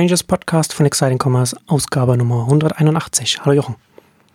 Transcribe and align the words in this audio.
Exchanges 0.00 0.22
Podcast 0.22 0.72
von 0.72 0.86
Exciting 0.86 1.18
Commerce, 1.22 1.54
Ausgabe 1.66 2.16
Nummer 2.16 2.44
181. 2.44 3.42
Hallo 3.44 3.52
Jochen. 3.52 3.76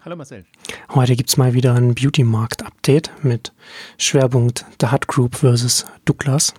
Hallo 0.04 0.16
Marcel. 0.16 0.46
Heute 0.94 1.16
gibt 1.16 1.32
es 1.32 1.38
mal 1.38 1.56
wieder 1.56 1.74
ein 1.74 1.96
Beauty-Markt-Update 1.96 3.10
mit 3.24 3.52
Schwerpunkt 3.98 4.64
The 4.80 4.92
Hut 4.92 5.08
Group 5.08 5.38
versus 5.38 5.88
Douglas. 6.06 6.54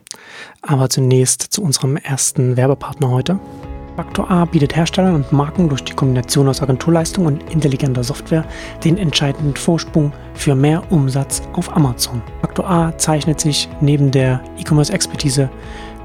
Aber 0.60 0.90
zunächst 0.90 1.42
zu 1.42 1.62
unserem 1.62 1.96
ersten 1.98 2.56
Werbepartner 2.56 3.08
heute. 3.08 3.38
Faktor 3.94 4.28
A 4.28 4.44
bietet 4.44 4.74
Herstellern 4.74 5.14
und 5.14 5.30
Marken 5.30 5.68
durch 5.68 5.84
die 5.84 5.94
Kombination 5.94 6.48
aus 6.48 6.60
Agenturleistung 6.60 7.26
und 7.26 7.48
intelligenter 7.50 8.02
Software 8.02 8.44
den 8.82 8.98
entscheidenden 8.98 9.54
Vorsprung 9.54 10.12
für 10.34 10.56
mehr 10.56 10.82
Umsatz 10.90 11.42
auf 11.52 11.74
Amazon. 11.76 12.20
Faktor 12.40 12.68
A 12.68 12.98
zeichnet 12.98 13.40
sich 13.40 13.68
neben 13.80 14.10
der 14.10 14.42
E-Commerce-Expertise 14.58 15.48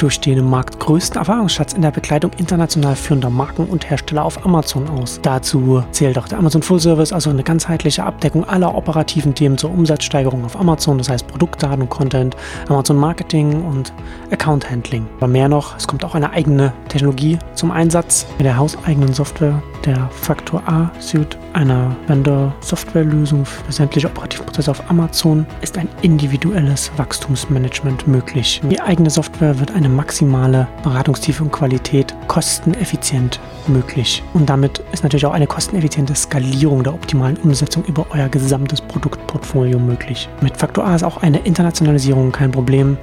durch 0.01 0.19
den 0.19 0.39
im 0.39 0.49
Markt 0.49 0.79
größten 0.79 1.17
Erfahrungsschatz 1.17 1.73
in 1.73 1.81
der 1.81 1.91
Begleitung 1.91 2.31
international 2.37 2.95
führender 2.95 3.29
Marken 3.29 3.65
und 3.65 3.89
Hersteller 3.89 4.25
auf 4.25 4.45
Amazon 4.45 4.89
aus. 4.89 5.19
Dazu 5.21 5.83
zählt 5.91 6.17
auch 6.17 6.27
der 6.27 6.39
Amazon 6.39 6.63
Full 6.63 6.79
Service, 6.79 7.13
also 7.13 7.29
eine 7.29 7.43
ganzheitliche 7.43 8.03
Abdeckung 8.03 8.43
aller 8.47 8.73
operativen 8.73 9.35
Themen 9.35 9.57
zur 9.57 9.71
Umsatzsteigerung 9.71 10.43
auf 10.43 10.59
Amazon, 10.59 10.97
das 10.97 11.09
heißt 11.09 11.27
Produktdaten, 11.27 11.87
Content, 11.89 12.35
Amazon 12.67 12.97
Marketing 12.97 13.63
und 13.63 13.93
Account 14.31 14.69
Handling. 14.69 15.05
Aber 15.17 15.27
mehr 15.27 15.47
noch, 15.47 15.77
es 15.77 15.87
kommt 15.87 16.03
auch 16.03 16.15
eine 16.15 16.31
eigene 16.31 16.73
Technologie 16.89 17.37
zum 17.53 17.71
Einsatz 17.71 18.25
mit 18.37 18.45
der 18.45 18.57
hauseigenen 18.57 19.13
Software 19.13 19.61
der 19.85 20.09
Faktor 20.11 20.61
A 20.67 20.91
Suite, 20.99 21.37
einer 21.53 21.95
Vendor-Softwarelösung 22.07 23.45
für 23.45 23.71
sämtliche 23.71 24.07
operativen 24.07 24.45
Prozesse 24.45 24.71
auf 24.71 24.89
Amazon, 24.89 25.45
ist 25.61 25.77
ein 25.77 25.89
individuelles 26.01 26.91
Wachstumsmanagement 26.97 28.07
möglich. 28.07 28.61
Die 28.69 28.79
eigene 28.79 29.09
Software 29.09 29.59
wird 29.59 29.71
eine 29.71 29.89
maximale 29.91 30.67
Beratungstiefe 30.83 31.43
und 31.43 31.51
Qualität 31.51 32.15
kosteneffizient 32.27 33.39
möglich. 33.67 34.23
Und 34.33 34.49
damit 34.49 34.83
ist 34.91 35.03
natürlich 35.03 35.25
auch 35.25 35.33
eine 35.33 35.47
kosteneffiziente 35.47 36.15
Skalierung 36.15 36.83
der 36.83 36.93
optimalen 36.93 37.37
Umsetzung 37.37 37.83
über 37.85 38.05
euer 38.11 38.29
gesamtes 38.29 38.81
Produktportfolio 38.81 39.77
möglich. 39.77 40.29
Mit 40.41 40.57
Faktor 40.57 40.85
A 40.85 40.95
ist 40.95 41.03
auch 41.03 41.17
eine 41.17 41.39
Internationalisierung 41.39 42.31
kein 42.31 42.51
Problem. 42.51 42.97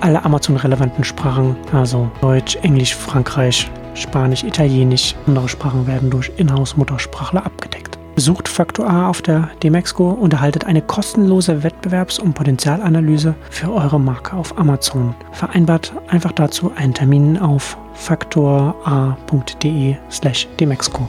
Alle 0.00 0.24
Amazon-relevanten 0.24 1.04
Sprachen, 1.04 1.56
also 1.72 2.10
Deutsch, 2.20 2.56
Englisch, 2.62 2.94
Frankreich, 2.94 3.70
Spanisch, 3.94 4.44
Italienisch, 4.44 5.14
andere 5.26 5.48
Sprachen 5.48 5.86
werden 5.86 6.10
durch 6.10 6.32
Inhouse-Muttersprachler 6.36 7.44
abgedeckt. 7.44 7.89
Besucht 8.14 8.48
Faktor 8.48 8.88
A 8.88 9.08
auf 9.08 9.22
der 9.22 9.50
Demexco 9.62 10.10
und 10.10 10.32
erhaltet 10.32 10.64
eine 10.64 10.82
kostenlose 10.82 11.62
Wettbewerbs- 11.62 12.20
und 12.20 12.34
Potenzialanalyse 12.34 13.34
für 13.50 13.72
eure 13.72 13.98
Marke 13.98 14.36
auf 14.36 14.58
Amazon. 14.58 15.14
Vereinbart 15.32 15.94
einfach 16.08 16.32
dazu 16.32 16.72
einen 16.76 16.92
Termin 16.92 17.38
auf 17.38 17.78
faktora.de 17.94 19.96
slash 20.10 20.48
demexco. 20.58 21.08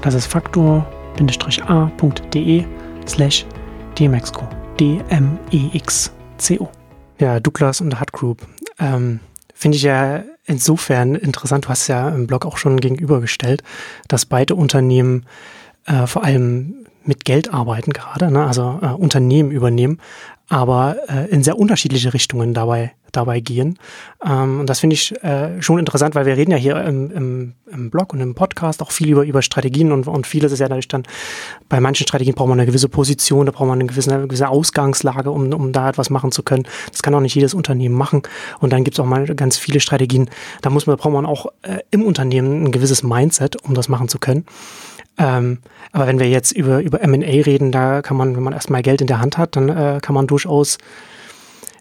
Das 0.00 0.14
ist 0.14 0.26
faktor-a.de 0.26 0.84
slash 3.06 3.46
demexco. 3.98 4.48
D-M-E-X-C-O. 4.78 6.68
Ja, 7.18 7.40
Douglas 7.40 7.80
und 7.80 8.00
Hut 8.00 8.12
Group. 8.12 8.46
Ähm, 8.78 9.20
Finde 9.54 9.76
ich 9.76 9.82
ja 9.82 10.22
insofern 10.44 11.14
interessant. 11.14 11.64
Du 11.64 11.70
hast 11.70 11.88
ja 11.88 12.10
im 12.10 12.26
Blog 12.26 12.44
auch 12.44 12.58
schon 12.58 12.78
gegenübergestellt, 12.78 13.62
dass 14.06 14.26
beide 14.26 14.54
Unternehmen 14.54 15.24
äh, 15.86 16.06
vor 16.06 16.24
allem 16.24 16.86
mit 17.04 17.24
Geld 17.24 17.52
arbeiten 17.52 17.92
gerade, 17.92 18.30
ne? 18.30 18.44
also 18.44 18.78
äh, 18.82 18.86
Unternehmen 18.86 19.50
übernehmen, 19.50 20.00
aber 20.48 20.96
äh, 21.08 21.28
in 21.30 21.42
sehr 21.42 21.58
unterschiedliche 21.58 22.14
Richtungen 22.14 22.54
dabei, 22.54 22.92
dabei 23.10 23.40
gehen. 23.40 23.78
Ähm, 24.24 24.60
und 24.60 24.70
das 24.70 24.80
finde 24.80 24.94
ich 24.94 25.12
äh, 25.24 25.60
schon 25.60 25.78
interessant, 25.78 26.14
weil 26.14 26.26
wir 26.26 26.36
reden 26.36 26.52
ja 26.52 26.56
hier 26.56 26.80
im, 26.84 27.10
im, 27.10 27.52
im 27.70 27.90
Blog 27.90 28.12
und 28.12 28.20
im 28.20 28.34
Podcast 28.34 28.80
auch 28.80 28.92
viel 28.92 29.10
über, 29.10 29.24
über 29.24 29.42
Strategien 29.42 29.90
und, 29.90 30.06
und 30.06 30.26
vieles 30.26 30.52
ist 30.52 30.60
ja 30.60 30.68
dadurch 30.68 30.86
dann, 30.86 31.02
bei 31.68 31.80
manchen 31.80 32.06
Strategien 32.06 32.34
braucht 32.34 32.48
man 32.48 32.60
eine 32.60 32.66
gewisse 32.66 32.88
Position, 32.88 33.46
da 33.46 33.52
braucht 33.52 33.68
man 33.68 33.80
eine 33.80 33.88
gewisse, 33.88 34.12
eine 34.14 34.28
gewisse 34.28 34.48
Ausgangslage, 34.48 35.30
um, 35.30 35.52
um 35.52 35.72
da 35.72 35.88
etwas 35.88 36.10
machen 36.10 36.30
zu 36.30 36.42
können. 36.42 36.64
Das 36.90 37.02
kann 37.02 37.14
auch 37.14 37.20
nicht 37.20 37.34
jedes 37.34 37.54
Unternehmen 37.54 37.96
machen. 37.96 38.22
Und 38.60 38.72
dann 38.72 38.84
gibt 38.84 38.96
es 38.96 39.00
auch 39.00 39.06
mal 39.06 39.26
ganz 39.34 39.58
viele 39.58 39.80
Strategien, 39.80 40.30
da 40.62 40.70
muss 40.70 40.86
man, 40.86 40.96
braucht 40.96 41.12
man 41.12 41.26
auch 41.26 41.46
äh, 41.62 41.78
im 41.90 42.04
Unternehmen 42.04 42.64
ein 42.64 42.72
gewisses 42.72 43.02
Mindset, 43.02 43.56
um 43.64 43.74
das 43.74 43.88
machen 43.88 44.08
zu 44.08 44.18
können. 44.18 44.44
Ähm, 45.18 45.58
aber 45.92 46.06
wenn 46.06 46.18
wir 46.18 46.28
jetzt 46.28 46.52
über, 46.52 46.80
über 46.82 47.00
M&A 47.00 47.42
reden, 47.42 47.72
da 47.72 48.02
kann 48.02 48.16
man, 48.16 48.36
wenn 48.36 48.42
man 48.42 48.52
erstmal 48.52 48.82
Geld 48.82 49.00
in 49.00 49.06
der 49.06 49.20
Hand 49.20 49.38
hat, 49.38 49.56
dann 49.56 49.68
äh, 49.68 49.98
kann 50.02 50.14
man 50.14 50.26
durchaus 50.26 50.78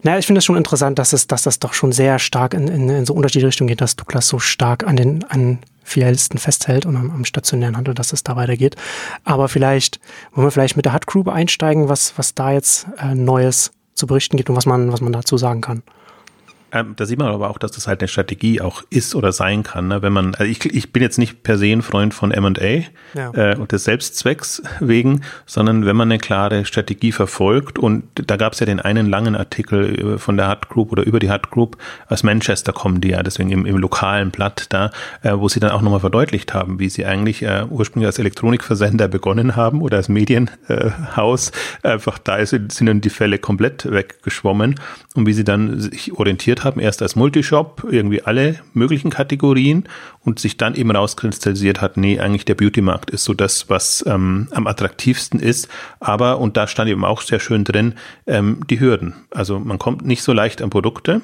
naja, 0.05 0.19
ich 0.19 0.27
finde 0.27 0.37
es 0.37 0.45
schon 0.45 0.55
interessant, 0.55 0.99
dass 0.99 1.13
es, 1.13 1.25
dass 1.25 1.41
das 1.41 1.57
doch 1.57 1.73
schon 1.73 1.91
sehr 1.91 2.19
stark 2.19 2.53
in, 2.53 2.67
in, 2.67 2.89
in 2.89 3.05
so 3.07 3.15
unterschiedliche 3.15 3.47
Richtungen 3.47 3.69
geht, 3.69 3.81
dass 3.81 3.95
Douglas 3.95 4.27
so 4.27 4.37
stark 4.37 4.85
an 4.85 4.97
den 4.97 5.23
an 5.23 5.57
Filialisten 5.83 6.37
festhält 6.37 6.85
und 6.85 6.95
am, 6.95 7.09
am 7.09 7.25
stationären 7.25 7.75
Handel, 7.75 7.95
dass 7.95 8.13
es 8.13 8.21
da 8.21 8.35
weitergeht. 8.35 8.75
Aber 9.23 9.49
vielleicht 9.49 9.99
wollen 10.33 10.45
wir 10.45 10.51
vielleicht 10.51 10.75
mit 10.75 10.85
der 10.85 10.93
Hut 10.93 11.07
Group 11.07 11.27
einsteigen, 11.27 11.89
was, 11.89 12.15
was 12.17 12.35
da 12.35 12.51
jetzt 12.51 12.85
äh, 12.99 13.15
Neues 13.15 13.71
zu 13.95 14.05
berichten 14.05 14.37
gibt 14.37 14.49
und 14.51 14.55
was 14.55 14.67
man, 14.67 14.91
was 14.91 15.01
man 15.01 15.11
dazu 15.11 15.37
sagen 15.37 15.61
kann. 15.61 15.81
Ähm, 16.75 16.93
da 16.97 17.05
sieht 17.05 17.17
man 17.17 17.29
aber 17.29 17.49
auch, 17.49 17.57
dass 17.57 17.71
das 17.71 17.87
halt 17.87 18.01
eine 18.01 18.09
Strategie 18.09 18.59
auch 18.59 18.83
ist 18.89 19.15
oder 19.15 19.31
sein 19.31 19.63
kann. 19.63 19.87
Ne? 19.87 20.01
Wenn 20.01 20.11
man, 20.11 20.35
also 20.35 20.43
ich, 20.43 20.65
ich 20.65 20.91
bin 20.91 21.01
jetzt 21.01 21.17
nicht 21.17 21.41
per 21.41 21.57
se 21.57 21.67
ein 21.67 21.81
Freund 21.81 22.13
von 22.13 22.31
M&A 22.31 22.83
ja. 23.17 23.31
äh, 23.33 23.55
und 23.55 23.71
des 23.71 23.85
Selbstzwecks 23.85 24.61
wegen, 24.81 25.21
sondern 25.45 25.85
wenn 25.85 25.95
man 25.95 26.11
eine 26.11 26.19
klare 26.19 26.65
Strategie 26.65 27.13
verfolgt 27.13 27.79
und 27.79 28.03
da 28.13 28.35
gab 28.35 28.51
es 28.51 28.59
ja 28.59 28.65
den 28.65 28.81
einen 28.81 29.09
langen 29.09 29.37
Artikel 29.37 30.15
äh, 30.15 30.17
von 30.17 30.35
der 30.35 30.49
Hut 30.49 30.67
Group 30.67 30.91
oder 30.91 31.03
über 31.03 31.19
die 31.19 31.31
Hut 31.31 31.49
Group 31.49 31.77
aus 32.09 32.23
Manchester 32.23 32.73
kommen 32.73 32.99
die 32.99 33.09
ja, 33.09 33.23
deswegen 33.23 33.51
im, 33.51 33.65
im 33.65 33.77
lokalen 33.77 34.31
Blatt 34.31 34.65
da, 34.69 34.91
äh, 35.21 35.31
wo 35.33 35.47
sie 35.47 35.61
dann 35.61 35.71
auch 35.71 35.81
nochmal 35.81 36.01
verdeutlicht 36.01 36.53
haben, 36.53 36.77
wie 36.79 36.89
sie 36.89 37.05
eigentlich 37.05 37.41
äh, 37.41 37.63
ursprünglich 37.69 38.07
als 38.07 38.19
Elektronikversender 38.19 39.07
begonnen 39.07 39.55
haben 39.55 39.81
oder 39.81 39.95
als 39.95 40.09
Medienhaus. 40.09 41.51
Äh, 41.83 41.95
Einfach 41.95 42.17
da 42.17 42.35
ist, 42.35 42.49
sind 42.49 42.85
dann 42.87 42.99
die 42.99 43.09
Fälle 43.09 43.39
komplett 43.39 43.89
weggeschwommen 43.89 44.75
und 45.13 45.25
wie 45.25 45.31
sie 45.33 45.45
dann 45.45 45.79
sich 45.79 46.11
orientiert 46.11 46.64
haben, 46.65 46.79
erst 46.79 47.01
als 47.01 47.15
Multishop, 47.15 47.85
irgendwie 47.89 48.23
alle 48.23 48.59
möglichen 48.73 49.09
Kategorien 49.09 49.85
und 50.23 50.39
sich 50.39 50.57
dann 50.57 50.75
eben 50.75 50.91
rauskristallisiert 50.91 51.81
hat, 51.81 51.97
nee, 51.97 52.19
eigentlich 52.19 52.45
der 52.45 52.55
Beauty-Markt 52.55 53.09
ist 53.11 53.23
so 53.23 53.33
das, 53.33 53.69
was 53.69 54.03
ähm, 54.07 54.49
am 54.51 54.67
attraktivsten 54.67 55.39
ist. 55.39 55.69
Aber, 55.99 56.39
und 56.39 56.57
da 56.57 56.67
stand 56.67 56.89
eben 56.89 57.05
auch 57.05 57.21
sehr 57.21 57.39
schön 57.39 57.63
drin, 57.63 57.93
ähm, 58.27 58.59
die 58.69 58.79
Hürden. 58.79 59.13
Also 59.31 59.59
man 59.59 59.79
kommt 59.79 60.05
nicht 60.05 60.23
so 60.23 60.33
leicht 60.33 60.61
an 60.61 60.69
Produkte 60.69 61.21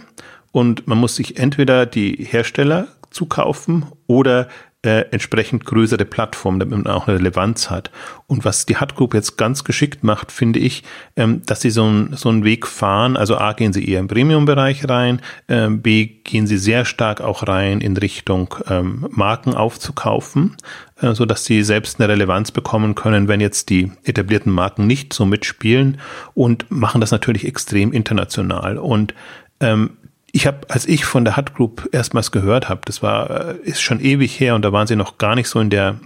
und 0.52 0.88
man 0.88 0.98
muss 0.98 1.16
sich 1.16 1.38
entweder 1.38 1.86
die 1.86 2.16
Hersteller 2.24 2.88
zukaufen 3.10 3.86
oder 4.08 4.48
äh, 4.84 5.02
entsprechend 5.12 5.66
größere 5.66 6.06
Plattform, 6.06 6.60
damit 6.60 6.84
man 6.84 6.92
auch 6.92 7.08
eine 7.08 7.20
Relevanz 7.20 7.70
hat. 7.70 7.92
Und 8.26 8.46
was 8.46 8.66
die 8.66 8.80
Hut 8.80 8.96
Group 8.96 9.14
jetzt 9.14 9.38
ganz 9.38 9.64
geschickt 9.64 10.04
macht, 10.04 10.32
finde 10.32 10.60
ich, 10.60 10.84
ähm, 11.16 11.44
dass 11.46 11.62
sie 11.62 11.70
so, 11.70 11.86
ein, 11.86 12.14
so 12.16 12.30
einen 12.30 12.44
Weg 12.44 12.66
fahren. 12.66 13.16
Also 13.16 13.38
A, 13.38 13.54
gehen 13.54 13.74
sie 13.74 13.88
eher 13.88 14.00
im 14.00 14.08
Premium-Bereich 14.08 14.90
rein, 14.90 15.22
äh, 15.48 15.70
B, 15.70 16.06
gehen 16.24 16.48
sie 16.48 16.58
sehr 16.58 16.86
stark 16.86 17.22
auch 17.22 17.48
rein 17.48 17.80
in 17.80 17.96
Richtung 17.96 18.56
ähm, 18.68 19.08
Marken 19.12 19.54
aufzukaufen, 19.54 20.58
äh, 21.00 21.14
so 21.14 21.26
dass 21.26 21.46
sie 21.46 21.62
selbst 21.62 22.00
eine 22.00 22.10
Relevanz 22.10 22.52
bekommen 22.52 22.96
können, 22.96 23.28
wenn 23.28 23.40
jetzt 23.40 23.70
die 23.70 23.92
etablierten 24.04 24.52
Marken 24.52 24.88
nicht 24.88 25.14
so 25.14 25.26
mitspielen 25.26 26.00
und 26.34 26.72
machen 26.72 27.02
das 27.02 27.12
natürlich 27.12 27.46
extrem 27.46 27.94
international. 27.94 28.80
Und 28.80 29.14
ähm, 29.60 29.92
ich 30.32 30.48
habe, 30.48 30.70
als 30.70 30.86
ich 30.86 31.06
von 31.06 31.26
der 31.26 31.38
Hut 31.38 31.54
Group 31.54 31.90
erstmals 31.92 32.32
gehört 32.32 32.70
habe, 32.70 32.82
das 32.86 33.02
war, 33.04 33.30
äh, 33.30 33.56
ist 33.64 33.82
schon 33.82 34.00
ewig 34.00 34.40
her 34.40 34.56
und 34.56 34.64
da 34.64 34.72
waren 34.72 34.88
sie 34.88 34.96
noch 34.96 35.18
gar 35.18 35.36
nicht 35.36 35.50
so 35.50 35.60
in 35.60 35.70
der 35.70 36.00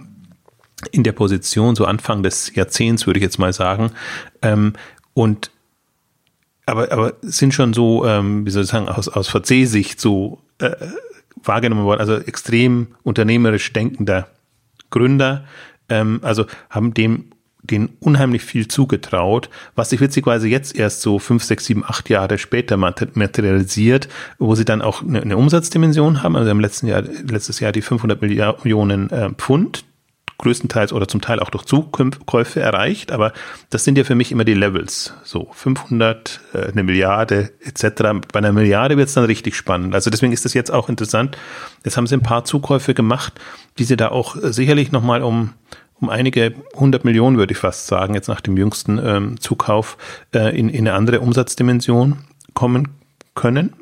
in 0.92 1.04
der 1.04 1.12
Position, 1.12 1.74
so 1.74 1.86
Anfang 1.86 2.22
des 2.22 2.54
Jahrzehnts, 2.54 3.06
würde 3.06 3.18
ich 3.18 3.22
jetzt 3.22 3.38
mal 3.38 3.52
sagen. 3.52 3.92
Ähm, 4.42 4.74
und 5.14 5.50
aber, 6.66 6.92
aber 6.92 7.14
sind 7.22 7.54
schon 7.54 7.72
so, 7.72 8.04
ähm, 8.04 8.44
wie 8.44 8.50
soll 8.50 8.64
ich 8.64 8.68
sagen, 8.68 8.88
aus, 8.88 9.08
aus 9.08 9.28
VC-Sicht 9.28 10.00
so 10.00 10.42
äh, 10.58 10.72
wahrgenommen 11.42 11.84
worden, 11.84 12.00
also 12.00 12.16
extrem 12.16 12.88
unternehmerisch 13.04 13.72
denkender 13.72 14.28
Gründer, 14.90 15.44
ähm, 15.88 16.20
also 16.22 16.46
haben 16.68 16.92
dem 16.92 17.30
denen 17.66 17.90
unheimlich 18.00 18.42
viel 18.42 18.68
zugetraut, 18.68 19.50
was 19.74 19.90
sich 19.90 20.00
witzigerweise 20.00 20.48
jetzt 20.48 20.76
erst 20.76 21.02
so 21.02 21.18
fünf, 21.18 21.44
sechs, 21.44 21.66
sieben, 21.66 21.84
acht 21.84 22.08
Jahre 22.08 22.38
später 22.38 22.76
materialisiert, 22.76 24.08
wo 24.38 24.54
sie 24.54 24.64
dann 24.64 24.82
auch 24.82 25.02
eine, 25.02 25.22
eine 25.22 25.36
Umsatzdimension 25.36 26.22
haben. 26.22 26.36
Also 26.36 26.50
im 26.50 26.60
letzten 26.60 26.86
Jahr, 26.86 27.02
letztes 27.02 27.60
Jahr 27.60 27.72
die 27.72 27.82
500 27.82 28.20
Millionen 28.20 29.10
äh, 29.10 29.30
Pfund 29.30 29.84
größtenteils 30.38 30.92
oder 30.92 31.08
zum 31.08 31.20
Teil 31.20 31.40
auch 31.40 31.50
durch 31.50 31.64
Zukäufe 31.64 32.60
erreicht, 32.60 33.10
aber 33.10 33.32
das 33.70 33.84
sind 33.84 33.96
ja 33.96 34.04
für 34.04 34.14
mich 34.14 34.32
immer 34.32 34.44
die 34.44 34.54
Levels. 34.54 35.14
So 35.24 35.48
500, 35.52 36.40
äh, 36.52 36.72
eine 36.72 36.82
Milliarde 36.82 37.52
etc. 37.60 38.02
Bei 38.32 38.38
einer 38.38 38.52
Milliarde 38.52 38.96
wird 38.96 39.08
es 39.08 39.14
dann 39.14 39.24
richtig 39.24 39.56
spannend. 39.56 39.94
Also 39.94 40.10
deswegen 40.10 40.32
ist 40.32 40.44
das 40.44 40.54
jetzt 40.54 40.70
auch 40.70 40.88
interessant. 40.88 41.36
Jetzt 41.84 41.96
haben 41.96 42.06
sie 42.06 42.16
ein 42.16 42.22
paar 42.22 42.44
Zukäufe 42.44 42.94
gemacht, 42.94 43.40
die 43.78 43.84
sie 43.84 43.96
da 43.96 44.08
auch 44.08 44.36
sicherlich 44.40 44.92
nochmal 44.92 45.22
um 45.22 45.54
um 46.00 46.10
einige 46.10 46.54
hundert 46.74 47.04
Millionen, 47.04 47.38
würde 47.38 47.52
ich 47.52 47.58
fast 47.58 47.86
sagen, 47.86 48.14
jetzt 48.14 48.28
nach 48.28 48.40
dem 48.40 48.56
jüngsten 48.56 49.00
ähm, 49.02 49.40
Zukauf 49.40 49.96
äh, 50.34 50.58
in, 50.58 50.68
in 50.68 50.86
eine 50.86 50.94
andere 50.94 51.20
Umsatzdimension 51.20 52.18
kommen 52.54 52.88
können. 53.34 53.72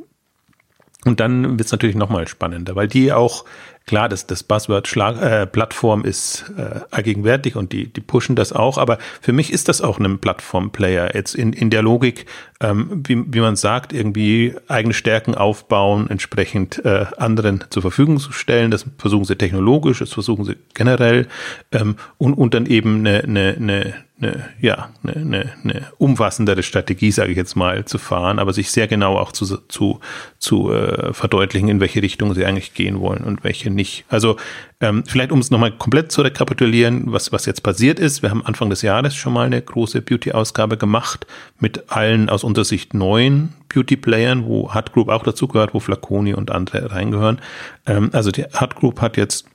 Und 1.04 1.20
dann 1.20 1.58
wird 1.58 1.66
es 1.66 1.72
natürlich 1.72 1.96
nochmal 1.96 2.26
spannender, 2.28 2.76
weil 2.76 2.88
die 2.88 3.12
auch 3.12 3.44
Klar, 3.86 4.08
das, 4.08 4.26
das 4.26 4.42
Buzzword 4.42 4.88
Schlag, 4.88 5.20
äh, 5.20 5.46
Plattform 5.46 6.06
ist 6.06 6.50
äh, 6.56 6.80
allgegenwärtig 6.90 7.54
und 7.54 7.72
die, 7.72 7.92
die 7.92 8.00
pushen 8.00 8.34
das 8.34 8.54
auch, 8.54 8.78
aber 8.78 8.96
für 9.20 9.32
mich 9.32 9.52
ist 9.52 9.68
das 9.68 9.82
auch 9.82 9.98
ein 9.98 10.18
Plattform-Player. 10.20 11.14
Jetzt 11.14 11.34
in, 11.34 11.52
in 11.52 11.68
der 11.68 11.82
Logik, 11.82 12.24
ähm, 12.60 13.02
wie, 13.06 13.22
wie 13.26 13.40
man 13.40 13.56
sagt, 13.56 13.92
irgendwie 13.92 14.54
eigene 14.68 14.94
Stärken 14.94 15.34
aufbauen, 15.34 16.08
entsprechend 16.08 16.82
äh, 16.82 17.04
anderen 17.18 17.64
zur 17.68 17.82
Verfügung 17.82 18.18
zu 18.18 18.32
stellen. 18.32 18.70
Das 18.70 18.86
versuchen 18.96 19.26
sie 19.26 19.36
technologisch, 19.36 19.98
das 19.98 20.14
versuchen 20.14 20.46
sie 20.46 20.56
generell 20.72 21.28
ähm, 21.70 21.96
und, 22.16 22.32
und 22.32 22.54
dann 22.54 22.64
eben 22.64 23.00
eine, 23.00 23.24
eine, 23.24 23.54
eine 23.54 23.94
eine, 24.24 24.48
ja, 24.60 24.90
eine, 25.02 25.16
eine, 25.16 25.52
eine 25.62 25.86
umfassendere 25.98 26.62
Strategie, 26.62 27.10
sage 27.10 27.30
ich 27.30 27.36
jetzt 27.36 27.56
mal, 27.56 27.84
zu 27.84 27.98
fahren, 27.98 28.38
aber 28.38 28.52
sich 28.52 28.70
sehr 28.70 28.86
genau 28.86 29.16
auch 29.18 29.32
zu, 29.32 29.44
zu, 29.68 30.00
zu 30.38 30.72
äh, 30.72 31.12
verdeutlichen, 31.12 31.68
in 31.68 31.80
welche 31.80 32.02
Richtung 32.02 32.34
sie 32.34 32.44
eigentlich 32.44 32.74
gehen 32.74 33.00
wollen 33.00 33.24
und 33.24 33.44
welche 33.44 33.70
nicht. 33.70 34.04
Also 34.08 34.36
ähm, 34.80 35.04
vielleicht, 35.06 35.32
um 35.32 35.38
es 35.38 35.50
nochmal 35.50 35.72
komplett 35.72 36.12
zu 36.12 36.22
rekapitulieren, 36.22 37.12
was, 37.12 37.32
was 37.32 37.46
jetzt 37.46 37.62
passiert 37.62 37.98
ist. 37.98 38.22
Wir 38.22 38.30
haben 38.30 38.44
Anfang 38.44 38.70
des 38.70 38.82
Jahres 38.82 39.14
schon 39.14 39.32
mal 39.32 39.46
eine 39.46 39.60
große 39.60 40.02
Beauty-Ausgabe 40.02 40.76
gemacht 40.76 41.26
mit 41.58 41.90
allen 41.90 42.28
aus 42.28 42.44
unserer 42.44 42.64
Sicht 42.64 42.94
neuen 42.94 43.54
Beauty-Playern, 43.68 44.46
wo 44.46 44.74
Hut 44.74 44.92
Group 44.92 45.08
auch 45.08 45.22
dazugehört, 45.22 45.74
wo 45.74 45.80
Flaconi 45.80 46.34
und 46.34 46.50
andere 46.50 46.92
reingehören. 46.92 47.40
Ähm, 47.86 48.10
also 48.12 48.30
die 48.30 48.44
Hut 48.44 48.76
Group 48.76 49.00
hat 49.00 49.16
jetzt 49.16 49.46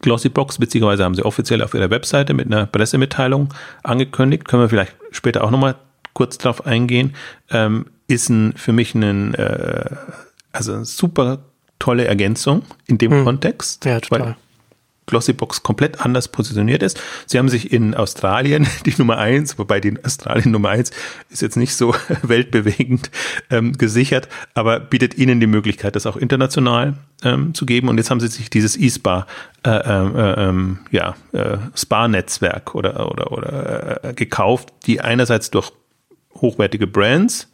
Glossybox, 0.00 0.58
beziehungsweise 0.58 1.04
haben 1.04 1.14
sie 1.14 1.24
offiziell 1.24 1.62
auf 1.62 1.74
ihrer 1.74 1.90
Webseite 1.90 2.34
mit 2.34 2.46
einer 2.46 2.66
Pressemitteilung 2.66 3.52
angekündigt, 3.82 4.46
können 4.46 4.62
wir 4.62 4.68
vielleicht 4.68 4.94
später 5.10 5.44
auch 5.44 5.50
nochmal 5.50 5.76
kurz 6.12 6.38
drauf 6.38 6.66
eingehen, 6.66 7.14
ähm, 7.50 7.86
ist 8.06 8.28
ein, 8.28 8.52
für 8.56 8.72
mich 8.72 8.94
ein, 8.94 9.34
äh, 9.34 9.90
also 10.52 10.74
eine 10.74 10.84
super 10.84 11.38
tolle 11.78 12.04
Ergänzung 12.04 12.62
in 12.86 12.98
dem 12.98 13.12
hm. 13.12 13.24
Kontext. 13.24 13.84
Ja, 13.84 14.00
total. 14.00 14.36
Glossybox 15.06 15.62
komplett 15.62 16.00
anders 16.00 16.28
positioniert 16.28 16.82
ist. 16.82 17.00
Sie 17.26 17.38
haben 17.38 17.48
sich 17.48 17.72
in 17.72 17.94
Australien 17.94 18.66
die 18.86 18.94
Nummer 18.98 19.18
eins, 19.18 19.58
wobei 19.58 19.80
die 19.80 19.94
Australien 20.04 20.50
Nummer 20.50 20.70
eins 20.70 20.90
ist 21.28 21.42
jetzt 21.42 21.56
nicht 21.56 21.74
so 21.74 21.94
weltbewegend 22.22 23.10
ähm, 23.50 23.72
gesichert, 23.72 24.28
aber 24.54 24.80
bietet 24.80 25.16
ihnen 25.16 25.40
die 25.40 25.46
Möglichkeit, 25.46 25.96
das 25.96 26.06
auch 26.06 26.16
international 26.16 26.94
ähm, 27.22 27.54
zu 27.54 27.66
geben. 27.66 27.88
Und 27.88 27.98
jetzt 27.98 28.10
haben 28.10 28.20
sie 28.20 28.28
sich 28.28 28.50
dieses 28.50 28.76
eSpa, 28.76 29.26
äh, 29.64 29.70
äh, 29.70 30.48
äh, 30.48 30.76
ja, 30.90 31.14
äh, 31.32 31.58
Spa-Netzwerk 31.74 32.74
oder, 32.74 33.10
oder, 33.10 33.32
oder 33.32 34.04
äh, 34.04 34.14
gekauft, 34.14 34.72
die 34.86 35.00
einerseits 35.00 35.50
durch 35.50 35.72
hochwertige 36.34 36.86
Brands 36.86 37.48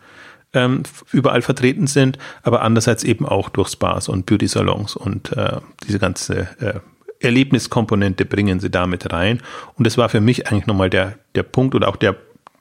ähm, 0.55 0.83
überall 1.13 1.43
vertreten 1.43 1.87
sind, 1.87 2.19
aber 2.43 2.63
andererseits 2.63 3.05
eben 3.05 3.27
auch 3.27 3.49
durch 3.49 3.69
Spas 3.69 4.09
und 4.09 4.27
Beauty-Salons 4.27 4.97
und 4.97 5.33
äh, 5.37 5.59
diese 5.87 5.99
ganze 5.99 6.49
äh, 6.61 6.81
Erlebniskomponente 7.21 8.25
bringen 8.25 8.61
sie 8.61 8.71
damit 8.71 9.13
rein. 9.13 9.41
Und 9.75 9.87
das 9.87 9.99
war 9.99 10.09
für 10.09 10.21
mich 10.21 10.49
eigentlich 10.49 10.67
nochmal 10.67 10.91
der, 10.91 11.15
der 11.35 11.43
Punkt 11.43 11.75
oder 11.75 11.89
auch 11.89 11.97
der, 11.97 12.17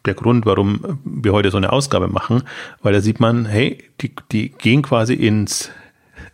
der 0.06 0.13
Grund, 0.13 0.45
warum 0.45 1.00
wir 1.04 1.33
heute 1.33 1.51
so 1.51 1.57
eine 1.57 1.71
Ausgabe 1.71 2.07
machen, 2.07 2.44
weil 2.81 2.94
da 2.94 3.01
sieht 3.01 3.19
man, 3.19 3.45
hey, 3.45 3.83
die, 4.01 4.12
die 4.31 4.50
gehen 4.50 4.81
quasi 4.81 5.13
ins 5.13 5.69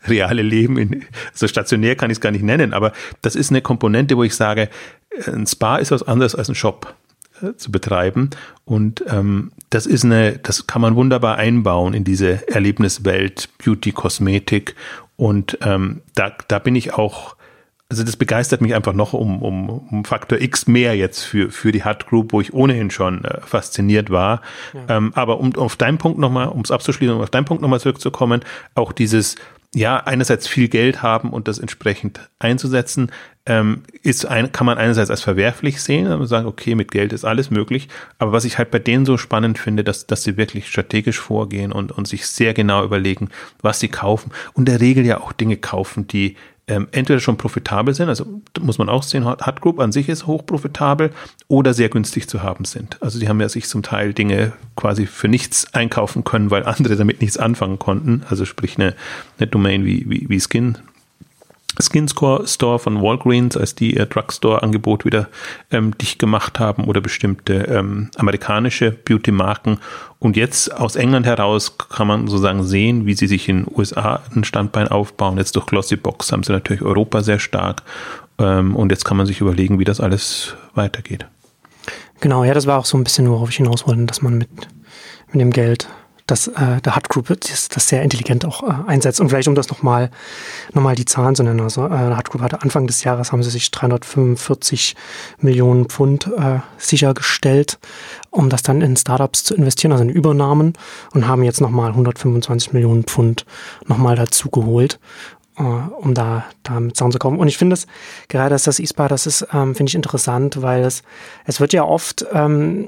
reale 0.07 0.41
Leben, 0.41 0.77
in, 0.77 1.05
also 1.31 1.47
stationär 1.47 1.95
kann 1.95 2.09
ich 2.09 2.17
es 2.17 2.21
gar 2.21 2.31
nicht 2.31 2.43
nennen, 2.43 2.73
aber 2.73 2.93
das 3.21 3.35
ist 3.35 3.51
eine 3.51 3.61
Komponente, 3.61 4.17
wo 4.17 4.23
ich 4.23 4.35
sage, 4.35 4.69
ein 5.27 5.47
Spa 5.47 5.77
ist 5.77 5.91
was 5.91 6.03
anderes 6.03 6.35
als 6.35 6.49
ein 6.49 6.55
Shop 6.55 6.95
äh, 7.41 7.55
zu 7.55 7.71
betreiben. 7.71 8.31
Und 8.65 9.03
ähm, 9.07 9.51
das 9.69 9.85
ist 9.85 10.03
eine, 10.05 10.39
das 10.39 10.67
kann 10.67 10.81
man 10.81 10.95
wunderbar 10.95 11.37
einbauen 11.37 11.93
in 11.93 12.03
diese 12.03 12.47
Erlebniswelt, 12.47 13.49
Beauty, 13.63 13.91
Kosmetik. 13.91 14.75
Und 15.15 15.57
ähm, 15.61 16.01
da, 16.15 16.31
da 16.47 16.59
bin 16.59 16.75
ich 16.75 16.93
auch 16.93 17.35
also 17.93 18.03
das 18.03 18.17
begeistert 18.17 18.59
mich 18.61 18.73
einfach 18.73 18.93
noch 18.93 19.13
um, 19.13 19.43
um, 19.43 19.69
um 19.69 20.03
Faktor 20.03 20.41
X 20.41 20.65
mehr 20.65 20.95
jetzt 20.95 21.21
für, 21.21 21.51
für 21.51 21.71
die 21.71 21.85
Hut 21.85 22.07
Group, 22.07 22.33
wo 22.33 22.41
ich 22.41 22.51
ohnehin 22.51 22.89
schon 22.89 23.23
äh, 23.23 23.39
fasziniert 23.41 24.09
war. 24.09 24.41
Ja. 24.73 24.97
Ähm, 24.97 25.11
aber 25.13 25.39
um 25.39 25.55
auf 25.57 25.75
deinen 25.75 25.99
Punkt 25.99 26.17
nochmal, 26.17 26.47
um 26.47 26.61
es 26.61 26.71
abzuschließen, 26.71 27.15
um 27.15 27.21
auf 27.21 27.29
deinen 27.29 27.45
Punkt 27.45 27.61
nochmal 27.61 27.79
zurückzukommen, 27.79 28.41
auch 28.73 28.93
dieses, 28.93 29.35
ja, 29.75 29.97
einerseits 29.97 30.47
viel 30.47 30.69
Geld 30.69 31.03
haben 31.03 31.29
und 31.29 31.47
das 31.47 31.59
entsprechend 31.59 32.19
einzusetzen, 32.39 33.11
ähm, 33.45 33.83
ist 34.01 34.25
ein, 34.25 34.51
kann 34.51 34.65
man 34.65 34.79
einerseits 34.79 35.11
als 35.11 35.21
verwerflich 35.21 35.83
sehen, 35.83 36.07
man 36.07 36.25
sagen, 36.25 36.47
okay, 36.47 36.73
mit 36.73 36.91
Geld 36.91 37.13
ist 37.13 37.25
alles 37.25 37.51
möglich, 37.51 37.89
aber 38.17 38.31
was 38.31 38.45
ich 38.45 38.57
halt 38.57 38.71
bei 38.71 38.79
denen 38.79 39.05
so 39.05 39.17
spannend 39.17 39.59
finde, 39.59 39.83
dass, 39.83 40.07
dass 40.07 40.23
sie 40.23 40.37
wirklich 40.37 40.67
strategisch 40.67 41.19
vorgehen 41.19 41.71
und, 41.71 41.91
und 41.91 42.07
sich 42.07 42.25
sehr 42.25 42.55
genau 42.55 42.83
überlegen, 42.83 43.29
was 43.61 43.79
sie 43.79 43.89
kaufen 43.89 44.31
und 44.53 44.67
der 44.67 44.79
Regel 44.79 45.05
ja 45.05 45.19
auch 45.19 45.31
Dinge 45.33 45.57
kaufen, 45.57 46.07
die 46.07 46.37
ähm, 46.67 46.87
entweder 46.91 47.19
schon 47.19 47.37
profitabel 47.37 47.93
sind, 47.93 48.07
also 48.07 48.41
muss 48.61 48.77
man 48.77 48.87
auch 48.87 49.03
sehen, 49.03 49.25
Hut 49.25 49.61
Group 49.61 49.79
an 49.79 49.91
sich 49.91 50.07
ist 50.07 50.27
hochprofitabel 50.27 51.11
oder 51.47 51.73
sehr 51.73 51.89
günstig 51.89 52.29
zu 52.29 52.41
haben 52.41 52.63
sind. 52.63 53.01
Also 53.01 53.19
die 53.19 53.27
haben 53.27 53.41
ja 53.41 53.49
sich 53.49 53.67
zum 53.67 53.83
Teil 53.83 54.13
Dinge 54.13 54.53
quasi 54.75 55.05
für 55.05 55.27
nichts 55.27 55.73
einkaufen 55.73 56.23
können, 56.23 56.51
weil 56.51 56.63
andere 56.63 56.95
damit 56.95 57.21
nichts 57.21 57.37
anfangen 57.37 57.79
konnten. 57.79 58.23
Also 58.29 58.45
sprich 58.45 58.77
eine, 58.77 58.95
eine 59.37 59.47
Domain 59.47 59.83
wie, 59.83 60.09
wie, 60.09 60.29
wie 60.29 60.39
Skin 60.39 60.77
Skinscore 61.81 62.47
Store 62.47 62.79
von 62.79 63.01
Walgreens, 63.01 63.57
als 63.57 63.75
die 63.75 63.95
ihr 63.95 64.05
Drugstore-Angebot 64.05 65.05
wieder 65.05 65.27
ähm, 65.71 65.97
dicht 65.97 66.19
gemacht 66.19 66.59
haben 66.59 66.85
oder 66.85 67.01
bestimmte 67.01 67.53
ähm, 67.65 68.09
amerikanische 68.15 68.91
Beauty-Marken. 68.91 69.79
Und 70.19 70.37
jetzt 70.37 70.73
aus 70.73 70.95
England 70.95 71.25
heraus 71.25 71.77
kann 71.77 72.07
man 72.07 72.27
sozusagen 72.27 72.63
sehen, 72.63 73.05
wie 73.05 73.13
sie 73.13 73.27
sich 73.27 73.49
in 73.49 73.65
den 73.65 73.73
USA 73.75 74.21
ein 74.35 74.43
Standbein 74.43 74.87
aufbauen. 74.87 75.37
Jetzt 75.37 75.55
durch 75.55 75.65
Glossybox 75.65 76.31
haben 76.31 76.43
sie 76.43 76.53
natürlich 76.53 76.83
Europa 76.83 77.21
sehr 77.21 77.39
stark. 77.39 77.83
Ähm, 78.37 78.75
und 78.75 78.91
jetzt 78.91 79.05
kann 79.05 79.17
man 79.17 79.25
sich 79.25 79.41
überlegen, 79.41 79.79
wie 79.79 79.85
das 79.85 79.99
alles 79.99 80.55
weitergeht. 80.75 81.25
Genau, 82.19 82.43
ja, 82.43 82.53
das 82.53 82.67
war 82.67 82.79
auch 82.79 82.85
so 82.85 82.97
ein 82.97 83.03
bisschen, 83.03 83.29
worauf 83.29 83.49
ich 83.49 83.57
hinaus 83.57 83.85
wollte, 83.85 84.05
dass 84.05 84.21
man 84.21 84.37
mit, 84.37 84.49
mit 85.31 85.41
dem 85.41 85.51
Geld 85.51 85.89
dass 86.27 86.47
äh, 86.47 86.81
der 86.83 86.95
Hut 86.95 87.09
Group 87.09 87.27
das, 87.27 87.67
das 87.67 87.87
sehr 87.87 88.01
intelligent 88.01 88.45
auch 88.45 88.63
äh, 88.63 88.73
einsetzt. 88.87 89.19
Und 89.19 89.29
vielleicht 89.29 89.47
um 89.47 89.55
das 89.55 89.69
nochmal 89.69 90.09
noch 90.73 90.81
mal 90.81 90.95
die 90.95 91.05
Zahlen 91.05 91.35
zu 91.35 91.43
nennen. 91.43 91.59
Also 91.61 91.85
äh, 91.87 92.15
Hut 92.15 92.29
Group 92.29 92.41
hatte 92.41 92.61
Anfang 92.61 92.87
des 92.87 93.03
Jahres 93.03 93.31
haben 93.31 93.43
sie 93.43 93.49
sich 93.49 93.71
345 93.71 94.95
Millionen 95.39 95.85
Pfund 95.85 96.27
äh, 96.37 96.59
sichergestellt, 96.77 97.79
um 98.29 98.49
das 98.49 98.63
dann 98.63 98.81
in 98.81 98.95
Startups 98.95 99.43
zu 99.43 99.55
investieren, 99.55 99.91
also 99.91 100.03
in 100.03 100.09
Übernahmen 100.09 100.73
und 101.13 101.27
haben 101.27 101.43
jetzt 101.43 101.61
nochmal 101.61 101.89
125 101.89 102.73
Millionen 102.73 103.03
Pfund 103.03 103.45
nochmal 103.87 104.15
dazu 104.15 104.49
geholt 104.49 104.99
äh, 105.57 105.61
um 105.61 106.13
da, 106.13 106.45
da 106.63 106.79
mit 106.79 106.97
zu 106.97 107.09
kommen. 107.19 107.39
Und 107.39 107.47
ich 107.47 107.57
finde 107.57 107.75
es, 107.75 107.87
gerade 108.27 108.49
dass 108.51 108.63
das 108.63 108.79
ISPA, 108.79 109.07
das 109.07 109.27
ist, 109.27 109.47
ähm, 109.53 109.75
finde 109.75 109.89
ich 109.89 109.95
interessant, 109.95 110.61
weil 110.61 110.83
es, 110.83 111.03
es 111.45 111.59
wird 111.59 111.73
ja 111.73 111.83
oft 111.83 112.25
ähm, 112.33 112.87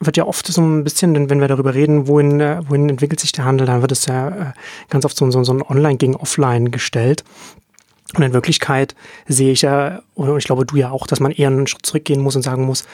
wird 0.00 0.16
ja 0.16 0.26
oft 0.26 0.46
so 0.46 0.60
ein 0.60 0.84
bisschen, 0.84 1.28
wenn 1.28 1.40
wir 1.40 1.48
darüber 1.48 1.74
reden, 1.74 2.06
wohin, 2.06 2.40
äh, 2.40 2.60
wohin 2.68 2.88
entwickelt 2.88 3.20
sich 3.20 3.32
der 3.32 3.44
Handel, 3.44 3.66
dann 3.66 3.80
wird 3.80 3.92
es 3.92 4.06
ja 4.06 4.28
äh, 4.28 4.52
ganz 4.88 5.04
oft 5.04 5.16
so, 5.16 5.28
so, 5.30 5.42
so 5.42 5.52
ein 5.52 5.62
Online 5.62 5.96
gegen 5.96 6.16
Offline 6.16 6.70
gestellt. 6.70 7.24
Und 8.14 8.22
in 8.22 8.32
Wirklichkeit 8.32 8.94
sehe 9.26 9.52
ich 9.52 9.62
ja, 9.62 10.00
und 10.14 10.36
ich 10.38 10.44
glaube 10.44 10.64
du 10.64 10.76
ja 10.76 10.90
auch, 10.90 11.06
dass 11.06 11.20
man 11.20 11.32
eher 11.32 11.48
einen 11.48 11.66
Schritt 11.66 11.84
zurückgehen 11.84 12.22
muss 12.22 12.36
und 12.36 12.42
sagen 12.42 12.64
muss, 12.64 12.86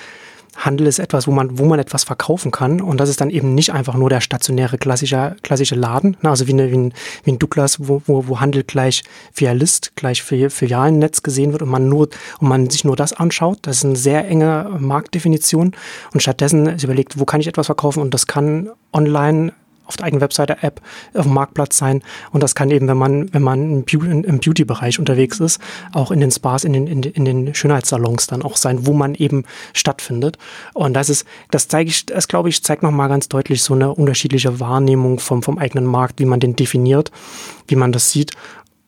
Handel 0.57 0.87
ist 0.87 0.99
etwas, 0.99 1.27
wo 1.27 1.33
man, 1.33 1.59
wo 1.59 1.65
man 1.65 1.79
etwas 1.79 2.05
verkaufen 2.05 2.51
kann. 2.51 2.81
Und 2.81 2.99
das 2.99 3.09
ist 3.09 3.21
dann 3.21 3.31
eben 3.31 3.55
nicht 3.55 3.73
einfach 3.73 3.95
nur 3.95 4.09
der 4.09 4.21
stationäre 4.21 4.79
klassische, 4.79 5.37
klassische 5.43 5.75
Laden, 5.75 6.17
ne? 6.23 6.31
also 6.31 6.47
wie, 6.47 6.53
eine, 6.53 6.71
wie, 6.71 6.77
ein, 6.77 6.93
wie 7.25 7.33
ein 7.33 7.39
Douglas, 7.39 7.89
wo, 7.89 8.03
wo, 8.07 8.29
wo 8.29 8.41
Handel 8.41 8.63
gleich 8.63 9.03
Filialist, 9.33 9.93
gleich 9.97 10.23
Filialennetz 10.23 11.23
gesehen 11.23 11.53
wird 11.53 11.63
und 11.63 11.71
man 11.71 11.89
nur, 11.89 12.09
und 12.39 12.49
man 12.49 12.71
sich 12.71 12.85
nur 12.85 12.97
das 12.97 13.13
anschaut. 13.13 13.59
Das 13.63 13.79
ist 13.79 13.85
eine 13.85 13.97
sehr 13.97 14.27
enge 14.29 14.77
Marktdefinition. 14.79 15.73
Und 16.13 16.21
stattdessen 16.21 16.67
ist 16.67 16.85
überlegt, 16.85 17.19
wo 17.19 17.25
kann 17.25 17.41
ich 17.41 17.47
etwas 17.47 17.67
verkaufen? 17.67 18.01
Und 18.01 18.15
das 18.15 18.27
kann 18.27 18.71
online 18.93 19.53
auf 19.87 19.97
der 19.97 20.07
eigenen 20.07 20.21
Webseite, 20.21 20.63
App, 20.63 20.81
auf 21.15 21.25
dem 21.25 21.35
Marktplatz 21.35 21.77
sein. 21.77 22.03
Und 22.31 22.43
das 22.43 22.55
kann 22.55 22.71
eben, 22.71 22.89
wenn 22.89 22.97
man, 22.97 23.33
wenn 23.33 23.43
man 23.43 23.85
im 23.85 24.41
Beauty-Bereich 24.41 24.99
unterwegs 24.99 25.41
ist, 25.41 25.61
auch 25.93 26.11
in 26.11 26.21
den 26.21 26.31
Spas, 26.31 26.65
in 26.65 26.73
den, 26.73 26.87
in, 26.87 27.03
in 27.03 27.25
den 27.25 27.55
Schönheitssalons 27.55 28.27
dann 28.27 28.43
auch 28.43 28.57
sein, 28.57 28.87
wo 28.87 28.93
man 28.93 29.15
eben 29.15 29.45
stattfindet. 29.73 30.39
Und 30.73 30.95
das 30.95 31.09
ist, 31.09 31.27
das 31.51 31.69
zeige 31.69 31.91
ich, 31.91 32.07
das 32.07 32.29
glaube 32.29 32.49
ich, 32.49 32.63
zeigt 32.63 32.83
nochmal 32.83 33.09
ganz 33.09 33.29
deutlich 33.29 33.63
so 33.63 33.75
eine 33.75 33.95
unterschiedliche 33.95 34.61
Wahrnehmung 34.61 35.19
vom, 35.19 35.43
vom 35.43 35.59
eigenen 35.59 35.87
Markt, 35.87 36.21
wie 36.21 36.27
man 36.27 36.41
den 36.41 36.57
definiert, 36.57 37.11
wie 37.69 37.77
man 37.77 37.93
das 37.93 38.11
sieht. 38.11 38.33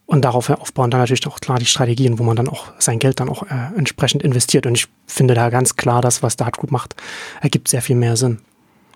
Und 0.06 0.24
darauf 0.24 0.48
aufbauen 0.50 0.90
dann 0.90 1.00
natürlich 1.00 1.26
auch 1.26 1.40
klar 1.40 1.58
die 1.58 1.66
Strategien, 1.66 2.20
wo 2.20 2.22
man 2.22 2.36
dann 2.36 2.48
auch 2.48 2.68
sein 2.78 3.00
Geld 3.00 3.18
dann 3.18 3.28
auch 3.28 3.42
äh, 3.42 3.76
entsprechend 3.76 4.22
investiert. 4.22 4.64
Und 4.64 4.76
ich 4.76 4.86
finde 5.06 5.34
da 5.34 5.50
ganz 5.50 5.74
klar, 5.74 6.00
das, 6.00 6.22
was 6.22 6.36
Dart 6.36 6.56
Group 6.56 6.70
macht, 6.70 6.94
ergibt 7.40 7.66
sehr 7.66 7.82
viel 7.82 7.96
mehr 7.96 8.16
Sinn. 8.16 8.38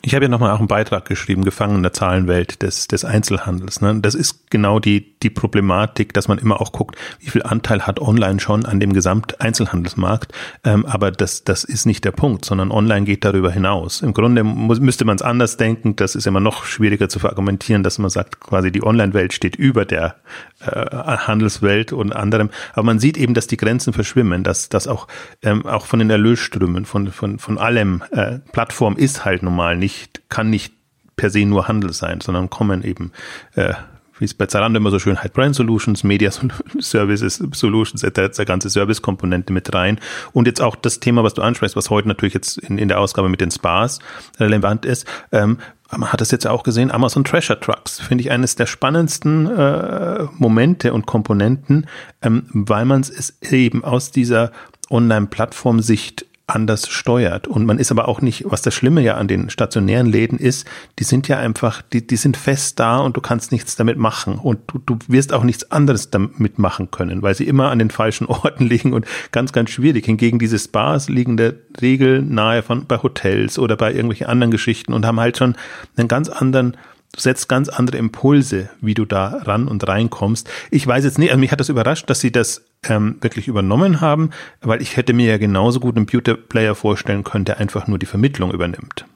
Ich 0.02 0.14
habe 0.14 0.24
ja 0.24 0.28
nochmal 0.30 0.50
auch 0.52 0.60
einen 0.60 0.68
Beitrag 0.68 1.04
geschrieben, 1.04 1.44
Gefangen 1.44 1.76
in 1.76 1.82
der 1.82 1.92
Zahlenwelt 1.92 2.62
des, 2.62 2.88
des 2.88 3.04
Einzelhandels. 3.04 3.82
Ne? 3.82 4.00
Das 4.00 4.14
ist 4.14 4.50
genau 4.50 4.78
die, 4.78 5.18
die 5.20 5.28
Problematik, 5.28 6.14
dass 6.14 6.26
man 6.26 6.38
immer 6.38 6.62
auch 6.62 6.72
guckt, 6.72 6.96
wie 7.18 7.28
viel 7.28 7.42
Anteil 7.42 7.86
hat 7.86 8.00
online 8.00 8.40
schon 8.40 8.64
an 8.64 8.80
dem 8.80 8.94
Gesamteinzelhandelsmarkt. 8.94 10.32
Ähm, 10.64 10.86
aber 10.86 11.10
das, 11.10 11.44
das 11.44 11.64
ist 11.64 11.84
nicht 11.84 12.06
der 12.06 12.12
Punkt, 12.12 12.46
sondern 12.46 12.70
online 12.70 13.04
geht 13.04 13.26
darüber 13.26 13.50
hinaus. 13.50 14.00
Im 14.00 14.14
Grunde 14.14 14.42
muss, 14.42 14.80
müsste 14.80 15.04
man 15.04 15.16
es 15.16 15.22
anders 15.22 15.58
denken. 15.58 15.96
Das 15.96 16.14
ist 16.14 16.26
immer 16.26 16.40
noch 16.40 16.64
schwieriger 16.64 17.10
zu 17.10 17.18
verargumentieren, 17.18 17.82
dass 17.82 17.98
man 17.98 18.08
sagt, 18.08 18.40
quasi 18.40 18.72
die 18.72 18.82
Online-Welt 18.82 19.34
steht 19.34 19.56
über 19.56 19.84
der 19.84 20.16
äh, 20.60 20.68
Handelswelt 20.96 21.92
und 21.92 22.16
anderem. 22.16 22.48
Aber 22.72 22.84
man 22.84 23.00
sieht 23.00 23.18
eben, 23.18 23.34
dass 23.34 23.48
die 23.48 23.58
Grenzen 23.58 23.92
verschwimmen, 23.92 24.44
dass, 24.44 24.70
dass 24.70 24.88
auch, 24.88 25.08
ähm, 25.42 25.66
auch 25.66 25.84
von 25.84 25.98
den 25.98 26.08
Erlösströmen, 26.08 26.86
von, 26.86 27.12
von, 27.12 27.38
von 27.38 27.58
allem, 27.58 28.02
äh, 28.12 28.38
Plattform 28.52 28.96
ist 28.96 29.26
halt 29.26 29.42
normal 29.42 29.76
nicht 29.76 29.89
nicht, 29.90 30.28
kann 30.28 30.50
nicht 30.50 30.72
per 31.16 31.30
se 31.30 31.44
nur 31.44 31.68
Handel 31.68 31.92
sein, 31.92 32.20
sondern 32.20 32.48
kommen 32.48 32.82
eben, 32.82 33.12
äh, 33.54 33.74
wie 34.18 34.24
es 34.24 34.34
bei 34.34 34.46
Zalando 34.46 34.78
immer 34.78 34.90
so 34.90 34.98
schön 34.98 35.18
heißt, 35.22 35.32
Brand 35.32 35.54
Solutions, 35.54 36.04
Media 36.04 36.30
Services, 36.78 37.42
Solutions, 37.52 38.02
der, 38.02 38.44
ganze 38.44 38.70
Service-Komponente 38.70 39.52
mit 39.52 39.74
rein. 39.74 39.98
Und 40.32 40.46
jetzt 40.46 40.60
auch 40.60 40.76
das 40.76 41.00
Thema, 41.00 41.24
was 41.24 41.34
du 41.34 41.42
ansprichst, 41.42 41.76
was 41.76 41.90
heute 41.90 42.08
natürlich 42.08 42.34
jetzt 42.34 42.58
in, 42.58 42.78
in 42.78 42.88
der 42.88 43.00
Ausgabe 43.00 43.28
mit 43.28 43.40
den 43.40 43.50
Spas 43.50 43.98
relevant 44.38 44.84
ist, 44.84 45.06
ähm, 45.32 45.58
man 45.90 46.12
hat 46.12 46.20
das 46.20 46.30
jetzt 46.30 46.46
auch 46.46 46.62
gesehen, 46.62 46.92
Amazon 46.92 47.24
Treasure 47.24 47.58
Trucks, 47.58 47.98
finde 48.00 48.22
ich 48.22 48.30
eines 48.30 48.54
der 48.54 48.66
spannendsten 48.66 49.46
äh, 49.48 50.26
Momente 50.38 50.92
und 50.92 51.06
Komponenten, 51.06 51.86
ähm, 52.22 52.44
weil 52.52 52.84
man 52.84 53.00
es 53.00 53.42
eben 53.50 53.82
aus 53.82 54.12
dieser 54.12 54.52
Online-Plattform-Sicht 54.88 56.26
anders 56.54 56.88
steuert. 56.88 57.46
Und 57.46 57.66
man 57.66 57.78
ist 57.78 57.90
aber 57.90 58.08
auch 58.08 58.20
nicht, 58.20 58.44
was 58.46 58.62
das 58.62 58.74
Schlimme 58.74 59.00
ja 59.00 59.16
an 59.16 59.28
den 59.28 59.50
stationären 59.50 60.06
Läden 60.06 60.38
ist, 60.38 60.66
die 60.98 61.04
sind 61.04 61.28
ja 61.28 61.38
einfach, 61.38 61.82
die, 61.82 62.06
die 62.06 62.16
sind 62.16 62.36
fest 62.36 62.78
da 62.80 62.98
und 62.98 63.16
du 63.16 63.20
kannst 63.20 63.52
nichts 63.52 63.76
damit 63.76 63.98
machen. 63.98 64.34
Und 64.34 64.60
du, 64.66 64.78
du 64.78 64.98
wirst 65.08 65.32
auch 65.32 65.44
nichts 65.44 65.70
anderes 65.70 66.10
damit 66.10 66.58
machen 66.58 66.90
können, 66.90 67.22
weil 67.22 67.34
sie 67.34 67.46
immer 67.46 67.70
an 67.70 67.78
den 67.78 67.90
falschen 67.90 68.26
Orten 68.28 68.66
liegen 68.66 68.92
und 68.92 69.06
ganz, 69.32 69.52
ganz 69.52 69.70
schwierig. 69.70 70.06
Hingegen 70.06 70.38
diese 70.38 70.58
Spas 70.58 71.08
liegen 71.08 71.36
der 71.36 71.54
Regel 71.80 72.22
nahe 72.22 72.62
von 72.62 72.86
bei 72.86 72.98
Hotels 72.98 73.58
oder 73.58 73.76
bei 73.76 73.90
irgendwelchen 73.90 74.26
anderen 74.26 74.50
Geschichten 74.50 74.92
und 74.92 75.06
haben 75.06 75.20
halt 75.20 75.38
schon 75.38 75.56
einen 75.96 76.08
ganz 76.08 76.28
anderen 76.28 76.76
Du 77.12 77.20
setzt 77.20 77.48
ganz 77.48 77.68
andere 77.68 77.96
Impulse, 77.96 78.70
wie 78.80 78.94
du 78.94 79.04
da 79.04 79.38
ran 79.42 79.66
und 79.66 79.86
reinkommst. 79.86 80.48
Ich 80.70 80.86
weiß 80.86 81.04
jetzt 81.04 81.18
nicht, 81.18 81.30
also 81.30 81.40
mich 81.40 81.50
hat 81.50 81.58
das 81.58 81.68
überrascht, 81.68 82.08
dass 82.08 82.20
sie 82.20 82.30
das 82.30 82.64
ähm, 82.84 83.16
wirklich 83.20 83.48
übernommen 83.48 84.00
haben, 84.00 84.30
weil 84.60 84.80
ich 84.80 84.96
hätte 84.96 85.12
mir 85.12 85.26
ja 85.26 85.38
genauso 85.38 85.80
gut 85.80 85.96
einen 85.96 86.06
Computer 86.06 86.34
Player 86.34 86.74
vorstellen 86.74 87.24
können, 87.24 87.44
der 87.44 87.58
einfach 87.58 87.88
nur 87.88 87.98
die 87.98 88.06
Vermittlung 88.06 88.52
übernimmt. 88.52 89.06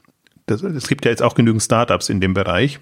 Es 0.46 0.88
gibt 0.88 1.04
ja 1.04 1.10
jetzt 1.10 1.22
auch 1.22 1.34
genügend 1.34 1.62
Startups 1.62 2.08
in 2.08 2.20
dem 2.20 2.34
Bereich 2.34 2.80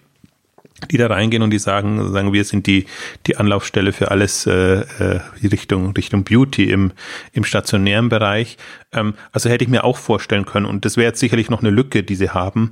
die 0.91 0.97
da 0.97 1.07
reingehen 1.07 1.43
und 1.43 1.51
die 1.51 1.59
sagen, 1.59 2.13
sagen 2.13 2.33
wir 2.33 2.45
sind 2.45 2.67
die 2.67 2.87
die 3.27 3.37
Anlaufstelle 3.37 3.93
für 3.93 4.11
alles 4.11 4.47
äh, 4.47 4.81
äh, 4.81 5.21
Richtung 5.43 5.93
Richtung 5.93 6.25
Beauty 6.25 6.71
im 6.71 6.93
im 7.33 7.45
stationären 7.45 8.09
Bereich. 8.09 8.57
Ähm, 8.93 9.15
also 9.33 9.49
hätte 9.49 9.65
ich 9.65 9.71
mir 9.71 9.85
auch 9.85 9.97
vorstellen 9.97 10.45
können 10.45 10.67
und 10.67 10.85
das 10.85 10.97
wäre 10.97 11.09
jetzt 11.09 11.21
sicherlich 11.21 11.51
noch 11.51 11.61
eine 11.61 11.71
Lücke, 11.71 12.03
die 12.03 12.15
sie 12.15 12.31
haben, 12.31 12.71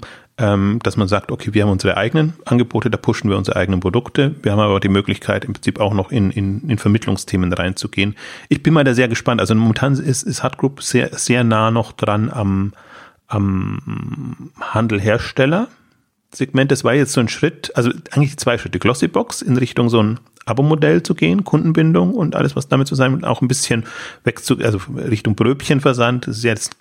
dass 0.82 0.96
man 0.96 1.08
sagt, 1.08 1.30
okay, 1.30 1.52
wir 1.52 1.62
haben 1.62 1.70
unsere 1.70 1.96
eigenen 1.96 2.34
Angebote, 2.44 2.90
da 2.90 2.96
pushen 2.96 3.28
wir 3.30 3.36
unsere 3.36 3.56
eigenen 3.56 3.80
Produkte. 3.80 4.34
Wir 4.42 4.52
haben 4.52 4.60
aber 4.60 4.80
die 4.80 4.88
Möglichkeit 4.88 5.44
im 5.44 5.52
Prinzip 5.52 5.80
auch 5.80 5.94
noch 5.94 6.10
in 6.10 6.30
in, 6.30 6.68
in 6.68 6.78
Vermittlungsthemen 6.78 7.52
reinzugehen. 7.52 8.16
Ich 8.48 8.62
bin 8.62 8.74
mal 8.74 8.84
da 8.84 8.94
sehr 8.94 9.08
gespannt. 9.08 9.40
Also 9.40 9.54
momentan 9.54 9.92
ist 9.94 10.22
ist 10.22 10.42
Hut 10.42 10.82
sehr 10.82 11.16
sehr 11.16 11.44
nah 11.44 11.70
noch 11.70 11.92
dran 11.92 12.30
am 12.30 12.72
am 13.28 14.50
Handelhersteller 14.60 15.68
Segment, 16.32 16.70
das 16.70 16.84
war 16.84 16.94
jetzt 16.94 17.12
so 17.12 17.20
ein 17.20 17.28
Schritt, 17.28 17.72
also 17.74 17.90
eigentlich 18.12 18.38
zwei 18.38 18.56
Schritte. 18.56 18.78
Glossybox 18.78 19.42
in 19.42 19.56
Richtung 19.56 19.88
so 19.88 20.02
ein 20.02 20.20
Abo-Modell 20.50 21.02
zu 21.02 21.14
gehen, 21.14 21.44
Kundenbindung 21.44 22.14
und 22.14 22.36
alles, 22.36 22.56
was 22.56 22.68
damit 22.68 22.88
zusammen 22.88 23.24
auch 23.24 23.40
ein 23.40 23.48
bisschen 23.48 23.84
weg 24.24 24.40
zu, 24.40 24.58
also 24.58 24.80
Richtung 24.96 25.34
Bröbchenversand. 25.34 26.26
Das 26.26 26.38
ist 26.38 26.44
jetzt, 26.44 26.76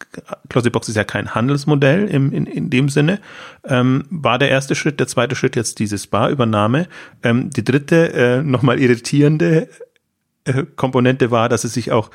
Glossybox 0.49 0.89
ist 0.89 0.95
ja 0.95 1.03
kein 1.03 1.33
Handelsmodell 1.33 2.07
im, 2.07 2.33
in, 2.33 2.45
in 2.45 2.69
dem 2.69 2.89
Sinne. 2.89 3.19
Ähm, 3.63 4.05
war 4.09 4.37
der 4.39 4.49
erste 4.49 4.75
Schritt. 4.75 4.99
Der 4.99 5.07
zweite 5.07 5.35
Schritt 5.35 5.55
jetzt 5.55 5.79
diese 5.79 5.97
Spa-Übernahme. 5.97 6.87
Ähm, 7.23 7.49
die 7.51 7.63
dritte, 7.63 8.13
äh, 8.13 8.41
nochmal 8.41 8.79
irritierende 8.79 9.69
äh, 10.45 10.63
Komponente 10.75 11.31
war, 11.31 11.49
dass 11.49 11.63
es 11.63 11.73
sich 11.73 11.91
auch 11.91 12.11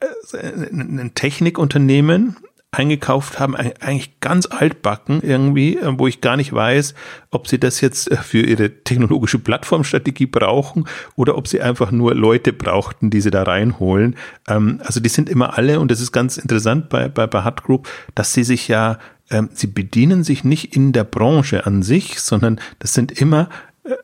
äh, 0.00 0.36
ein 0.72 1.12
Technikunternehmen 1.14 2.36
eingekauft 2.74 3.38
haben, 3.38 3.54
eigentlich 3.54 4.20
ganz 4.20 4.46
altbacken 4.46 5.20
irgendwie, 5.22 5.76
äh, 5.76 5.98
wo 5.98 6.06
ich 6.06 6.20
gar 6.20 6.36
nicht 6.36 6.52
weiß, 6.52 6.94
ob 7.30 7.48
sie 7.48 7.58
das 7.58 7.80
jetzt 7.80 8.10
äh, 8.10 8.16
für 8.16 8.40
ihre 8.40 8.82
technologische 8.84 9.38
Plattformstrategie 9.38 10.26
brauchen 10.26 10.86
oder 11.16 11.36
ob 11.36 11.48
sie 11.48 11.60
einfach 11.60 11.90
nur 11.90 12.14
Leute 12.14 12.52
brauchten, 12.52 13.10
die 13.10 13.20
sie 13.20 13.30
da 13.30 13.44
reinholen. 13.44 14.16
Ähm, 14.48 14.80
also 14.84 15.00
die 15.00 15.08
sind 15.08 15.28
immer 15.28 15.56
alle, 15.56 15.80
und 15.80 15.90
das 15.90 16.00
ist 16.00 16.12
ganz 16.12 16.36
interessant 16.36 16.88
bei, 16.88 17.08
bei, 17.08 17.26
bei 17.26 17.44
Hut 17.44 17.62
Group, 17.62 17.88
dass 18.14 18.32
sie 18.32 18.44
sich 18.44 18.68
ja, 18.68 18.98
ähm, 19.30 19.48
sie 19.52 19.68
bedienen 19.68 20.24
sich 20.24 20.44
nicht 20.44 20.76
in 20.76 20.92
der 20.92 21.04
Branche 21.04 21.66
an 21.66 21.82
sich, 21.82 22.20
sondern 22.20 22.60
das 22.78 22.94
sind 22.94 23.12
immer, 23.12 23.48
äh, 23.84 23.94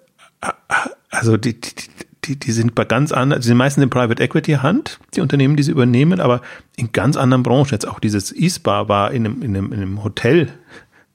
also 1.10 1.36
die, 1.36 1.60
die, 1.60 1.74
die, 1.74 2.09
die 2.28 2.52
sind 2.52 2.74
bei 2.74 2.84
ganz 2.84 3.12
anderen, 3.12 3.40
die 3.40 3.48
sind 3.48 3.56
meistens 3.56 3.84
in 3.84 3.90
Private 3.90 4.22
Equity 4.22 4.52
Hand, 4.52 4.98
die 5.14 5.20
Unternehmen, 5.20 5.56
die 5.56 5.62
sie 5.62 5.72
übernehmen, 5.72 6.20
aber 6.20 6.42
in 6.76 6.92
ganz 6.92 7.16
anderen 7.16 7.42
Branchen. 7.42 7.70
Jetzt 7.70 7.88
auch 7.88 8.00
dieses 8.00 8.34
E-Spa 8.34 8.88
war 8.88 9.10
in 9.10 9.26
einem, 9.26 9.42
in 9.42 9.56
einem, 9.56 9.72
in 9.72 9.80
einem 9.80 10.04
Hotel, 10.04 10.48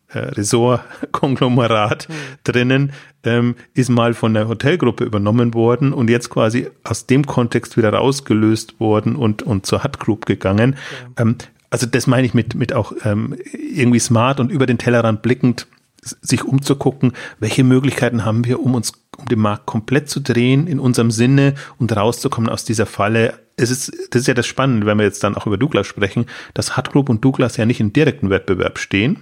äh, 0.10 0.20
Resort-Konglomerat 0.20 2.08
mhm. 2.10 2.14
drinnen, 2.44 2.94
ähm, 3.24 3.56
ist 3.74 3.90
mal 3.90 4.14
von 4.14 4.34
der 4.34 4.48
Hotelgruppe 4.48 5.04
übernommen 5.04 5.54
worden 5.54 5.94
und 5.94 6.10
jetzt 6.10 6.30
quasi 6.30 6.70
aus 6.84 7.06
dem 7.06 7.26
Kontext 7.26 7.76
wieder 7.78 7.92
rausgelöst 7.92 8.80
worden 8.80 9.16
und, 9.16 9.44
und 9.44 9.66
zur 9.66 9.84
Hut 9.84 10.00
Group 10.00 10.26
gegangen. 10.26 10.76
Ja. 11.18 11.24
Ähm, 11.24 11.36
also 11.70 11.86
das 11.86 12.08
meine 12.08 12.26
ich 12.26 12.34
mit, 12.34 12.56
mit 12.56 12.72
auch 12.74 12.94
ähm, 13.04 13.36
irgendwie 13.54 14.00
smart 14.00 14.40
und 14.40 14.52
über 14.52 14.66
den 14.66 14.78
Tellerrand 14.78 15.22
blickend 15.22 15.68
sich 16.02 16.44
umzugucken, 16.44 17.14
welche 17.40 17.64
Möglichkeiten 17.64 18.24
haben 18.24 18.46
wir, 18.46 18.60
um 18.60 18.76
uns, 18.76 18.94
um 19.18 19.26
den 19.26 19.40
Markt 19.40 19.66
komplett 19.66 20.10
zu 20.10 20.20
drehen 20.20 20.68
in 20.68 20.80
unserem 20.80 21.12
Sinne 21.12 21.56
und 21.80 21.96
rauszukommen 21.96 22.50
aus 22.50 22.66
dieser 22.66 22.86
Falle. 22.86 23.40
Es 23.58 23.72
ist, 23.72 23.92
das 24.12 24.22
ist 24.22 24.28
ja 24.28 24.34
das 24.34 24.48
Spannende, 24.48 24.86
wenn 24.86 24.98
wir 24.98 25.06
jetzt 25.06 25.24
dann 25.24 25.36
auch 25.36 25.48
über 25.48 25.58
Douglas 25.58 25.88
sprechen, 25.88 26.26
dass 26.54 26.78
Hut 26.78 26.92
Group 26.92 27.10
und 27.10 27.24
Douglas 27.24 27.58
ja 27.58 27.66
nicht 27.66 27.80
im 27.80 27.94
direkten 27.94 28.30
Wettbewerb 28.30 28.80
stehen. 28.80 29.22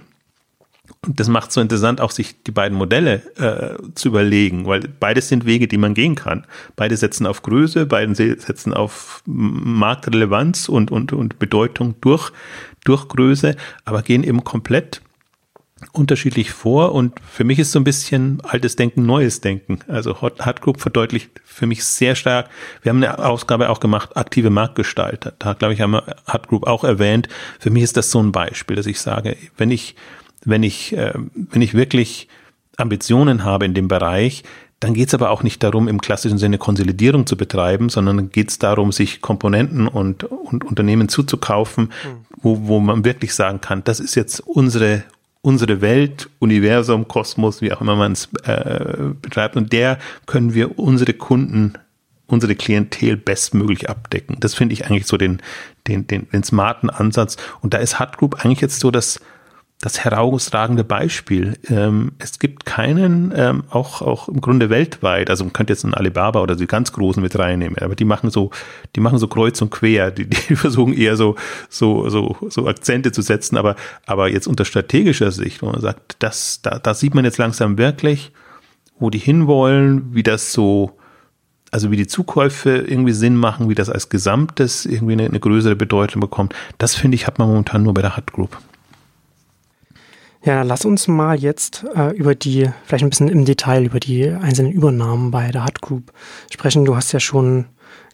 Und 1.06 1.20
das 1.20 1.28
macht 1.28 1.52
so 1.52 1.60
interessant, 1.60 2.00
auch 2.00 2.10
sich 2.10 2.42
die 2.42 2.50
beiden 2.50 2.76
Modelle 2.76 3.22
äh, 3.36 3.92
zu 3.94 4.08
überlegen, 4.08 4.66
weil 4.66 4.80
beides 4.80 5.28
sind 5.28 5.46
Wege, 5.46 5.68
die 5.68 5.78
man 5.78 5.94
gehen 5.94 6.14
kann. 6.14 6.46
Beide 6.76 6.96
setzen 6.96 7.26
auf 7.26 7.42
Größe, 7.42 7.86
beide 7.86 8.14
setzen 8.14 8.74
auf 8.74 9.22
Marktrelevanz 9.26 10.68
und, 10.68 10.90
und, 10.90 11.12
und 11.12 11.38
Bedeutung 11.38 11.94
durch, 12.00 12.32
durch 12.84 13.08
Größe, 13.08 13.56
aber 13.84 14.02
gehen 14.02 14.24
eben 14.24 14.44
komplett 14.44 15.00
unterschiedlich 15.92 16.50
vor 16.50 16.92
und 16.92 17.20
für 17.20 17.44
mich 17.44 17.58
ist 17.58 17.72
so 17.72 17.78
ein 17.78 17.84
bisschen 17.84 18.40
altes 18.42 18.76
Denken, 18.76 19.06
neues 19.06 19.40
Denken. 19.40 19.80
Also 19.88 20.20
Hot, 20.20 20.44
Hot 20.44 20.60
Group 20.60 20.80
verdeutlicht 20.80 21.30
für 21.44 21.66
mich 21.66 21.84
sehr 21.84 22.14
stark. 22.14 22.48
Wir 22.82 22.90
haben 22.90 23.02
eine 23.02 23.18
Ausgabe 23.18 23.70
auch 23.70 23.80
gemacht, 23.80 24.16
aktive 24.16 24.50
Marktgestalter. 24.50 25.32
Da 25.38 25.52
glaube 25.54 25.74
ich, 25.74 25.80
haben 25.80 25.92
wir 25.92 26.16
Hot 26.32 26.48
Group 26.48 26.66
auch 26.66 26.84
erwähnt. 26.84 27.28
Für 27.60 27.70
mich 27.70 27.82
ist 27.82 27.96
das 27.96 28.10
so 28.10 28.22
ein 28.22 28.32
Beispiel, 28.32 28.76
dass 28.76 28.86
ich 28.86 29.00
sage, 29.00 29.36
wenn 29.56 29.70
ich, 29.70 29.94
wenn 30.44 30.62
ich, 30.62 30.96
äh, 30.96 31.12
wenn 31.34 31.62
ich 31.62 31.74
wirklich 31.74 32.28
Ambitionen 32.76 33.44
habe 33.44 33.64
in 33.64 33.74
dem 33.74 33.88
Bereich, 33.88 34.42
dann 34.84 34.92
geht 34.92 35.08
es 35.08 35.14
aber 35.14 35.30
auch 35.30 35.42
nicht 35.42 35.62
darum, 35.62 35.88
im 35.88 36.00
klassischen 36.00 36.36
Sinne 36.36 36.58
Konsolidierung 36.58 37.26
zu 37.26 37.38
betreiben, 37.38 37.88
sondern 37.88 38.30
geht 38.30 38.50
es 38.50 38.58
darum, 38.58 38.92
sich 38.92 39.22
Komponenten 39.22 39.88
und, 39.88 40.24
und 40.24 40.64
Unternehmen 40.64 41.08
zuzukaufen, 41.08 41.90
hm. 42.02 42.26
wo, 42.36 42.66
wo 42.66 42.80
man 42.80 43.04
wirklich 43.04 43.34
sagen 43.34 43.62
kann, 43.62 43.82
das 43.84 43.98
ist 43.98 44.14
jetzt 44.14 44.40
unsere, 44.40 45.04
unsere 45.44 45.82
Welt, 45.82 46.30
Universum, 46.38 47.06
Kosmos, 47.06 47.60
wie 47.60 47.70
auch 47.70 47.82
immer 47.82 47.96
man 47.96 48.12
es 48.12 48.30
äh, 48.44 49.10
betreibt. 49.20 49.56
Und 49.56 49.74
der 49.74 49.98
können 50.24 50.54
wir 50.54 50.78
unsere 50.78 51.12
Kunden, 51.12 51.74
unsere 52.26 52.54
Klientel 52.54 53.18
bestmöglich 53.18 53.90
abdecken. 53.90 54.38
Das 54.40 54.54
finde 54.54 54.72
ich 54.72 54.86
eigentlich 54.86 55.06
so 55.06 55.18
den, 55.18 55.42
den, 55.86 56.06
den, 56.06 56.30
den 56.30 56.42
smarten 56.44 56.88
Ansatz. 56.88 57.36
Und 57.60 57.74
da 57.74 57.78
ist 57.78 58.00
Hut 58.00 58.16
Group 58.16 58.42
eigentlich 58.42 58.62
jetzt 58.62 58.80
so 58.80 58.90
das, 58.90 59.20
das 59.84 60.02
herausragende 60.02 60.82
Beispiel. 60.82 61.58
Ähm, 61.68 62.12
es 62.18 62.38
gibt 62.38 62.64
keinen, 62.64 63.34
ähm, 63.36 63.64
auch, 63.68 64.00
auch 64.00 64.28
im 64.30 64.40
Grunde 64.40 64.70
weltweit, 64.70 65.28
also 65.28 65.44
man 65.44 65.52
könnte 65.52 65.74
jetzt 65.74 65.84
einen 65.84 65.92
Alibaba 65.92 66.40
oder 66.40 66.56
die 66.56 66.66
ganz 66.66 66.92
Großen 66.94 67.22
mit 67.22 67.38
reinnehmen, 67.38 67.76
aber 67.78 67.94
die 67.94 68.06
machen 68.06 68.30
so, 68.30 68.50
die 68.96 69.00
machen 69.00 69.18
so 69.18 69.28
kreuz 69.28 69.60
und 69.60 69.70
quer, 69.70 70.10
die, 70.10 70.26
die 70.26 70.56
versuchen 70.56 70.94
eher 70.94 71.16
so, 71.16 71.36
so, 71.68 72.08
so, 72.08 72.34
so 72.48 72.66
Akzente 72.66 73.12
zu 73.12 73.20
setzen, 73.20 73.58
aber, 73.58 73.76
aber 74.06 74.30
jetzt 74.30 74.46
unter 74.46 74.64
strategischer 74.64 75.30
Sicht, 75.30 75.60
wo 75.60 75.66
man 75.66 75.82
sagt, 75.82 76.16
das, 76.20 76.62
da, 76.62 76.78
da 76.78 76.94
sieht 76.94 77.14
man 77.14 77.26
jetzt 77.26 77.36
langsam 77.36 77.76
wirklich, 77.76 78.32
wo 78.98 79.10
die 79.10 79.18
hinwollen, 79.18 80.14
wie 80.14 80.22
das 80.22 80.54
so, 80.54 80.96
also 81.70 81.90
wie 81.90 81.98
die 81.98 82.06
Zukäufe 82.06 82.70
irgendwie 82.70 83.12
Sinn 83.12 83.36
machen, 83.36 83.68
wie 83.68 83.74
das 83.74 83.90
als 83.90 84.08
Gesamtes 84.08 84.86
irgendwie 84.86 85.12
eine, 85.12 85.26
eine 85.26 85.40
größere 85.40 85.76
Bedeutung 85.76 86.22
bekommt, 86.22 86.54
das 86.78 86.94
finde 86.94 87.16
ich, 87.16 87.26
hat 87.26 87.38
man 87.38 87.48
momentan 87.48 87.82
nur 87.82 87.92
bei 87.92 88.00
der 88.00 88.16
Hut 88.16 88.32
Group. 88.32 88.56
Ja, 90.44 90.62
lass 90.62 90.84
uns 90.84 91.08
mal 91.08 91.38
jetzt 91.38 91.84
äh, 91.96 92.10
über 92.14 92.34
die, 92.34 92.70
vielleicht 92.84 93.02
ein 93.02 93.10
bisschen 93.10 93.28
im 93.28 93.46
Detail 93.46 93.84
über 93.84 93.98
die 93.98 94.28
einzelnen 94.28 94.72
Übernahmen 94.72 95.30
bei 95.30 95.50
der 95.50 95.64
Hut 95.64 95.80
Group 95.80 96.12
sprechen. 96.52 96.84
Du 96.84 96.94
hast 96.94 97.12
ja 97.12 97.20
schon 97.20 97.66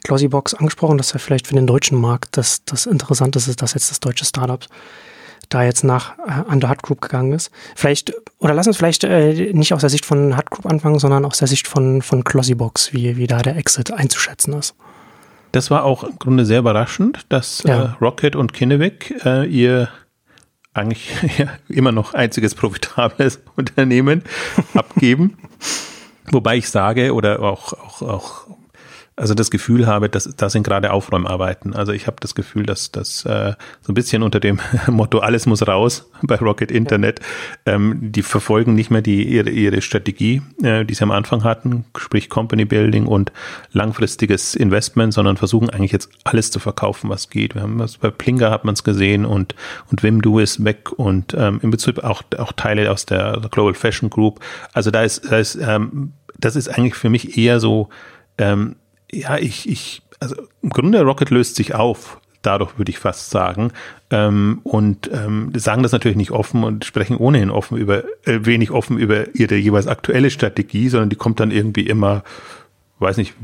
Glossybox 0.05 0.55
angesprochen, 0.55 0.97
dass 0.97 1.13
ja 1.13 1.19
vielleicht 1.19 1.49
für 1.49 1.57
den 1.57 1.67
deutschen 1.67 2.01
Markt 2.01 2.37
das, 2.37 2.65
das 2.65 2.87
Interessanteste 2.87 3.51
ist, 3.51 3.63
dass 3.63 3.75
jetzt 3.75 3.91
das 3.91 3.99
deutsche 3.99 4.25
Startup 4.25 4.65
da 5.49 5.65
jetzt 5.65 5.83
nach 5.83 6.19
äh, 6.19 6.31
an 6.47 6.61
der 6.61 6.71
Hut 6.71 6.83
Group 6.83 7.01
gegangen 7.01 7.33
ist. 7.33 7.51
Vielleicht, 7.75 8.15
oder 8.39 8.55
lass 8.55 8.69
uns 8.69 8.77
vielleicht 8.77 9.03
äh, 9.03 9.53
nicht 9.53 9.75
aus 9.75 9.81
der 9.81 9.91
Sicht 9.91 10.07
von 10.07 10.37
Hut 10.37 10.51
Group 10.51 10.67
anfangen, 10.67 11.01
sondern 11.01 11.25
aus 11.25 11.39
der 11.39 11.49
Sicht 11.49 11.67
von, 11.67 12.01
von 12.01 12.23
Glossybox, 12.23 12.93
wie, 12.93 13.17
wie 13.17 13.27
da 13.27 13.43
der 13.43 13.57
Exit 13.57 13.93
einzuschätzen 13.93 14.55
ist. 14.55 14.77
Das 15.51 15.69
war 15.73 15.83
auch 15.83 16.05
im 16.05 16.17
Grunde 16.21 16.47
sehr 16.47 16.61
überraschend, 16.61 17.27
dass 17.29 17.65
ja. 17.65 17.83
äh, 17.83 17.89
Rocket 18.01 18.37
und 18.37 18.53
Kinnevik 18.53 19.21
äh, 19.25 19.45
ihr 19.47 19.89
eigentlich 20.75 21.11
ja, 21.39 21.49
immer 21.69 21.93
noch 21.93 22.15
einziges 22.15 22.55
profitables 22.55 23.41
Unternehmen 23.57 24.23
abgeben. 24.75 25.39
Wobei 26.31 26.59
ich 26.59 26.69
sage 26.69 27.13
oder 27.15 27.41
auch, 27.43 27.73
auch, 27.73 28.03
auch 28.03 28.47
also 29.17 29.35
das 29.35 29.51
Gefühl 29.51 29.87
habe, 29.87 30.09
dass 30.09 30.25
das 30.37 30.53
sind 30.53 30.63
gerade 30.63 30.93
Aufräumarbeiten. 30.93 31.75
Also 31.75 31.93
ich 31.93 32.07
habe 32.07 32.17
das 32.21 32.35
Gefühl, 32.35 32.65
dass 32.65 32.91
das 32.91 33.25
äh, 33.27 33.53
so 33.83 33.93
ein 33.93 33.95
bisschen 33.95 34.23
unter 34.23 34.41
dem 34.41 34.61
Motto 34.87 35.19
alles 35.19 35.47
muss 35.47 35.67
raus 35.67 36.11
bei 36.23 36.37
Rocket 36.37 36.71
Internet, 36.71 37.21
ähm, 37.67 37.99
die 38.01 38.23
verfolgen 38.23 38.75
nicht 38.75 38.91
mehr 38.91 39.03
die 39.03 39.29
ihre, 39.29 39.51
ihre 39.51 39.83
Strategie, 39.83 40.43
äh, 40.63 40.85
die 40.85 40.95
sie 40.95 41.03
am 41.03 41.11
Anfang 41.11 41.45
hatten, 41.45 41.85
sprich 41.99 42.31
Company 42.31 42.65
Building 42.65 43.07
und 43.07 43.31
langfristiges 43.73 44.55
Investment, 44.55 45.13
sondern 45.13 45.37
versuchen 45.37 45.71
eigentlich 45.71 45.93
jetzt 45.93 46.11
alles 46.25 46.51
zu 46.51 46.59
verkaufen, 46.59 47.11
was 47.11 47.29
geht. 47.29 47.55
Wir 47.55 47.63
haben 47.63 47.79
was 47.79 47.99
bei 47.99 48.11
Plinga 48.11 48.51
hat 48.51 48.65
man 48.65 48.75
es 48.75 48.85
gesehen 48.85 49.27
und 49.27 49.55
und 49.91 50.03
Wimdu 50.03 50.39
ist 50.39 50.65
weg 50.65 50.93
und 50.93 51.35
ähm, 51.35 51.61
im 51.63 51.71
Prinzip 51.71 52.03
auch 52.03 52.23
auch 52.39 52.53
Teile 52.53 52.91
aus 52.91 53.07
der 53.07 53.41
Global 53.51 53.75
Fashion 53.75 54.09
Group. 54.09 54.41
Also 54.73 54.91
da 54.91 55.03
ist 55.03 55.31
da 55.31 55.39
ist 55.39 55.57
ähm, 55.57 56.13
das 56.39 56.57
ist 56.57 56.69
eigentlich 56.69 56.95
für 56.95 57.11
mich 57.11 57.37
eher 57.37 57.61
so 57.61 57.91
ähm, 58.39 58.77
ja, 59.13 59.37
ich, 59.37 59.69
ich, 59.69 60.03
also 60.21 60.37
im 60.63 60.71
Grunde 60.71 61.03
Rocket 61.03 61.31
löst 61.31 61.57
sich 61.57 61.75
auf. 61.75 62.21
Dadurch 62.43 62.79
würde 62.79 62.91
ich 62.91 62.99
fast 62.99 63.31
sagen. 63.31 63.71
Ähm, 64.11 64.61
und 64.63 65.11
ähm, 65.13 65.53
sagen 65.55 65.83
das 65.83 65.93
natürlich 65.93 66.17
nicht 66.17 66.31
offen 66.31 66.65
und 66.65 66.87
sprechen 66.87 67.17
ohnehin 67.19 67.51
offen 67.51 67.77
über, 67.77 68.05
äh, 68.25 68.41
wenig 68.43 68.71
offen 68.71 68.99
über 68.99 69.35
ihre 69.35 69.57
jeweils 69.57 69.87
aktuelle 69.87 70.31
Strategie, 70.31 70.89
sondern 70.89 71.11
die 71.11 71.17
kommt 71.17 71.39
dann 71.39 71.51
irgendwie 71.51 71.87
immer, 71.87 72.25
weiß 72.99 73.19
nicht, 73.19 73.35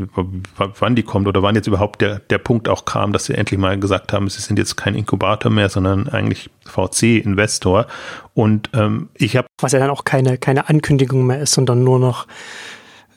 wann 0.57 0.97
die 0.97 1.03
kommt 1.03 1.27
oder 1.27 1.43
wann 1.43 1.55
jetzt 1.55 1.67
überhaupt 1.67 2.01
der, 2.01 2.21
der 2.21 2.39
Punkt 2.39 2.71
auch 2.71 2.87
kam, 2.87 3.13
dass 3.13 3.27
sie 3.27 3.35
endlich 3.35 3.61
mal 3.61 3.79
gesagt 3.79 4.15
haben, 4.15 4.31
sie 4.31 4.41
sind 4.41 4.59
jetzt 4.59 4.77
kein 4.77 4.95
Inkubator 4.95 5.53
mehr, 5.53 5.69
sondern 5.69 6.09
eigentlich 6.09 6.49
VC-Investor. 6.65 7.87
Und 8.33 8.71
ähm, 8.73 9.11
ich 9.15 9.37
habe. 9.37 9.47
Was 9.61 9.73
ja 9.73 9.79
dann 9.79 9.91
auch 9.91 10.05
keine, 10.05 10.39
keine 10.39 10.71
Ankündigung 10.71 11.27
mehr 11.27 11.41
ist, 11.41 11.53
sondern 11.53 11.85
nur 11.85 11.99
noch 11.99 12.27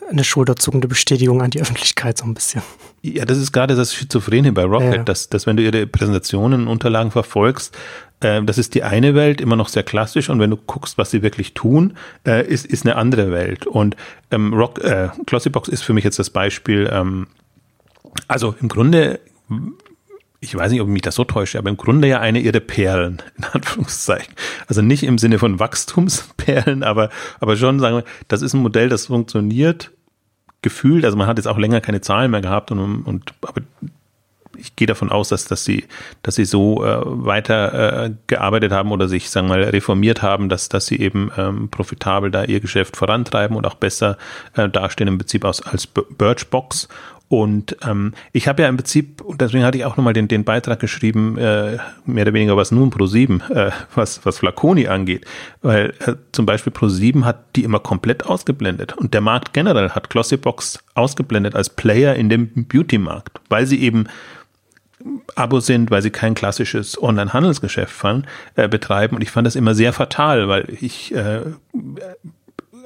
eine 0.09 0.23
schulterzuckende 0.23 0.87
Bestätigung 0.87 1.41
an 1.41 1.51
die 1.51 1.61
Öffentlichkeit 1.61 2.17
so 2.17 2.25
ein 2.25 2.33
bisschen. 2.33 2.61
Ja, 3.01 3.25
das 3.25 3.37
ist 3.37 3.51
gerade 3.51 3.75
das 3.75 3.93
Schizophrene 3.93 4.51
bei 4.51 4.63
Rocket, 4.63 4.95
ja. 4.95 5.03
dass, 5.03 5.29
dass 5.29 5.45
wenn 5.45 5.57
du 5.57 5.63
ihre 5.63 5.87
Präsentationen, 5.87 6.67
Unterlagen 6.67 7.11
verfolgst, 7.11 7.77
äh, 8.19 8.43
das 8.43 8.57
ist 8.57 8.75
die 8.75 8.83
eine 8.83 9.15
Welt, 9.15 9.39
immer 9.41 9.55
noch 9.55 9.69
sehr 9.69 9.83
klassisch 9.83 10.29
und 10.29 10.39
wenn 10.39 10.49
du 10.49 10.57
guckst, 10.57 10.97
was 10.97 11.11
sie 11.11 11.21
wirklich 11.21 11.53
tun, 11.53 11.95
äh, 12.25 12.45
ist, 12.45 12.65
ist 12.65 12.85
eine 12.85 12.95
andere 12.95 13.31
Welt. 13.31 13.67
Und 13.67 13.95
ähm, 14.31 14.53
Rock, 14.53 14.79
äh, 14.83 15.09
Glossybox 15.25 15.69
ist 15.69 15.83
für 15.83 15.93
mich 15.93 16.03
jetzt 16.03 16.19
das 16.19 16.29
Beispiel, 16.29 16.89
ähm, 16.91 17.27
also 18.27 18.55
im 18.59 18.67
Grunde 18.67 19.19
ich 20.41 20.55
weiß 20.55 20.71
nicht, 20.71 20.81
ob 20.81 20.87
ich 20.87 20.93
mich 20.93 21.01
das 21.01 21.15
so 21.15 21.25
täusche, 21.25 21.57
aber 21.57 21.69
im 21.69 21.77
Grunde 21.77 22.07
ja 22.07 22.19
eine 22.19 22.39
ihrer 22.39 22.59
Perlen, 22.59 23.21
in 23.37 23.43
Anführungszeichen. 23.43 24.33
Also 24.67 24.81
nicht 24.81 25.03
im 25.03 25.17
Sinne 25.17 25.39
von 25.39 25.59
Wachstumsperlen, 25.59 26.83
aber, 26.83 27.09
aber 27.39 27.57
schon 27.57 27.79
sagen 27.79 27.97
wir, 27.97 28.03
das 28.27 28.41
ist 28.41 28.53
ein 28.53 28.61
Modell, 28.61 28.89
das 28.89 29.07
funktioniert 29.07 29.91
gefühlt, 30.61 31.05
also 31.05 31.17
man 31.17 31.27
hat 31.27 31.37
jetzt 31.37 31.47
auch 31.47 31.57
länger 31.57 31.81
keine 31.81 32.01
Zahlen 32.01 32.31
mehr 32.31 32.41
gehabt 32.41 32.71
und, 32.71 33.03
und 33.03 33.33
aber 33.41 33.61
ich 34.59 34.75
gehe 34.75 34.87
davon 34.87 35.09
aus, 35.09 35.29
dass, 35.29 35.45
dass 35.45 35.63
sie, 35.63 35.85
dass 36.21 36.35
sie 36.35 36.45
so 36.45 36.85
äh, 36.85 36.99
weiter 37.03 38.05
äh, 38.05 38.11
gearbeitet 38.27 38.71
haben 38.71 38.91
oder 38.91 39.07
sich, 39.07 39.29
sagen 39.29 39.47
wir 39.47 39.57
mal, 39.57 39.63
reformiert 39.63 40.21
haben, 40.21 40.49
dass, 40.49 40.69
dass 40.69 40.85
sie 40.85 40.99
eben 40.99 41.31
ähm, 41.37 41.69
profitabel 41.69 42.29
da 42.31 42.43
ihr 42.43 42.59
Geschäft 42.59 42.97
vorantreiben 42.97 43.55
und 43.55 43.65
auch 43.65 43.75
besser 43.75 44.17
äh, 44.55 44.69
dastehen 44.69 45.07
im 45.07 45.17
Prinzip 45.17 45.45
aus, 45.45 45.61
als 45.61 45.87
Birchbox. 45.87 46.87
Und 47.29 47.77
ähm, 47.87 48.13
ich 48.33 48.47
habe 48.47 48.63
ja 48.63 48.69
im 48.69 48.77
Prinzip, 48.77 49.21
und 49.21 49.39
deswegen 49.39 49.63
hatte 49.63 49.77
ich 49.77 49.85
auch 49.85 49.97
nochmal 49.97 50.13
den, 50.13 50.27
den 50.27 50.43
Beitrag 50.43 50.79
geschrieben, 50.79 51.37
äh, 51.37 51.77
mehr 52.05 52.23
oder 52.23 52.33
weniger 52.33 52.57
was 52.57 52.71
nun 52.71 52.89
Pro7, 52.89 53.49
äh, 53.51 53.71
was, 53.93 54.25
was 54.25 54.39
Flaconi 54.39 54.87
angeht. 54.87 55.25
Weil 55.61 55.93
äh, 55.99 56.15
zum 56.31 56.47
Beispiel 56.47 56.73
Pro7 56.73 57.25
hat 57.25 57.55
die 57.55 57.63
immer 57.63 57.79
komplett 57.79 58.25
ausgeblendet. 58.25 58.93
Und 58.97 59.13
der 59.13 59.21
Markt 59.21 59.53
generell 59.53 59.91
hat 59.91 60.09
Glossybox 60.09 60.79
ausgeblendet 60.95 61.55
als 61.55 61.69
Player 61.69 62.15
in 62.15 62.29
dem 62.29 62.49
Beauty-Markt, 62.65 63.39
weil 63.47 63.67
sie 63.67 63.79
eben 63.79 64.07
Abo 65.35 65.59
sind, 65.59 65.91
weil 65.91 66.01
sie 66.01 66.09
kein 66.09 66.33
klassisches 66.33 67.01
Online-Handelsgeschäft 67.01 67.95
äh, 68.55 68.67
betreiben. 68.67 69.15
Und 69.15 69.21
ich 69.21 69.31
fand 69.31 69.45
das 69.45 69.55
immer 69.55 69.75
sehr 69.75 69.93
fatal, 69.93 70.47
weil 70.49 70.65
ich 70.81 71.13
äh, 71.13 71.41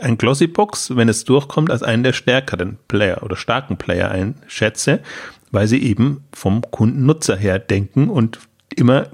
ein 0.03 0.17
Glossybox, 0.17 0.95
wenn 0.95 1.09
es 1.09 1.23
durchkommt, 1.23 1.71
als 1.71 1.83
einen 1.83 2.03
der 2.03 2.13
stärkeren 2.13 2.77
Player 2.87 3.23
oder 3.23 3.35
starken 3.35 3.77
Player 3.77 4.11
einschätze, 4.11 4.99
weil 5.51 5.67
sie 5.67 5.81
eben 5.83 6.23
vom 6.33 6.61
Kundennutzer 6.61 7.35
her 7.35 7.59
denken 7.59 8.09
und 8.09 8.39
immer 8.75 9.07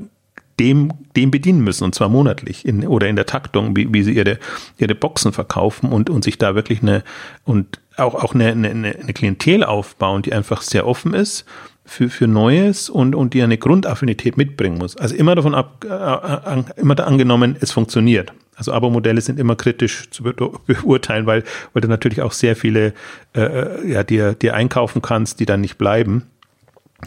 dem, 0.60 0.92
dem 1.16 1.32
bedienen 1.32 1.62
müssen, 1.62 1.86
und 1.86 1.96
zwar 1.96 2.10
monatlich 2.10 2.66
in, 2.66 2.86
oder 2.86 3.08
in 3.08 3.16
der 3.16 3.26
Taktung, 3.26 3.76
wie, 3.76 3.94
wie 3.94 4.04
sie 4.04 4.14
ihre, 4.14 4.40
ihre 4.78 4.96
Boxen 4.96 5.32
verkaufen 5.32 5.92
und, 5.92 6.10
und 6.10 6.24
sich 6.24 6.38
da 6.38 6.54
wirklich 6.54 6.82
eine, 6.82 7.04
und 7.46 7.80
auch, 7.96 8.16
auch 8.16 8.34
eine, 8.34 8.48
eine, 8.48 8.68
eine 8.68 9.14
Klientel 9.14 9.64
aufbauen, 9.64 10.22
die 10.22 10.34
einfach 10.34 10.62
sehr 10.62 10.86
offen 10.86 11.14
ist 11.14 11.46
für, 11.86 12.10
für 12.10 12.28
Neues 12.28 12.90
und, 12.90 13.16
und 13.16 13.34
die 13.34 13.42
eine 13.42 13.58
Grundaffinität 13.58 14.38
mitbringen 14.38 14.78
muss. 14.78 14.98
Also 14.98 15.16
immer 15.16 15.36
davon 15.36 15.56
ab, 15.56 15.86
äh, 15.86 16.80
immer 16.80 16.96
da 16.96 17.06
angenommen, 17.06 17.56
es 17.60 17.72
funktioniert. 17.72 18.34
Also 18.60 18.74
Abo-Modelle 18.74 19.22
sind 19.22 19.40
immer 19.40 19.56
kritisch 19.56 20.10
zu 20.12 20.22
beurteilen, 20.22 21.26
weil, 21.26 21.46
weil 21.72 21.82
du 21.82 21.88
natürlich 21.88 22.22
auch 22.22 22.34
sehr 22.34 22.58
viele 22.58 22.94
äh, 23.34 23.42
äh, 23.42 23.90
ja, 23.90 24.04
dir, 24.04 24.34
dir 24.34 24.54
einkaufen 24.54 25.02
kannst, 25.02 25.40
die 25.40 25.46
dann 25.46 25.62
nicht 25.62 25.78
bleiben. 25.78 26.28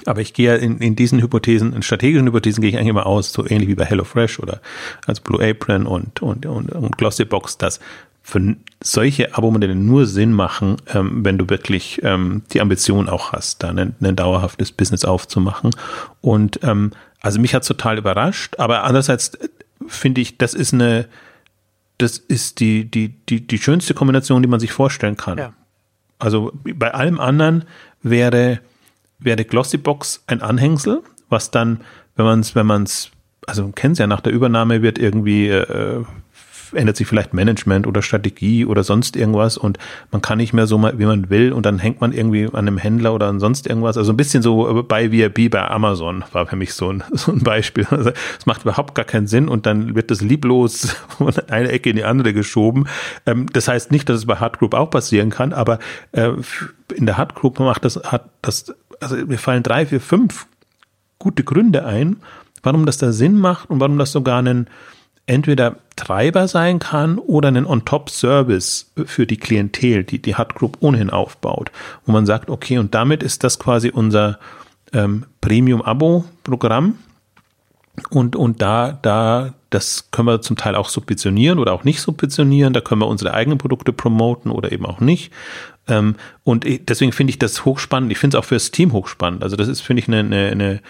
Aber 0.07 0.23
ich 0.23 0.33
gehe 0.33 0.57
in, 0.57 0.79
in 0.79 0.97
diesen 0.97 1.21
Hypothesen, 1.21 1.75
in 1.75 1.83
strategischen 1.83 2.27
Hypothesen 2.27 2.63
gehe 2.63 2.71
ich 2.71 2.77
eigentlich 2.79 2.89
immer 2.89 3.05
aus, 3.05 3.35
so 3.35 3.47
ähnlich 3.47 3.69
wie 3.69 3.75
bei 3.75 3.85
HelloFresh 3.85 4.41
oder 4.41 4.63
als 5.07 5.21
Blue 5.21 5.47
Apron 5.47 5.87
und, 5.87 6.23
und, 6.23 6.47
und, 6.47 6.73
und 6.73 6.97
Glossybox, 6.97 7.59
dass 7.59 7.81
für 8.23 8.57
solche 8.83 9.37
Abo-Modelle 9.37 9.75
nur 9.75 10.07
Sinn 10.07 10.33
machen, 10.33 10.77
ähm, 10.95 11.23
wenn 11.23 11.37
du 11.37 11.51
wirklich 11.51 12.01
ähm, 12.03 12.45
die 12.55 12.63
Ambition 12.63 13.11
auch 13.11 13.33
hast, 13.33 13.63
da 13.63 13.69
ein, 13.69 13.95
ein 14.01 14.17
dauerhaftes 14.17 14.73
Business 14.73 15.05
aufzumachen. 15.05 15.73
Und 16.23 16.61
ähm, 16.63 16.93
also 17.21 17.39
mich 17.39 17.55
hat 17.55 17.67
total 17.67 17.99
überrascht, 17.99 18.59
aber 18.59 18.85
andererseits 18.85 19.35
äh, 19.35 19.49
finde 19.87 20.23
ich, 20.23 20.39
das 20.39 20.55
ist 20.55 20.73
eine 20.73 21.09
das 22.03 22.19
ist 22.19 22.61
die, 22.61 22.85
die, 22.85 23.09
die, 23.29 23.47
die 23.47 23.59
schönste 23.59 23.95
Kombination, 23.95 24.43
die 24.43 24.49
man 24.49 24.61
sich 24.61 24.73
vorstellen 24.73 25.17
kann. 25.17 25.39
Ja. 25.39 25.53
Also 26.19 26.53
bei 26.63 26.93
allem 26.95 27.19
anderen 27.19 27.65
wäre, 28.03 28.61
wäre 29.19 29.45
Glossybox 29.45 30.25
ein 30.27 30.43
Anhängsel, 30.43 31.03
was 31.29 31.51
dann, 31.51 31.81
wenn 32.17 32.25
man 32.25 32.41
es, 32.41 32.55
wenn 32.55 32.67
man 32.67 32.85
es, 32.85 33.11
also 33.47 33.69
kennen 33.69 33.95
Sie 33.95 34.03
ja 34.03 34.07
nach 34.07 34.21
der 34.21 34.33
Übernahme 34.33 34.83
wird 34.83 34.99
irgendwie 34.99 35.49
äh, 35.49 36.05
ändert 36.75 36.97
sich 36.97 37.07
vielleicht 37.07 37.35
Management 37.35 37.87
oder 37.87 38.03
Strategie 38.03 38.65
oder 38.65 38.83
sonst 38.83 39.17
irgendwas 39.17 39.57
und 39.57 39.79
man 40.11 40.23
kann 40.23 40.39
nicht 40.39 40.53
mehr 40.53 40.67
so 40.67 40.79
mal, 40.79 40.99
wie 40.99 41.05
man 41.05 41.31
will 41.31 41.53
und 41.53 41.67
dann 41.67 41.79
hängt 41.79 42.01
man 42.01 42.13
irgendwie 42.13 42.47
an 42.47 42.67
einem 42.67 42.79
Händler 42.79 43.15
oder 43.15 43.29
an 43.29 43.41
sonst 43.41 43.67
irgendwas. 43.67 43.97
Also 43.97 44.13
ein 44.13 44.17
bisschen 44.17 44.43
so 44.43 44.85
bei 44.87 45.13
VIP 45.13 45.51
bei 45.51 45.69
Amazon 45.69 46.25
war 46.33 46.47
für 46.47 46.57
mich 46.57 46.75
so 46.75 46.93
ein, 46.93 47.05
so 47.13 47.33
ein 47.33 47.41
Beispiel. 47.41 47.87
Also 47.91 48.11
es 48.39 48.47
macht 48.47 48.63
überhaupt 48.63 48.95
gar 48.95 49.05
keinen 49.05 49.27
Sinn 49.27 49.49
und 49.49 49.67
dann 49.67 49.95
wird 49.95 50.11
das 50.11 50.21
lieblos 50.21 50.97
von 51.19 51.33
einer 51.49 51.71
Ecke 51.71 51.91
in 51.91 51.97
die 51.97 52.05
andere 52.05 52.33
geschoben. 52.33 52.87
Ähm, 53.27 53.47
das 53.53 53.69
heißt 53.69 53.91
nicht, 53.91 54.09
dass 54.09 54.19
es 54.19 54.27
bei 54.27 54.37
Hard 54.37 54.59
Group 54.59 54.75
auch 54.75 54.91
passieren 54.91 55.31
kann, 55.31 55.53
aber 55.53 55.79
äh, 56.13 56.31
in 56.95 57.07
der 57.07 57.17
Hard 57.17 57.35
Group 57.35 57.59
macht 57.59 57.85
das, 57.85 57.97
hat 57.97 58.31
das, 58.43 58.75
also 59.01 59.17
mir 59.17 59.39
fallen 59.39 59.63
drei, 59.63 59.87
vier, 59.87 60.01
fünf 60.01 60.47
gute 61.19 61.45
Gründe 61.45 61.85
ein, 61.85 62.17
warum 62.63 62.87
das 62.87 62.99
da 62.99 63.13
Sinn 63.13 63.39
macht 63.39 63.71
und 63.71 63.81
warum 63.81 63.99
das 63.99 64.13
sogar 64.13 64.39
einen 64.39 64.69
entweder 65.33 65.77
Treiber 65.97 66.47
sein 66.47 66.79
kann 66.79 67.19
oder 67.19 67.49
einen 67.49 67.67
On-Top-Service 67.67 68.93
für 69.05 69.27
die 69.27 69.37
Klientel, 69.37 70.05
die 70.05 70.21
die 70.21 70.37
Hut 70.37 70.55
Group 70.55 70.79
ohnehin 70.81 71.11
aufbaut, 71.11 71.71
wo 72.05 72.13
man 72.13 72.27
sagt, 72.27 72.51
okay, 72.51 72.79
und 72.79 72.95
damit 72.95 73.23
ist 73.23 73.45
das 73.45 73.59
quasi 73.59 73.91
unser 73.91 74.39
ähm, 74.93 75.25
Premium-Abo-Programm 75.41 76.99
und, 78.11 78.37
und 78.37 78.63
da, 78.63 78.99
da, 79.03 79.55
das 79.71 80.11
können 80.11 80.29
wir 80.29 80.41
zum 80.41 80.57
Teil 80.57 80.75
auch 80.75 80.89
subventionieren 80.89 81.59
oder 81.59 81.73
auch 81.73 81.85
nicht 81.85 82.01
subventionieren, 82.01 82.73
da 82.73 82.81
können 82.81 83.01
wir 83.01 83.09
unsere 83.09 83.35
eigenen 83.35 83.59
Produkte 83.59 83.93
promoten 83.93 84.51
oder 84.51 84.73
eben 84.73 84.87
auch 84.87 85.01
nicht. 85.01 85.33
Ähm, 85.89 86.17
und 86.45 86.65
deswegen 86.89 87.13
finde 87.13 87.33
ich 87.33 87.39
das 87.39 87.65
hochspannend. 87.65 88.13
Ich 88.13 88.19
finde 88.19 88.37
es 88.37 88.43
auch 88.43 88.47
fürs 88.47 88.71
Team 88.71 88.93
hochspannend. 88.93 89.43
Also 89.43 89.57
das 89.57 89.69
ist, 89.69 89.81
finde 89.81 90.01
ich, 90.01 90.09
eine, 90.09 90.21
eine, 90.21 90.51
eine 90.51 90.81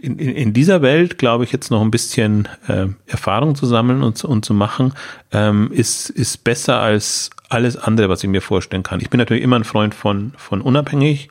in, 0.00 0.18
in, 0.18 0.52
dieser 0.52 0.82
Welt, 0.82 1.18
glaube 1.18 1.44
ich, 1.44 1.52
jetzt 1.52 1.70
noch 1.70 1.80
ein 1.80 1.90
bisschen 1.90 2.48
äh, 2.68 2.86
Erfahrung 3.06 3.54
zu 3.54 3.66
sammeln 3.66 4.02
und, 4.02 4.22
und 4.24 4.44
zu 4.44 4.54
machen, 4.54 4.92
ähm, 5.32 5.70
ist, 5.72 6.10
ist 6.10 6.44
besser 6.44 6.80
als 6.80 7.30
alles 7.48 7.76
andere, 7.76 8.08
was 8.08 8.22
ich 8.22 8.30
mir 8.30 8.42
vorstellen 8.42 8.82
kann. 8.82 9.00
Ich 9.00 9.10
bin 9.10 9.18
natürlich 9.18 9.42
immer 9.42 9.56
ein 9.56 9.64
Freund 9.64 9.94
von, 9.94 10.32
von 10.36 10.60
unabhängig, 10.60 11.30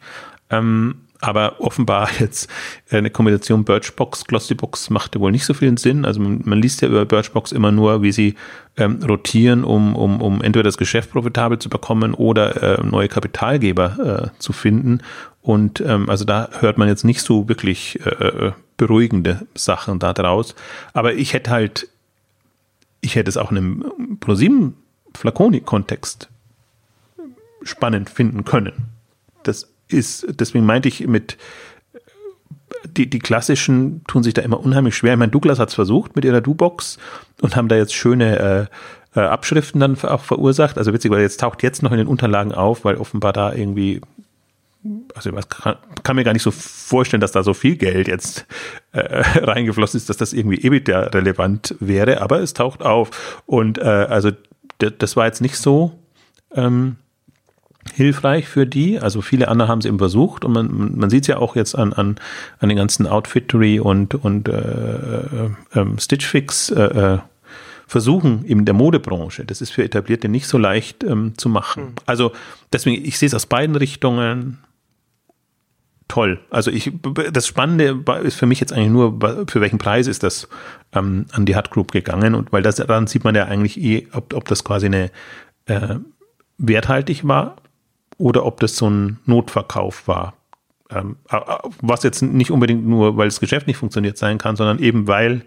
ähm, 0.50 0.96
aber 1.22 1.60
offenbar 1.60 2.10
jetzt 2.20 2.50
eine 2.90 3.10
Kombination 3.10 3.64
Birchbox, 3.64 4.26
Glossybox 4.26 4.90
machte 4.90 5.20
wohl 5.20 5.32
nicht 5.32 5.46
so 5.46 5.54
viel 5.54 5.78
Sinn. 5.78 6.06
Also 6.06 6.20
man, 6.20 6.42
man 6.46 6.62
liest 6.62 6.82
ja 6.82 6.88
über 6.88 7.06
Birchbox 7.06 7.52
immer 7.52 7.72
nur, 7.72 8.02
wie 8.02 8.12
sie 8.12 8.36
ähm, 8.78 9.00
rotieren, 9.04 9.64
um, 9.64 9.96
um, 9.96 10.22
um 10.22 10.42
entweder 10.42 10.64
das 10.64 10.78
Geschäft 10.78 11.12
profitabel 11.12 11.60
zu 11.60 11.70
bekommen 11.70 12.14
oder 12.14 12.80
äh, 12.80 12.84
neue 12.86 13.08
Kapitalgeber 13.08 14.32
äh, 14.36 14.40
zu 14.40 14.54
finden. 14.54 15.02
Und 15.46 15.80
ähm, 15.82 16.10
also 16.10 16.26
da 16.26 16.50
hört 16.60 16.80
man 16.80 16.88
jetzt 16.88 17.04
nicht 17.04 17.22
so 17.22 17.48
wirklich 17.48 18.00
äh, 18.04 18.10
äh 18.10 18.52
beruhigende 18.78 19.48
Sachen 19.54 20.00
da 20.00 20.12
draus. 20.12 20.54
Aber 20.92 21.14
ich 21.14 21.32
hätte 21.32 21.52
halt, 21.52 21.88
ich 23.00 23.16
hätte 23.16 23.30
es 23.30 23.38
auch 23.38 23.52
in 23.52 23.58
einem 23.58 24.18
ProSieben 24.20 24.76
Flaconi-Kontext 25.16 26.28
spannend 27.62 28.10
finden 28.10 28.44
können. 28.44 28.74
Das 29.44 29.70
ist, 29.88 30.26
deswegen 30.30 30.66
meinte 30.66 30.90
ich 30.90 31.08
mit, 31.08 31.38
die, 32.84 33.10
die 33.10 33.20
klassischen 33.20 34.04
tun 34.08 34.24
sich 34.24 34.34
da 34.34 34.42
immer 34.42 34.60
unheimlich 34.60 34.98
schwer. 34.98 35.14
Ich 35.14 35.20
meine, 35.20 35.32
Douglas 35.32 35.60
hat 35.60 35.70
es 35.70 35.76
versucht 35.76 36.18
mit 36.18 36.26
ihrer 36.26 36.42
Du-Box 36.42 36.98
und 37.42 37.56
haben 37.56 37.70
da 37.70 37.78
jetzt 37.78 37.94
schöne 37.94 38.70
äh, 39.14 39.20
äh, 39.20 39.24
Abschriften 39.24 39.80
dann 39.80 39.98
auch 40.04 40.22
verursacht. 40.22 40.78
Also 40.78 40.92
witzig, 40.94 41.12
weil 41.12 41.22
jetzt 41.22 41.40
taucht 41.40 41.64
jetzt 41.64 41.82
noch 41.82 41.92
in 41.92 41.98
den 41.98 42.08
Unterlagen 42.08 42.52
auf, 42.52 42.84
weil 42.84 42.96
offenbar 42.96 43.32
da 43.32 43.54
irgendwie, 43.54 44.02
also 45.16 45.36
ich 45.36 45.50
kann, 45.50 45.76
kann 46.04 46.16
mir 46.16 46.24
gar 46.24 46.34
nicht 46.34 46.44
so 46.44 46.52
vorstellen, 46.52 47.22
dass 47.22 47.32
da 47.32 47.44
so 47.44 47.54
viel 47.54 47.76
Geld 47.76 48.08
jetzt 48.08 48.46
äh, 48.92 49.02
reingeflossen 49.40 49.98
ist, 49.98 50.10
dass 50.10 50.18
das 50.18 50.34
irgendwie 50.34 50.64
EBITDA 50.66 51.00
relevant 51.08 51.76
wäre, 51.80 52.22
aber 52.22 52.42
es 52.42 52.54
taucht 52.54 52.84
auf. 52.84 53.44
Und 53.46 53.78
äh, 53.78 53.84
also 53.84 54.32
das 54.78 55.16
war 55.16 55.26
jetzt 55.26 55.42
nicht 55.42 55.58
so 55.58 55.98
ähm, 56.54 56.98
hilfreich 57.94 58.48
für 58.48 58.66
die. 58.66 59.00
Also 59.00 59.22
viele 59.22 59.48
andere 59.48 59.68
haben 59.68 59.80
es 59.80 59.86
eben 59.86 59.98
versucht 59.98 60.46
und 60.46 60.54
man, 60.54 60.98
man 60.98 61.10
sieht 61.10 61.24
es 61.24 61.28
ja 61.28 61.38
auch 61.38 61.56
jetzt 61.56 61.76
an, 61.76 61.94
an, 61.94 62.18
an 62.60 62.70
den 62.70 62.78
ganzen 62.78 63.08
Outfittery 63.08 63.80
und, 63.80 64.16
und 64.16 64.50
äh, 64.50 64.52
äh, 64.52 65.50
ähm, 65.74 65.98
Stitch 66.00 66.26
Fix 66.26 66.70
äh, 66.70 66.84
äh, 66.84 67.20
Versuchen 67.88 68.44
in 68.46 68.66
der 68.66 68.74
Modebranche. 68.74 69.46
Das 69.46 69.62
ist 69.62 69.72
für 69.72 69.84
Etablierte 69.84 70.28
nicht 70.28 70.48
so 70.48 70.58
leicht 70.58 71.04
ähm, 71.04 71.34
zu 71.38 71.50
machen. 71.50 71.84
Mhm. 71.84 71.94
Also 72.08 72.32
deswegen, 72.74 73.06
ich 73.06 73.20
sehe 73.20 73.28
es 73.28 73.36
aus 73.36 73.46
beiden 73.46 73.76
Richtungen 73.76 74.58
toll. 76.08 76.40
Also 76.50 76.72
ich, 76.72 76.92
das 77.32 77.48
Spannende 77.48 78.04
ist 78.24 78.36
für 78.36 78.46
mich 78.46 78.60
jetzt 78.60 78.74
eigentlich 78.74 78.92
nur, 78.92 79.20
für 79.48 79.62
welchen 79.62 79.78
Preis 79.78 80.08
ist 80.08 80.24
das 80.24 80.48
ähm, 80.94 81.26
an 81.32 81.46
die 81.46 81.56
Hut 81.56 81.72
Group 81.72 81.92
gegangen 81.92 82.36
und 82.36 82.52
weil 82.52 82.62
das 82.62 82.76
dann 82.76 83.08
sieht 83.08 83.24
man 83.24 83.36
ja 83.36 83.46
eigentlich 83.46 83.80
eh, 83.82 84.08
ob, 84.14 84.34
ob 84.34 84.48
das 84.48 84.64
quasi 84.64 84.86
eine 84.86 85.12
äh, 85.66 85.96
werthaltig 86.58 87.28
war 87.28 87.56
oder 88.18 88.46
ob 88.46 88.60
das 88.60 88.76
so 88.76 88.90
ein 88.90 89.20
Notverkauf 89.26 90.08
war. 90.08 90.36
Ähm, 90.92 91.18
was 91.82 92.04
jetzt 92.04 92.22
nicht 92.22 92.52
unbedingt 92.52 92.86
nur, 92.86 93.18
weil 93.18 93.28
das 93.28 93.40
Geschäft 93.40 93.66
nicht 93.66 93.78
funktioniert 93.78 94.18
sein 94.18 94.38
kann, 94.38 94.56
sondern 94.56 94.80
eben 94.80 95.08
weil 95.08 95.46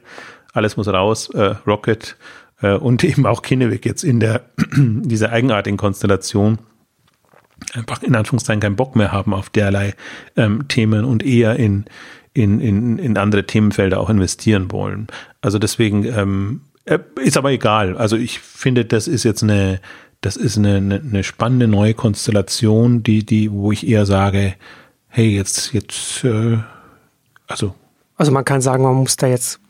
alles 0.53 0.77
muss 0.77 0.89
raus, 0.89 1.31
äh, 1.31 1.55
Rocket 1.67 2.17
äh, 2.61 2.75
und 2.75 3.05
eben 3.05 3.27
auch 3.27 3.43
Kinnevik 3.43 3.87
jetzt 3.87 4.03
in 4.03 4.21
der 4.21 4.47
dieser 4.77 5.31
eigenartigen 5.31 5.77
Konstellation 5.77 6.59
einfach 7.75 8.03
in 8.03 8.15
Anführungszeichen 8.15 8.61
keinen 8.61 8.77
Bock 8.77 8.97
mehr 8.97 9.13
haben 9.13 9.35
auf 9.35 9.51
derlei 9.51 9.95
ähm, 10.37 10.69
Themen 10.69 11.05
und 11.05 11.25
eher 11.25 11.57
in, 11.57 11.85
in, 12.35 12.61
in, 12.61 12.99
in 12.99 13.19
andere 13.19 13.45
Themenfelder 13.45 14.01
auch 14.01 14.11
investieren 14.11 14.71
wollen. 14.73 15.09
Also 15.41 15.59
deswegen 15.59 16.05
ähm, 16.05 16.61
äh, 16.85 16.99
ist 17.23 17.37
aber 17.37 17.51
egal. 17.51 17.97
Also 17.97 18.17
ich 18.17 18.41
finde, 18.41 18.85
das 18.85 19.09
ist 19.09 19.25
jetzt 19.25 19.43
eine 19.43 19.81
das 20.21 20.37
ist 20.37 20.59
eine, 20.59 20.77
eine, 20.77 21.23
spannende 21.23 21.69
neue 21.69 21.95
Konstellation, 21.95 23.03
die, 23.03 23.25
die, 23.25 23.53
wo 23.53 23.71
ich 23.71 23.87
eher 23.87 24.05
sage, 24.05 24.55
hey, 25.09 25.29
jetzt, 25.29 25.73
jetzt, 25.73 26.25
äh, 26.25 26.59
also. 27.47 27.75
Also 28.17 28.33
man 28.33 28.45
kann 28.45 28.61
sagen, 28.61 28.83
man 28.83 28.97
muss 28.97 29.17
da 29.17 29.29
jetzt, 29.29 29.61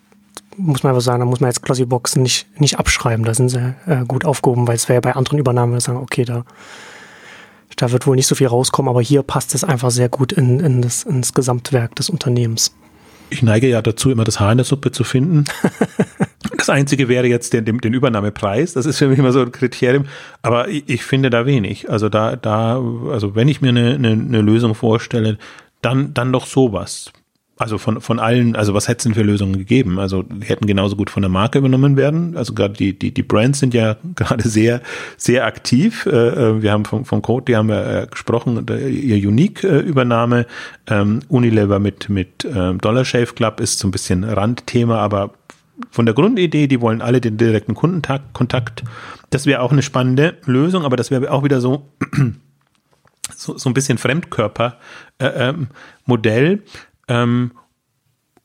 muss 0.57 0.83
man 0.83 0.91
einfach 0.91 1.03
sagen, 1.03 1.21
da 1.21 1.27
muss 1.27 1.41
man 1.41 1.51
jetzt 1.51 1.63
Glossyboxen 1.63 2.23
nicht, 2.23 2.47
nicht 2.61 2.79
abschreiben, 2.79 3.27
da 3.27 3.35
sind 3.35 3.51
sie 3.51 3.75
äh, 3.87 4.05
gut 4.07 4.25
aufgehoben, 4.25 4.67
weil 4.67 4.77
es 4.77 4.89
wäre 4.89 4.97
ja 4.97 5.01
bei 5.01 5.17
anderen 5.17 5.39
Übernahmen, 5.39 5.79
sagen, 5.81 5.99
okay, 5.99 6.25
da, 6.25 6.45
da 7.79 7.93
wird 7.93 8.07
wohl 8.07 8.17
nicht 8.17 8.27
so 8.27 8.35
viel 8.35 8.49
rauskommen, 8.49 8.91
aber 8.91 9.01
hier 9.01 9.23
passt 9.23 9.55
es 9.55 9.65
einfach 9.65 9.91
sehr 9.91 10.09
gut 10.09 10.33
in, 10.33 10.61
in 10.61 10.83
das, 10.83 11.05
ins 11.05 11.33
Gesamtwerk 11.33 11.95
des 11.95 12.11
Unternehmens. 12.11 12.75
Ich 13.31 13.43
neige 13.43 13.69
ja 13.69 13.83
dazu, 13.83 14.11
immer 14.11 14.25
das 14.25 14.41
Haar 14.41 14.53
in 14.53 14.59
der 14.59 14.65
Suppe 14.65 14.93
zu 14.93 15.05
finden. 15.05 15.45
Das 16.57 16.71
Einzige 16.71 17.09
wäre 17.09 17.27
jetzt 17.27 17.53
den, 17.53 17.65
den, 17.65 17.95
Übernahmepreis. 17.95 18.75
Das 18.75 18.85
ist 18.85 18.99
für 18.99 19.09
mich 19.09 19.19
immer 19.19 19.33
so 19.33 19.41
ein 19.41 19.53
Kriterium. 19.53 20.07
Aber 20.43 20.69
ich, 20.69 20.85
ich 20.87 21.05
finde 21.05 21.31
da 21.31 21.47
wenig. 21.47 21.89
Also 21.89 22.09
da, 22.09 22.37
da, 22.37 22.83
also 23.11 23.35
wenn 23.35 23.49
ich 23.49 23.61
mir 23.61 23.71
eine, 23.71 23.95
eine, 23.95 24.11
eine 24.11 24.41
Lösung 24.41 24.75
vorstelle, 24.75 25.39
dann, 25.83 26.13
dann 26.15 26.33
doch 26.33 26.47
sowas. 26.47 27.13
Also 27.59 27.77
von, 27.77 28.01
von 28.01 28.21
allen, 28.21 28.55
also 28.55 28.73
was 28.73 28.87
hätte 28.87 28.99
es 28.99 29.05
denn 29.05 29.15
für 29.15 29.23
Lösungen 29.23 29.59
gegeben? 29.59 29.99
Also 29.99 30.25
hätten 30.41 30.67
genauso 30.67 30.95
gut 30.95 31.11
von 31.11 31.23
der 31.23 31.31
Marke 31.31 31.59
übernommen 31.59 31.97
werden. 31.97 32.37
Also 32.37 32.55
gerade 32.55 32.75
die, 32.75 32.97
die, 32.97 33.13
die 33.13 33.23
Brands 33.23 33.59
sind 33.59 33.75
ja 33.75 33.97
gerade 34.15 34.49
sehr, 34.49 34.81
sehr 35.17 35.45
aktiv. 35.45 36.07
Äh, 36.07 36.11
äh, 36.11 36.63
wir 36.63 36.71
haben 36.71 36.85
vom, 36.85 37.05
vom 37.05 37.21
Code, 37.21 37.47
die 37.47 37.57
haben 37.57 37.69
wir 37.69 37.87
äh, 37.87 38.07
gesprochen, 38.07 38.65
ihr 38.69 39.29
Unique-Übernahme. 39.29 40.47
Ähm, 40.87 41.21
Unilever 41.29 41.81
mit, 41.81 42.09
mit 42.09 42.45
Dollar 42.45 43.05
Shave 43.05 43.35
Club 43.35 43.61
ist 43.61 43.79
so 43.79 43.89
ein 43.89 43.91
bisschen 43.91 44.25
Randthema, 44.25 44.99
aber 44.99 45.33
von 45.91 46.07
der 46.07 46.15
Grundidee, 46.15 46.67
die 46.67 46.81
wollen 46.81 47.03
alle 47.03 47.21
den 47.21 47.37
direkten 47.37 47.75
Kundenkontakt. 47.75 48.85
Das 49.31 49.47
wäre 49.47 49.61
auch 49.61 49.73
eine 49.73 49.83
spannende 49.83 50.37
Lösung, 50.45 50.85
aber 50.85 50.97
das 50.97 51.11
wäre 51.11 51.31
auch 51.31 51.45
wieder 51.45 51.61
so, 51.61 51.89
so, 53.35 53.59
so 53.59 53.71
ein 53.71 53.75
bisschen 53.75 53.99
Fremdkörper-Modell. 53.99 56.47
Äh, 56.47 56.53
ähm, 56.53 56.63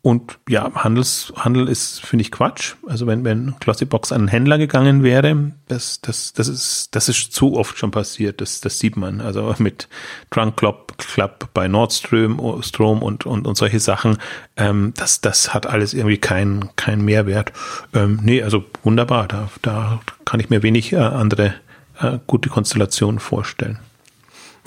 und 0.05 0.37
ja, 0.49 0.69
Handels, 0.75 1.31
Handel 1.37 1.69
ist, 1.69 2.01
finde 2.01 2.23
ich, 2.23 2.31
Quatsch. 2.31 2.75
Also 2.85 3.07
wenn, 3.07 3.23
wenn 3.23 3.55
Glossybox 3.61 4.11
an 4.11 4.23
einen 4.23 4.27
Händler 4.27 4.57
gegangen 4.57 5.01
wäre, 5.01 5.53
das, 5.69 6.01
das, 6.01 6.33
das 6.33 6.49
ist, 6.49 6.89
das 6.93 7.07
ist 7.07 7.31
zu 7.31 7.55
oft 7.55 7.77
schon 7.77 7.91
passiert. 7.91 8.41
Das, 8.41 8.59
das 8.59 8.79
sieht 8.79 8.97
man. 8.97 9.21
Also 9.21 9.55
mit 9.59 9.87
Trunk 10.29 10.57
Club, 10.57 10.97
Club 10.97 11.47
bei 11.53 11.69
Nordstrom 11.69 12.61
Strom 12.63 13.01
und, 13.01 13.25
und, 13.25 13.47
und 13.47 13.55
solche 13.55 13.79
Sachen. 13.79 14.17
Ähm, 14.57 14.93
das, 14.97 15.21
das 15.21 15.53
hat 15.53 15.67
alles 15.67 15.93
irgendwie 15.93 16.17
keinen 16.17 16.75
keinen 16.75 17.05
Mehrwert. 17.05 17.53
Ähm, 17.93 18.19
nee, 18.21 18.43
also 18.43 18.65
wunderbar. 18.83 19.29
Da, 19.29 19.49
da 19.61 20.01
kann 20.25 20.41
ich 20.41 20.49
mir 20.49 20.63
wenig 20.63 20.91
äh, 20.91 20.97
andere 20.97 21.53
äh, 22.01 22.19
gute 22.27 22.49
Konstellationen 22.49 23.21
vorstellen. 23.21 23.79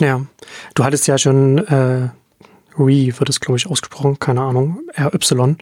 Ja, 0.00 0.24
du 0.74 0.82
hattest 0.82 1.06
ja 1.08 1.18
schon 1.18 1.58
äh, 1.58 2.08
Re 2.78 3.12
wird 3.18 3.28
es, 3.28 3.40
glaube 3.40 3.58
ich, 3.58 3.66
ausgesprochen, 3.66 4.18
keine 4.18 4.42
Ahnung, 4.42 4.80
RY, 4.98 5.56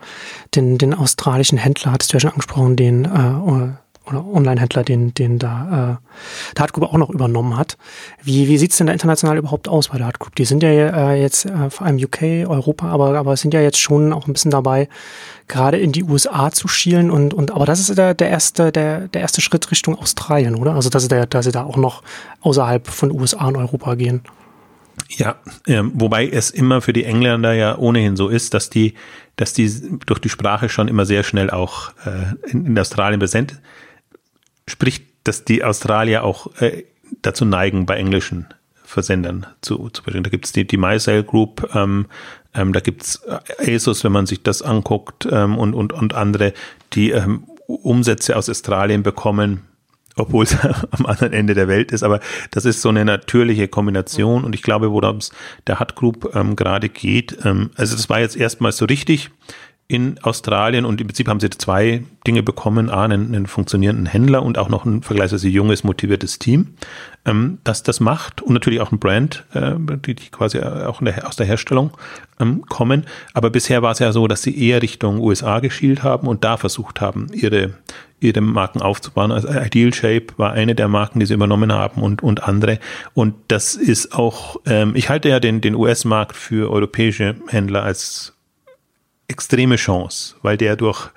den, 0.55 0.79
den 0.79 0.95
australischen 0.95 1.59
Händler, 1.59 1.93
hattest 1.93 2.13
du 2.13 2.17
ja 2.17 2.21
schon 2.21 2.31
angesprochen, 2.31 2.77
den, 2.77 3.05
äh, 3.05 3.79
oder 4.07 4.25
Online-Händler, 4.27 4.85
den, 4.85 5.15
den 5.15 5.39
da 5.39 5.99
äh, 6.03 6.55
der 6.57 6.63
Hard 6.63 6.83
auch 6.83 6.99
noch 6.99 7.09
übernommen 7.09 7.57
hat. 7.57 7.79
Wie, 8.23 8.49
wie 8.49 8.59
sieht's 8.59 8.77
denn 8.77 8.87
da 8.87 8.93
international 8.93 9.39
überhaupt 9.39 9.67
aus 9.67 9.89
bei 9.89 9.97
der 9.97 10.09
Hard? 10.09 10.19
Die 10.37 10.45
sind 10.45 10.63
ja 10.63 10.69
äh, 10.69 11.21
jetzt 11.21 11.47
äh, 11.47 11.71
vor 11.71 11.87
allem 11.87 11.97
UK, 11.97 12.23
Europa, 12.47 12.89
aber, 12.89 13.19
aber 13.19 13.37
sind 13.37 13.55
ja 13.55 13.61
jetzt 13.61 13.81
schon 13.81 14.13
auch 14.13 14.27
ein 14.27 14.35
bisschen 14.35 14.51
dabei, 14.51 14.89
gerade 15.49 15.79
in 15.79 15.93
die 15.93 16.05
USA 16.05 16.51
zu 16.51 16.69
schielen 16.69 17.11
und, 17.11 17.33
und 17.33 17.51
aber 17.53 17.65
das 17.65 17.81
ist 17.81 17.97
der, 17.97 18.15
der 18.15 18.29
erste, 18.29 18.73
der, 18.73 19.09
der 19.09 19.23
erste 19.23 19.41
Schritt 19.41 19.71
Richtung 19.71 19.99
Australien, 19.99 20.55
oder? 20.55 20.75
Also 20.75 20.91
dass 20.91 21.05
sie 21.05 21.09
da, 21.09 21.25
dass 21.25 21.47
sie 21.47 21.53
da 21.53 21.65
auch 21.65 21.77
noch 21.77 22.03
außerhalb 22.43 22.87
von 22.87 23.11
USA 23.11 23.47
und 23.47 23.57
Europa 23.57 23.95
gehen. 23.95 24.23
Ja, 25.09 25.37
äh, 25.67 25.83
wobei 25.83 26.29
es 26.29 26.51
immer 26.51 26.81
für 26.81 26.93
die 26.93 27.05
Engländer 27.05 27.53
ja 27.53 27.77
ohnehin 27.77 28.17
so 28.17 28.29
ist, 28.29 28.55
dass 28.55 28.71
die, 28.71 28.95
dass 29.37 29.53
die 29.53 29.71
durch 30.07 30.19
die 30.19 30.29
Sprache 30.29 30.69
schon 30.69 30.89
immer 30.89 31.05
sehr 31.05 31.23
schnell 31.23 31.51
auch 31.51 31.91
äh, 32.07 32.51
in, 32.51 32.67
in 32.67 32.79
Australien 32.79 33.21
präsent, 33.21 33.61
sprich, 34.67 35.03
dass 35.25 35.45
die 35.45 35.63
Australier 35.63 36.25
auch 36.25 36.55
äh, 36.61 36.85
dazu 37.23 37.45
neigen, 37.45 37.87
bei 37.87 37.97
englischen 37.97 38.47
Versendern 38.85 39.47
zu, 39.61 39.89
zu 39.91 40.03
bringen. 40.03 40.23
Da 40.23 40.31
gibt's 40.31 40.53
die, 40.53 40.67
die 40.67 40.77
MySale 40.77 41.25
Group, 41.25 41.69
ähm, 41.75 42.07
ähm, 42.55 42.73
da 42.73 42.81
gibt's 42.81 43.23
äh, 43.59 43.75
ASOS, 43.75 44.05
wenn 44.05 44.13
man 44.13 44.27
sich 44.27 44.43
das 44.43 44.63
anguckt, 44.63 45.27
ähm, 45.31 45.59
und, 45.59 45.75
und, 45.75 45.93
und 45.93 46.15
andere, 46.15 46.55
die 46.93 47.11
ähm, 47.11 47.45
Umsätze 47.67 48.37
aus 48.37 48.49
Australien 48.49 49.03
bekommen, 49.03 49.63
obwohl 50.17 50.45
es 50.45 50.57
am 50.91 51.07
anderen 51.07 51.33
Ende 51.33 51.55
der 51.55 51.69
Welt 51.69 51.93
ist, 51.93 52.03
aber 52.03 52.21
das 52.51 52.65
ist 52.65 52.83
so 52.83 52.89
eine 52.89 53.05
natürliche 53.05 53.69
Kombination 53.69 54.45
und 54.45 54.55
ich 54.55 54.63
glaube, 54.63 54.91
worum 54.91 55.19
es 55.19 55.33
der 55.67 55.81
Hut 55.81 55.95
Group 55.97 56.35
ähm, 56.35 56.57
gerade 56.57 56.89
geht, 56.89 57.39
ähm, 57.45 57.71
also 57.77 57.97
das 57.97 58.09
war 58.09 58.21
jetzt 58.21 58.37
erstmal 58.37 58.73
so 58.73 58.85
richtig 58.85 59.31
in 59.87 60.19
Australien 60.23 60.87
und 60.87 61.01
im 61.01 61.09
Prinzip 61.09 61.29
haben 61.29 61.41
sie 61.41 61.51
zwei 61.51 62.05
Dinge 62.27 62.43
bekommen. 62.43 62.89
A, 62.89 63.05
einen, 63.05 63.35
einen 63.35 63.47
funktionierenden 63.47 64.07
Händler 64.07 64.43
und 64.43 64.57
auch 64.57 64.71
noch 64.71 64.87
ein 64.87 65.03
vergleichsweise 65.03 65.49
junges, 65.49 65.85
motiviertes 65.85 66.39
Team, 66.39 66.75
ähm, 67.27 67.59
das 67.65 67.83
das 67.83 68.01
macht 68.01 68.41
und 68.41 68.55
natürlich 68.55 68.81
auch 68.81 68.93
ein 68.93 68.99
Brand, 68.99 69.45
äh, 69.53 69.75
die, 69.79 70.15
die 70.15 70.31
quasi 70.31 70.59
auch 70.61 71.03
der, 71.03 71.29
aus 71.29 71.37
der 71.37 71.47
Herstellung 71.47 71.91
ähm, 72.41 72.65
kommen. 72.67 73.05
Aber 73.35 73.51
bisher 73.51 73.83
war 73.83 73.93
es 73.93 73.99
ja 73.99 74.13
so, 74.13 74.27
dass 74.27 74.43
sie 74.43 74.59
eher 74.59 74.81
Richtung 74.81 75.21
USA 75.21 75.61
geschielt 75.61 76.03
haben 76.03 76.29
und 76.29 76.45
da 76.45 76.57
versucht 76.57 77.03
haben, 77.03 77.27
ihre, 77.35 77.75
ihre 78.29 78.41
Marken 78.41 78.83
aufzubauen. 78.83 79.33
Also 79.33 79.49
Ideal 79.49 79.93
Shape 79.93 80.27
war 80.37 80.53
eine 80.53 80.75
der 80.75 80.89
Marken, 80.89 81.21
die 81.21 81.27
sie 81.27 81.35
übernommen 81.35 81.73
haben 81.73 82.03
und, 82.03 82.23
und 82.23 82.43
andere. 82.43 82.79
Und 83.15 83.35
das 83.49 83.75
ist 83.75 84.15
auch, 84.15 84.57
ähm, 84.67 84.93
ich 84.95 85.09
halte 85.09 85.29
ja 85.29 85.41
den, 85.41 85.61
den 85.61 85.75
US-Markt 85.75 86.37
für 86.37 86.71
europäische 86.71 87.37
Händler 87.49 87.83
als 87.83 88.33
extreme 89.29 89.77
Chance, 89.77 90.37
weil 90.43 90.57
der 90.57 90.77
durch, 90.77 91.11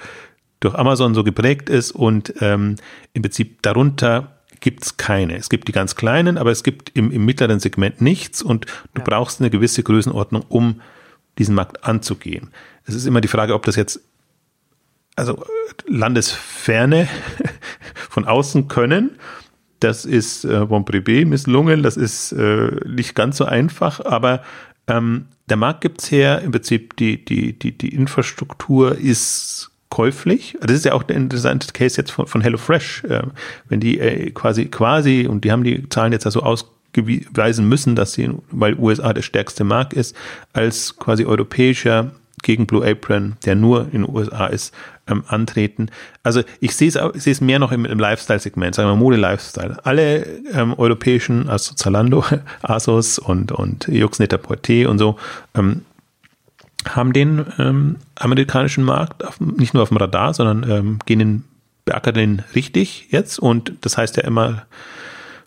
durch 0.59 0.75
Amazon 0.75 1.13
so 1.13 1.23
geprägt 1.23 1.69
ist 1.69 1.91
und 1.91 2.33
ähm, 2.41 2.75
im 3.13 3.21
Prinzip 3.21 3.61
darunter 3.61 4.37
gibt 4.59 4.83
es 4.83 4.97
keine. 4.97 5.35
Es 5.35 5.49
gibt 5.49 5.67
die 5.67 5.71
ganz 5.71 5.95
kleinen, 5.95 6.37
aber 6.37 6.51
es 6.51 6.63
gibt 6.63 6.89
im, 6.95 7.11
im 7.11 7.25
mittleren 7.25 7.59
Segment 7.59 8.01
nichts 8.01 8.41
und 8.41 8.65
du 8.93 9.01
ja. 9.01 9.03
brauchst 9.03 9.39
eine 9.39 9.49
gewisse 9.49 9.83
Größenordnung, 9.83 10.43
um 10.49 10.81
diesen 11.37 11.55
Markt 11.55 11.83
anzugehen. 11.83 12.49
Es 12.85 12.95
ist 12.95 13.05
immer 13.05 13.21
die 13.21 13.27
Frage, 13.27 13.53
ob 13.53 13.65
das 13.65 13.75
jetzt 13.75 14.01
also 15.17 15.43
Landesferne 15.87 17.07
von 18.09 18.25
außen 18.25 18.67
können. 18.67 19.17
Das 19.79 20.05
ist 20.05 20.45
äh, 20.45 20.65
Bon 20.65 20.85
Privé 20.85 21.25
misslungen, 21.25 21.83
das 21.83 21.97
ist 21.97 22.31
äh, 22.31 22.71
nicht 22.87 23.13
ganz 23.13 23.37
so 23.37 23.45
einfach, 23.45 24.03
aber 24.03 24.41
ähm, 24.87 25.25
der 25.49 25.57
Markt 25.57 25.81
gibt's 25.81 26.09
her, 26.09 26.41
im 26.41 26.51
Prinzip 26.51 26.95
die, 26.97 27.23
die, 27.23 27.53
die, 27.53 27.77
die 27.77 27.93
Infrastruktur 27.93 28.97
ist 28.97 29.71
käuflich. 29.89 30.57
Das 30.61 30.71
ist 30.71 30.85
ja 30.85 30.93
auch 30.93 31.03
der 31.03 31.15
interessante 31.15 31.71
Case 31.73 31.97
jetzt 31.97 32.11
von, 32.11 32.27
von 32.27 32.41
HelloFresh, 32.41 33.03
äh, 33.05 33.23
wenn 33.69 33.79
die 33.79 33.99
äh, 33.99 34.31
quasi, 34.31 34.65
quasi, 34.65 35.27
und 35.27 35.43
die 35.43 35.51
haben 35.51 35.63
die 35.63 35.87
Zahlen 35.89 36.11
jetzt 36.11 36.25
also 36.25 36.41
ausgeweisen 36.41 37.67
müssen, 37.69 37.95
dass 37.95 38.13
sie, 38.13 38.29
weil 38.49 38.77
USA 38.79 39.13
der 39.13 39.21
stärkste 39.21 39.63
Markt 39.63 39.93
ist, 39.93 40.15
als 40.53 40.97
quasi 40.97 41.25
europäischer 41.25 42.11
gegen 42.43 42.67
Blue 42.67 42.87
Apron, 42.87 43.35
der 43.45 43.55
nur 43.55 43.85
in 43.85 44.03
den 44.03 44.09
USA 44.09 44.47
ist, 44.47 44.73
ähm, 45.07 45.23
antreten. 45.27 45.89
Also 46.23 46.43
ich 46.59 46.75
sehe 46.75 46.89
es 46.89 47.41
mehr 47.41 47.59
noch 47.59 47.71
im, 47.71 47.85
im 47.85 47.99
Lifestyle-Segment, 47.99 48.75
sagen 48.75 48.89
wir 48.89 48.95
Mode-Lifestyle. 48.95 49.77
Alle 49.83 50.25
ähm, 50.53 50.73
europäischen, 50.77 51.49
also 51.49 51.73
Zalando, 51.73 52.23
Asos 52.61 53.19
und, 53.19 53.51
und 53.51 53.87
Yux 53.87 54.19
net 54.19 54.33
und 54.33 54.99
so, 54.99 55.17
ähm, 55.55 55.81
haben 56.87 57.11
den 57.11 57.45
ähm, 57.57 57.97
amerikanischen 58.15 58.83
Markt 58.83 59.25
auf, 59.25 59.39
nicht 59.39 59.73
nur 59.73 59.83
auf 59.83 59.89
dem 59.89 59.97
Radar, 59.97 60.33
sondern 60.33 60.69
ähm, 60.69 60.99
gehen 61.05 61.19
den, 61.19 61.43
beackern 61.85 62.13
den 62.13 62.43
richtig 62.55 63.07
jetzt 63.09 63.39
und 63.39 63.73
das 63.81 63.97
heißt 63.97 64.17
ja 64.17 64.23
immer 64.23 64.65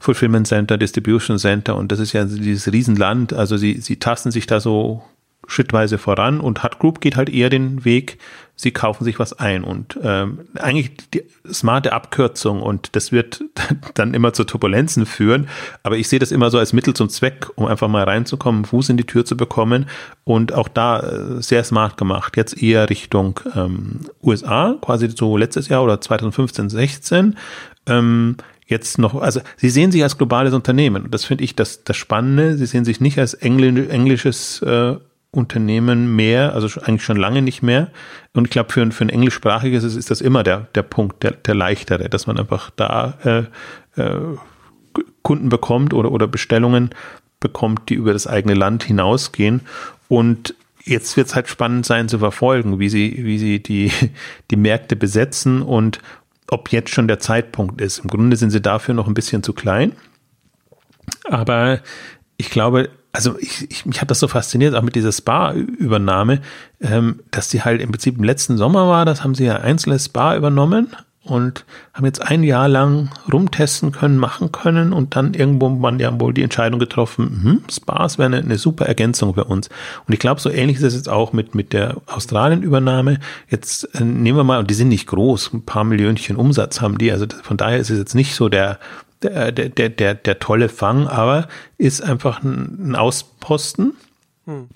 Fulfillment 0.01 0.47
Center, 0.47 0.77
Distribution 0.77 1.39
Center 1.39 1.77
und 1.77 1.93
das 1.93 1.99
ist 1.99 2.13
ja 2.13 2.25
dieses 2.25 2.73
Riesenland, 2.73 3.33
also 3.33 3.57
sie, 3.57 3.81
sie 3.81 3.97
tasten 3.97 4.31
sich 4.31 4.47
da 4.47 4.61
so 4.61 5.03
schrittweise 5.51 5.99
voran 5.99 6.41
und 6.41 6.63
Hut 6.63 6.79
Group 6.79 7.01
geht 7.01 7.17
halt 7.17 7.29
eher 7.29 7.51
den 7.51 7.85
Weg, 7.85 8.19
sie 8.55 8.71
kaufen 8.71 9.05
sich 9.05 9.19
was 9.19 9.33
ein. 9.33 9.65
Und 9.65 9.99
ähm, 10.03 10.41
eigentlich 10.59 10.93
die 11.13 11.25
smarte 11.51 11.93
Abkürzung 11.93 12.63
und 12.63 12.95
das 12.95 13.11
wird 13.11 13.43
dann 13.95 14.15
immer 14.15 14.33
zu 14.33 14.45
Turbulenzen 14.45 15.07
führen, 15.07 15.49
aber 15.83 15.97
ich 15.97 16.09
sehe 16.09 16.19
das 16.19 16.31
immer 16.31 16.51
so 16.51 16.59
als 16.59 16.73
Mittel 16.73 16.95
zum 16.95 17.09
Zweck, 17.09 17.49
um 17.57 17.67
einfach 17.67 17.89
mal 17.89 18.05
reinzukommen, 18.05 18.65
Fuß 18.65 18.91
in 18.91 18.97
die 18.97 19.07
Tür 19.07 19.25
zu 19.25 19.37
bekommen 19.37 19.87
und 20.25 20.53
auch 20.53 20.69
da 20.69 21.01
äh, 21.01 21.43
sehr 21.43 21.65
smart 21.65 21.97
gemacht, 21.97 22.37
jetzt 22.37 22.63
eher 22.63 22.89
Richtung 22.89 23.41
ähm, 23.55 24.01
USA, 24.23 24.77
quasi 24.81 25.09
so 25.09 25.37
letztes 25.37 25.69
Jahr 25.69 25.83
oder 25.83 26.01
2015, 26.01 26.69
16, 26.69 27.37
ähm, 27.87 28.37
jetzt 28.67 28.99
noch, 28.99 29.21
also 29.21 29.41
sie 29.57 29.69
sehen 29.69 29.91
sich 29.91 30.03
als 30.03 30.17
globales 30.17 30.55
Unternehmen. 30.55 31.11
Das 31.11 31.25
finde 31.25 31.45
ich 31.45 31.57
das, 31.57 31.83
das 31.83 31.97
Spannende, 31.97 32.57
sie 32.57 32.67
sehen 32.67 32.85
sich 32.85 33.01
nicht 33.01 33.19
als 33.19 33.35
Engl 33.35 33.91
englisches 33.91 34.63
äh, 34.63 34.97
Unternehmen 35.33 36.17
mehr, 36.17 36.55
also 36.55 36.81
eigentlich 36.81 37.05
schon 37.05 37.17
lange 37.17 37.43
nicht 37.43 37.63
mehr. 37.63 37.91
Und 38.35 38.47
ich 38.47 38.51
glaube, 38.51 38.73
für, 38.73 38.91
für 38.91 39.05
ein 39.05 39.11
englischsprachiges 39.11 39.85
ist, 39.85 39.97
ist 39.97 40.11
das 40.11 40.21
immer 40.21 40.43
der, 40.43 40.69
der 40.75 40.83
Punkt, 40.83 41.23
der, 41.23 41.33
der 41.33 41.55
leichtere, 41.55 42.09
dass 42.09 42.27
man 42.27 42.39
einfach 42.39 42.71
da 42.71 43.15
äh, 43.25 44.01
äh, 44.01 44.37
Kunden 45.23 45.49
bekommt 45.49 45.95
oder, 45.95 46.11
oder 46.11 46.27
Bestellungen 46.27 46.91
bekommt, 47.39 47.89
die 47.89 47.95
über 47.95 48.13
das 48.13 48.27
eigene 48.27 48.55
Land 48.55 48.83
hinausgehen. 48.83 49.63
Und 50.09 50.55
jetzt 50.85 51.17
wird 51.17 51.29
es 51.29 51.35
halt 51.37 51.49
spannend 51.49 51.87
sein 51.87 52.09
zu 52.09 52.19
verfolgen, 52.19 52.81
wie 52.81 52.89
sie, 52.89 53.25
wie 53.25 53.39
sie 53.39 53.63
die, 53.63 53.93
die 54.51 54.57
Märkte 54.57 54.97
besetzen 54.97 55.63
und 55.63 56.01
ob 56.49 56.73
jetzt 56.73 56.91
schon 56.91 57.07
der 57.07 57.21
Zeitpunkt 57.21 57.81
ist. 57.81 58.01
Im 58.01 58.09
Grunde 58.09 58.37
sind 58.37 58.51
sie 58.51 58.61
dafür 58.61 58.95
noch 58.95 59.07
ein 59.07 59.15
bisschen 59.15 59.45
zu 59.45 59.53
klein. 59.53 59.93
Aber 61.29 61.81
ich 62.37 62.51
glaube, 62.51 62.91
also 63.13 63.39
ich, 63.39 63.71
ich, 63.71 63.87
mich 63.87 64.01
hat 64.01 64.11
das 64.11 64.21
so 64.21 64.29
fasziniert, 64.29 64.75
auch 64.75 64.83
mit 64.83 64.95
dieser 64.95 65.13
Spa-Übernahme, 65.13 66.41
ähm, 66.81 67.21
dass 67.31 67.49
die 67.49 67.63
halt 67.63 67.81
im 67.81 67.91
Prinzip 67.91 68.19
im 68.19 68.25
letzten 68.25 68.57
Sommer 68.57 68.89
war, 68.89 69.05
das 69.05 69.25
haben 69.25 69.35
sie 69.35 69.45
ja 69.45 69.57
einzelne 69.57 69.99
Spa 69.99 70.37
übernommen 70.37 70.95
und 71.23 71.67
haben 71.93 72.07
jetzt 72.07 72.23
ein 72.23 72.43
Jahr 72.43 72.69
lang 72.69 73.11
rumtesten 73.31 73.93
können, 73.93 74.17
machen 74.17 74.53
können 74.53 74.93
und 74.93 75.17
dann 75.17 75.35
irgendwo 75.35 75.69
man 75.69 75.99
ja 75.99 76.19
wohl 76.19 76.33
die 76.33 76.43
Entscheidung 76.43 76.81
getroffen, 76.81 77.41
hm, 77.43 77.63
Spas 77.71 78.17
wäre 78.17 78.27
eine, 78.27 78.39
eine 78.39 78.59
super 78.59 78.87
Ergänzung 78.87 79.35
für 79.35 79.45
uns. 79.45 79.69
Und 80.07 80.15
ich 80.15 80.21
glaube, 80.21 80.41
so 80.41 80.49
ähnlich 80.49 80.79
ist 80.79 80.83
es 80.85 80.95
jetzt 80.95 81.09
auch 81.09 81.33
mit, 81.33 81.55
mit 81.55 81.73
der 81.73 81.97
Australien-Übernahme. 82.07 83.19
Jetzt 83.49 83.85
äh, 83.95 84.03
nehmen 84.03 84.39
wir 84.39 84.45
mal, 84.45 84.61
und 84.61 84.71
die 84.71 84.75
sind 84.75 84.89
nicht 84.89 85.07
groß, 85.09 85.53
ein 85.53 85.65
paar 85.65 85.85
Millionchen 85.85 86.37
Umsatz 86.37 86.81
haben 86.81 86.97
die, 86.97 87.13
also 87.13 87.27
von 87.43 87.57
daher 87.57 87.79
ist 87.79 87.91
es 87.91 87.99
jetzt 87.99 88.15
nicht 88.15 88.35
so 88.35 88.49
der 88.49 88.79
der, 89.23 89.53
der, 89.53 89.69
der, 89.69 89.89
der, 89.89 90.15
der 90.15 90.39
tolle 90.39 90.69
Fang, 90.69 91.07
aber 91.07 91.49
ist 91.79 92.03
einfach 92.03 92.43
ein, 92.43 92.95
Ausposten, 92.97 93.95
hm. 94.47 94.69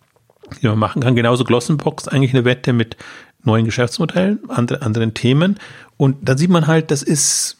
den 0.62 0.70
man 0.70 0.78
machen 0.78 1.02
kann. 1.02 1.16
Genauso 1.16 1.44
Glossenbox, 1.44 2.08
eigentlich 2.08 2.34
eine 2.34 2.44
Wette 2.44 2.72
mit 2.72 2.96
neuen 3.42 3.64
Geschäftsmodellen, 3.64 4.40
andere, 4.48 4.82
anderen 4.82 5.14
Themen. 5.14 5.58
Und 5.96 6.28
dann 6.28 6.38
sieht 6.38 6.50
man 6.50 6.66
halt, 6.66 6.90
das 6.90 7.02
ist 7.02 7.58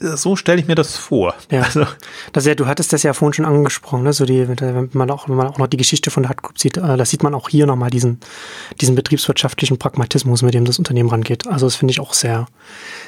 so 0.00 0.36
stelle 0.36 0.58
ich 0.58 0.66
mir 0.66 0.74
das 0.74 0.96
vor. 0.96 1.34
Ja, 1.50 1.62
also, 1.62 1.86
das 2.32 2.46
ja, 2.46 2.54
du 2.54 2.66
hattest 2.66 2.92
das 2.92 3.02
ja 3.02 3.12
vorhin 3.12 3.34
schon 3.34 3.44
angesprochen, 3.44 4.04
ne? 4.04 4.12
so 4.12 4.24
die, 4.24 4.48
wenn 4.48 4.88
man 4.92 5.10
auch, 5.10 5.28
wenn 5.28 5.36
man 5.36 5.48
auch 5.48 5.58
noch 5.58 5.66
die 5.66 5.76
Geschichte 5.76 6.10
von 6.10 6.22
der 6.22 6.30
Hardgroup 6.30 6.58
sieht, 6.58 6.78
äh, 6.78 6.96
da 6.96 7.04
sieht 7.04 7.22
man 7.22 7.34
auch 7.34 7.50
hier 7.50 7.66
nochmal 7.66 7.90
diesen, 7.90 8.20
diesen 8.80 8.94
betriebswirtschaftlichen 8.94 9.78
Pragmatismus, 9.78 10.40
mit 10.40 10.54
dem 10.54 10.64
das 10.64 10.78
Unternehmen 10.78 11.10
rangeht. 11.10 11.46
Also 11.46 11.66
das 11.66 11.76
finde 11.76 11.92
ich 11.92 12.00
auch 12.00 12.14
sehr, 12.14 12.46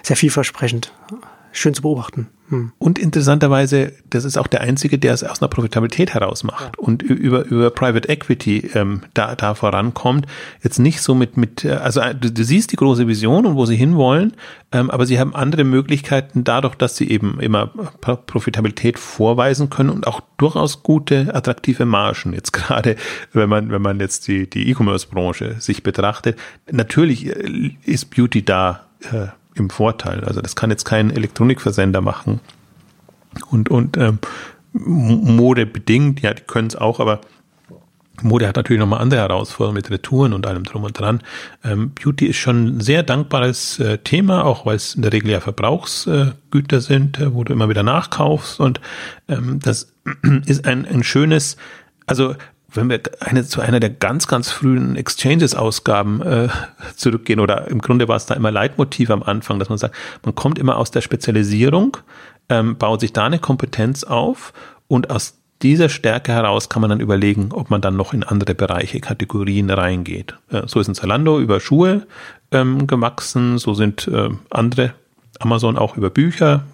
sehr 0.02 0.16
vielversprechend 0.16 0.92
schön 1.58 1.74
zu 1.74 1.82
beobachten. 1.82 2.28
Hm. 2.50 2.72
Und 2.78 2.98
interessanterweise, 2.98 3.92
das 4.08 4.24
ist 4.24 4.38
auch 4.38 4.46
der 4.46 4.62
einzige, 4.62 4.98
der 4.98 5.12
es 5.12 5.22
aus 5.22 5.42
einer 5.42 5.48
Profitabilität 5.48 6.14
heraus 6.14 6.44
macht 6.44 6.76
ja. 6.76 6.82
und 6.82 7.02
über, 7.02 7.44
über 7.44 7.70
Private 7.70 8.08
Equity 8.08 8.70
ähm, 8.74 9.02
da, 9.12 9.34
da 9.34 9.54
vorankommt. 9.54 10.26
Jetzt 10.62 10.78
nicht 10.78 11.02
so 11.02 11.14
mit, 11.14 11.36
mit 11.36 11.64
äh, 11.64 11.72
also 11.72 12.00
äh, 12.00 12.14
du, 12.14 12.32
du 12.32 12.44
siehst 12.44 12.72
die 12.72 12.76
große 12.76 13.06
Vision 13.06 13.44
und 13.44 13.56
wo 13.56 13.66
sie 13.66 13.76
hinwollen, 13.76 14.32
ähm, 14.72 14.90
aber 14.90 15.04
sie 15.04 15.18
haben 15.20 15.34
andere 15.34 15.64
Möglichkeiten 15.64 16.42
dadurch, 16.44 16.74
dass 16.74 16.96
sie 16.96 17.10
eben 17.10 17.38
immer 17.38 17.66
Profitabilität 17.66 18.98
vorweisen 18.98 19.68
können 19.68 19.90
und 19.90 20.06
auch 20.06 20.20
durchaus 20.38 20.82
gute, 20.82 21.34
attraktive 21.34 21.84
Margen. 21.84 22.32
Jetzt 22.32 22.52
gerade, 22.52 22.96
wenn 23.34 23.50
man, 23.50 23.70
wenn 23.70 23.82
man 23.82 24.00
jetzt 24.00 24.26
die, 24.26 24.48
die 24.48 24.70
E-Commerce-Branche 24.70 25.56
sich 25.58 25.82
betrachtet. 25.82 26.38
Natürlich 26.70 27.26
äh, 27.26 27.76
ist 27.84 28.06
Beauty 28.06 28.42
da 28.42 28.86
äh, 29.12 29.26
im 29.58 29.70
Vorteil. 29.70 30.24
Also 30.24 30.40
das 30.40 30.56
kann 30.56 30.70
jetzt 30.70 30.84
kein 30.84 31.10
Elektronikversender 31.10 32.00
machen. 32.00 32.40
Und, 33.50 33.68
und 33.68 33.96
ähm, 33.96 34.18
Mode 34.72 35.66
bedingt, 35.66 36.20
ja, 36.22 36.34
die 36.34 36.42
können 36.42 36.68
es 36.68 36.76
auch, 36.76 37.00
aber 37.00 37.20
Mode 38.22 38.48
hat 38.48 38.56
natürlich 38.56 38.80
nochmal 38.80 39.00
andere 39.00 39.20
Herausforderungen 39.20 39.76
mit 39.76 39.90
Retouren 39.90 40.32
und 40.32 40.46
allem 40.46 40.64
drum 40.64 40.84
und 40.84 40.98
dran. 40.98 41.22
Ähm, 41.64 41.92
Beauty 41.94 42.26
ist 42.26 42.36
schon 42.36 42.78
ein 42.78 42.80
sehr 42.80 43.02
dankbares 43.02 43.78
äh, 43.78 43.98
Thema, 43.98 44.44
auch 44.44 44.66
weil 44.66 44.76
es 44.76 44.94
in 44.94 45.02
der 45.02 45.12
Regel 45.12 45.30
ja 45.30 45.40
Verbrauchsgüter 45.40 46.76
äh, 46.76 46.80
sind, 46.80 47.18
äh, 47.18 47.34
wo 47.34 47.44
du 47.44 47.52
immer 47.52 47.68
wieder 47.68 47.82
nachkaufst. 47.82 48.60
Und 48.60 48.80
ähm, 49.28 49.60
das 49.62 49.94
ist 50.46 50.66
ein, 50.66 50.84
ein 50.86 51.04
schönes, 51.04 51.56
also 52.06 52.34
wenn 52.72 52.90
wir 52.90 53.00
eine, 53.20 53.44
zu 53.46 53.60
einer 53.60 53.80
der 53.80 53.90
ganz, 53.90 54.26
ganz 54.26 54.50
frühen 54.50 54.94
Exchanges-Ausgaben 54.96 56.20
äh, 56.22 56.48
zurückgehen, 56.96 57.40
oder 57.40 57.68
im 57.68 57.80
Grunde 57.80 58.08
war 58.08 58.16
es 58.16 58.26
da 58.26 58.34
immer 58.34 58.50
Leitmotiv 58.50 59.10
am 59.10 59.22
Anfang, 59.22 59.58
dass 59.58 59.70
man 59.70 59.78
sagt, 59.78 59.94
man 60.24 60.34
kommt 60.34 60.58
immer 60.58 60.76
aus 60.76 60.90
der 60.90 61.00
Spezialisierung, 61.00 61.96
ähm, 62.48 62.76
baut 62.76 63.00
sich 63.00 63.12
da 63.12 63.24
eine 63.24 63.38
Kompetenz 63.38 64.04
auf 64.04 64.52
und 64.86 65.10
aus 65.10 65.38
dieser 65.62 65.88
Stärke 65.88 66.32
heraus 66.32 66.68
kann 66.68 66.82
man 66.82 66.90
dann 66.90 67.00
überlegen, 67.00 67.50
ob 67.52 67.70
man 67.70 67.80
dann 67.80 67.96
noch 67.96 68.12
in 68.12 68.22
andere 68.22 68.54
Bereiche, 68.54 69.00
Kategorien 69.00 69.70
reingeht. 69.70 70.34
Äh, 70.50 70.62
so 70.66 70.78
ist 70.78 70.88
ein 70.88 70.94
Zalando 70.94 71.40
über 71.40 71.60
Schuhe 71.60 72.06
ähm, 72.50 72.86
gewachsen, 72.86 73.58
so 73.58 73.74
sind 73.74 74.06
äh, 74.08 74.28
andere 74.50 74.92
Amazon 75.40 75.78
auch 75.78 75.96
über 75.96 76.10
Bücher, 76.10 76.64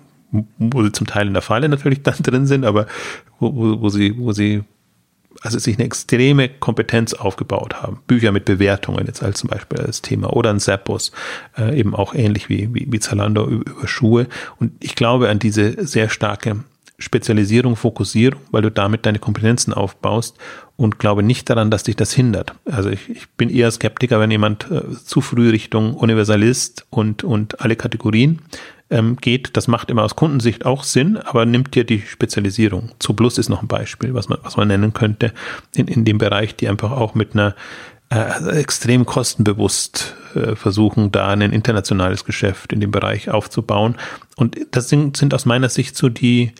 wo 0.58 0.82
sie 0.82 0.92
zum 0.92 1.06
Teil 1.06 1.28
in 1.28 1.34
der 1.34 1.42
Falle 1.42 1.68
natürlich 1.68 2.02
dann 2.02 2.18
drin 2.20 2.46
sind, 2.46 2.64
aber 2.64 2.86
wo, 3.38 3.54
wo, 3.54 3.80
wo 3.80 3.88
sie, 3.88 4.18
wo 4.18 4.32
sie 4.32 4.64
also 5.42 5.58
sich 5.58 5.76
eine 5.76 5.84
extreme 5.84 6.48
Kompetenz 6.48 7.14
aufgebaut 7.14 7.74
haben. 7.82 8.00
Bücher 8.06 8.32
mit 8.32 8.44
Bewertungen 8.44 9.06
jetzt 9.06 9.22
als 9.22 9.40
zum 9.40 9.50
Beispiel 9.50 9.80
als 9.80 10.02
Thema 10.02 10.32
oder 10.32 10.50
ein 10.50 10.60
Zappos, 10.60 11.12
äh, 11.58 11.78
eben 11.78 11.94
auch 11.94 12.14
ähnlich 12.14 12.48
wie, 12.48 12.72
wie, 12.72 12.86
wie 12.90 13.00
Zalando 13.00 13.46
über, 13.46 13.70
über 13.70 13.88
Schuhe. 13.88 14.26
Und 14.58 14.72
ich 14.80 14.94
glaube 14.94 15.28
an 15.28 15.38
diese 15.38 15.86
sehr 15.86 16.08
starke 16.08 16.64
Spezialisierung, 16.98 17.74
Fokussierung, 17.74 18.40
weil 18.52 18.62
du 18.62 18.70
damit 18.70 19.04
deine 19.04 19.18
Kompetenzen 19.18 19.74
aufbaust 19.74 20.36
und 20.76 20.98
glaube 20.98 21.22
nicht 21.22 21.50
daran, 21.50 21.70
dass 21.70 21.82
dich 21.82 21.96
das 21.96 22.12
hindert. 22.12 22.54
Also 22.64 22.88
ich, 22.88 23.08
ich 23.08 23.28
bin 23.30 23.50
eher 23.50 23.70
Skeptiker, 23.70 24.20
wenn 24.20 24.30
jemand 24.30 24.70
äh, 24.70 24.82
zu 25.04 25.20
früh 25.20 25.50
Richtung 25.50 25.94
Universalist 25.94 26.86
und, 26.90 27.24
und 27.24 27.60
alle 27.60 27.76
Kategorien 27.76 28.42
ähm, 28.94 29.16
geht. 29.16 29.56
Das 29.56 29.66
macht 29.66 29.90
immer 29.90 30.04
aus 30.04 30.14
Kundensicht 30.14 30.64
auch 30.64 30.84
Sinn, 30.84 31.16
aber 31.16 31.44
nimmt 31.44 31.74
dir 31.74 31.84
die 31.84 32.00
Spezialisierung. 32.00 32.92
Zu 33.00 33.12
Plus 33.14 33.38
ist 33.38 33.48
noch 33.48 33.60
ein 33.60 33.68
Beispiel, 33.68 34.14
was 34.14 34.28
man, 34.28 34.38
was 34.42 34.56
man 34.56 34.68
nennen 34.68 34.94
könnte 34.94 35.32
in, 35.74 35.88
in 35.88 36.04
dem 36.04 36.18
Bereich, 36.18 36.54
die 36.54 36.68
einfach 36.68 36.92
auch 36.92 37.14
mit 37.14 37.34
einer 37.34 37.56
äh, 38.10 38.60
extrem 38.60 39.04
kostenbewusst 39.04 40.14
äh, 40.34 40.54
versuchen, 40.54 41.10
da 41.10 41.28
ein 41.28 41.40
internationales 41.40 42.24
Geschäft 42.24 42.72
in 42.72 42.80
dem 42.80 42.92
Bereich 42.92 43.30
aufzubauen. 43.30 43.96
Und 44.36 44.56
das 44.70 44.88
sind, 44.88 45.16
sind 45.16 45.34
aus 45.34 45.44
meiner 45.44 45.68
Sicht 45.68 45.96
so 45.96 46.08
die, 46.08 46.52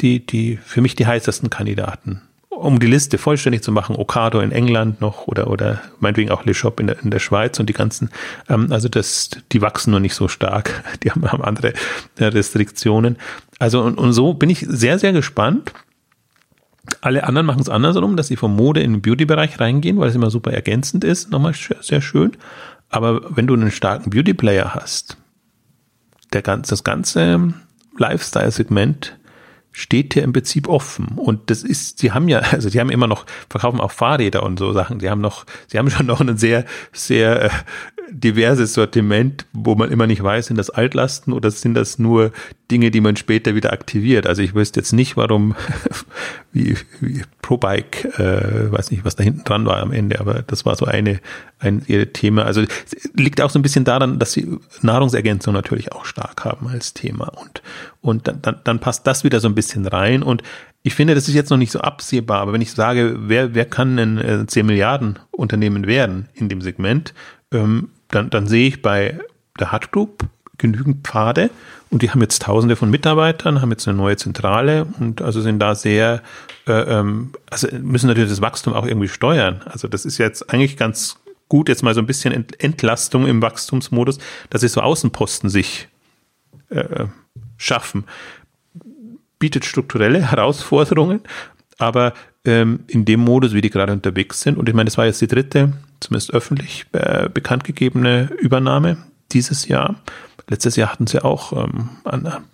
die, 0.00 0.24
die 0.24 0.58
für 0.58 0.82
mich 0.82 0.94
die 0.94 1.06
heißesten 1.06 1.48
Kandidaten. 1.48 2.20
Um 2.56 2.78
die 2.78 2.86
Liste 2.86 3.18
vollständig 3.18 3.62
zu 3.62 3.72
machen, 3.72 3.96
Okado 3.96 4.40
in 4.40 4.52
England 4.52 5.00
noch 5.00 5.26
oder, 5.26 5.48
oder 5.48 5.80
meinetwegen 6.00 6.30
auch 6.30 6.44
Le 6.44 6.54
Shop 6.54 6.78
in 6.80 6.86
der, 6.86 7.02
in 7.02 7.10
der 7.10 7.18
Schweiz 7.18 7.58
und 7.58 7.66
die 7.68 7.72
ganzen, 7.72 8.10
ähm, 8.48 8.70
also 8.70 8.88
das, 8.88 9.30
die 9.52 9.62
wachsen 9.62 9.90
nur 9.90 10.00
nicht 10.00 10.14
so 10.14 10.28
stark, 10.28 10.84
die 11.02 11.10
haben, 11.10 11.30
haben 11.30 11.42
andere 11.42 11.72
äh, 12.18 12.24
Restriktionen. 12.24 13.16
Also 13.58 13.82
und, 13.82 13.98
und 13.98 14.12
so 14.12 14.34
bin 14.34 14.50
ich 14.50 14.66
sehr, 14.68 14.98
sehr 14.98 15.12
gespannt. 15.12 15.72
Alle 17.00 17.24
anderen 17.24 17.46
machen 17.46 17.60
es 17.60 17.68
andersrum, 17.68 18.16
dass 18.16 18.26
sie 18.26 18.36
vom 18.36 18.54
Mode 18.54 18.82
in 18.82 18.92
den 18.92 19.02
Beauty-Bereich 19.02 19.60
reingehen, 19.60 19.98
weil 19.98 20.08
es 20.08 20.14
immer 20.14 20.30
super 20.30 20.52
ergänzend 20.52 21.04
ist, 21.04 21.30
nochmal 21.30 21.54
sehr 21.54 22.02
schön. 22.02 22.32
Aber 22.88 23.36
wenn 23.36 23.46
du 23.46 23.54
einen 23.54 23.70
starken 23.70 24.10
Beauty-Player 24.10 24.74
hast, 24.74 25.16
der 26.32 26.42
ganz, 26.42 26.68
das 26.68 26.84
ganze 26.84 27.54
Lifestyle-Segment 27.96 29.16
steht 29.72 30.14
hier 30.14 30.22
im 30.22 30.32
Prinzip 30.32 30.68
offen. 30.68 31.16
Und 31.16 31.50
das 31.50 31.62
ist, 31.62 31.98
sie 31.98 32.12
haben 32.12 32.28
ja, 32.28 32.38
also 32.52 32.70
die 32.70 32.78
haben 32.78 32.90
immer 32.90 33.06
noch, 33.06 33.26
verkaufen 33.48 33.80
auch 33.80 33.90
Fahrräder 33.90 34.42
und 34.42 34.58
so 34.58 34.72
Sachen. 34.72 34.98
Die 34.98 35.10
haben 35.10 35.20
noch, 35.20 35.44
sie 35.66 35.78
haben 35.78 35.90
schon 35.90 36.06
noch 36.06 36.20
ein 36.20 36.36
sehr, 36.36 36.64
sehr 36.92 37.44
äh, 37.44 37.50
diverses 38.12 38.74
Sortiment, 38.74 39.46
wo 39.52 39.74
man 39.74 39.90
immer 39.90 40.06
nicht 40.06 40.22
weiß, 40.22 40.46
sind 40.46 40.56
das 40.56 40.70
Altlasten 40.70 41.32
oder 41.32 41.50
sind 41.50 41.74
das 41.74 41.98
nur 41.98 42.30
Dinge, 42.70 42.90
die 42.90 43.00
man 43.00 43.16
später 43.16 43.54
wieder 43.54 43.72
aktiviert. 43.72 44.26
Also 44.26 44.42
ich 44.42 44.54
wüsste 44.54 44.80
jetzt 44.80 44.92
nicht, 44.92 45.16
warum, 45.16 45.54
wie, 46.52 46.76
wie 47.00 47.22
ProBike, 47.40 48.18
äh, 48.18 48.70
weiß 48.70 48.90
nicht, 48.90 49.04
was 49.04 49.16
da 49.16 49.24
hinten 49.24 49.44
dran 49.44 49.64
war 49.66 49.78
am 49.78 49.92
Ende, 49.92 50.20
aber 50.20 50.42
das 50.42 50.66
war 50.66 50.76
so 50.76 50.84
eine, 50.84 51.20
ein 51.58 51.82
ihr 51.86 52.12
Thema. 52.12 52.44
Also 52.44 52.64
liegt 53.14 53.40
auch 53.40 53.50
so 53.50 53.58
ein 53.58 53.62
bisschen 53.62 53.84
daran, 53.84 54.18
dass 54.18 54.32
sie 54.32 54.58
Nahrungsergänzung 54.82 55.54
natürlich 55.54 55.92
auch 55.92 56.04
stark 56.04 56.44
haben 56.44 56.68
als 56.68 56.92
Thema 56.92 57.28
und, 57.28 57.62
und 58.02 58.28
dann, 58.28 58.42
dann, 58.42 58.56
dann 58.64 58.78
passt 58.78 59.06
das 59.06 59.24
wieder 59.24 59.40
so 59.40 59.48
ein 59.48 59.54
bisschen 59.54 59.86
rein 59.86 60.22
und 60.22 60.42
ich 60.84 60.94
finde, 60.94 61.14
das 61.14 61.28
ist 61.28 61.34
jetzt 61.34 61.50
noch 61.50 61.58
nicht 61.58 61.70
so 61.70 61.80
absehbar, 61.80 62.40
aber 62.40 62.52
wenn 62.52 62.60
ich 62.60 62.72
sage, 62.72 63.16
wer, 63.20 63.54
wer 63.54 63.64
kann 63.64 63.98
ein 63.98 64.18
äh, 64.18 64.46
10 64.46 64.66
Milliarden 64.66 65.18
Unternehmen 65.30 65.86
werden 65.86 66.28
in 66.34 66.48
dem 66.48 66.60
Segment, 66.60 67.14
ähm, 67.52 67.90
dann, 68.12 68.30
dann 68.30 68.46
sehe 68.46 68.68
ich 68.68 68.82
bei 68.82 69.18
der 69.58 69.72
Hut 69.72 69.90
Group 69.90 70.24
genügend 70.58 71.06
Pfade 71.06 71.50
und 71.90 72.02
die 72.02 72.10
haben 72.10 72.20
jetzt 72.20 72.42
tausende 72.42 72.76
von 72.76 72.90
Mitarbeitern, 72.90 73.60
haben 73.60 73.70
jetzt 73.70 73.88
eine 73.88 73.96
neue 73.96 74.16
Zentrale 74.16 74.86
und 75.00 75.20
also 75.20 75.40
sind 75.40 75.58
da 75.58 75.74
sehr, 75.74 76.22
äh, 76.66 76.72
ähm, 76.72 77.32
also 77.50 77.68
müssen 77.80 78.06
natürlich 78.06 78.30
das 78.30 78.40
Wachstum 78.40 78.72
auch 78.72 78.86
irgendwie 78.86 79.08
steuern. 79.08 79.62
Also 79.64 79.88
das 79.88 80.04
ist 80.04 80.18
jetzt 80.18 80.50
eigentlich 80.50 80.76
ganz 80.76 81.18
gut, 81.48 81.68
jetzt 81.68 81.82
mal 81.82 81.94
so 81.94 82.00
ein 82.00 82.06
bisschen 82.06 82.46
Entlastung 82.58 83.26
im 83.26 83.42
Wachstumsmodus, 83.42 84.18
dass 84.48 84.62
sie 84.62 84.68
so 84.68 84.80
Außenposten 84.80 85.50
sich 85.50 85.88
äh, 86.70 87.06
schaffen. 87.56 88.04
Bietet 89.38 89.64
strukturelle 89.64 90.30
Herausforderungen, 90.30 91.20
aber 91.78 92.14
ähm, 92.44 92.80
in 92.88 93.04
dem 93.04 93.20
Modus, 93.20 93.54
wie 93.54 93.60
die 93.60 93.70
gerade 93.70 93.92
unterwegs 93.92 94.40
sind. 94.40 94.58
Und 94.58 94.68
ich 94.68 94.74
meine, 94.74 94.86
das 94.86 94.98
war 94.98 95.06
jetzt 95.06 95.20
die 95.20 95.28
dritte, 95.28 95.72
zumindest 96.00 96.32
öffentlich 96.32 96.86
äh, 96.92 97.28
bekannt 97.28 97.64
gegebene 97.64 98.30
Übernahme 98.38 98.96
dieses 99.32 99.68
Jahr. 99.68 99.96
Letztes 100.48 100.76
Jahr 100.76 100.92
hatten 100.92 101.06
sie 101.06 101.24
auch 101.24 101.52
ähm, 101.52 101.90
an, 102.04 102.44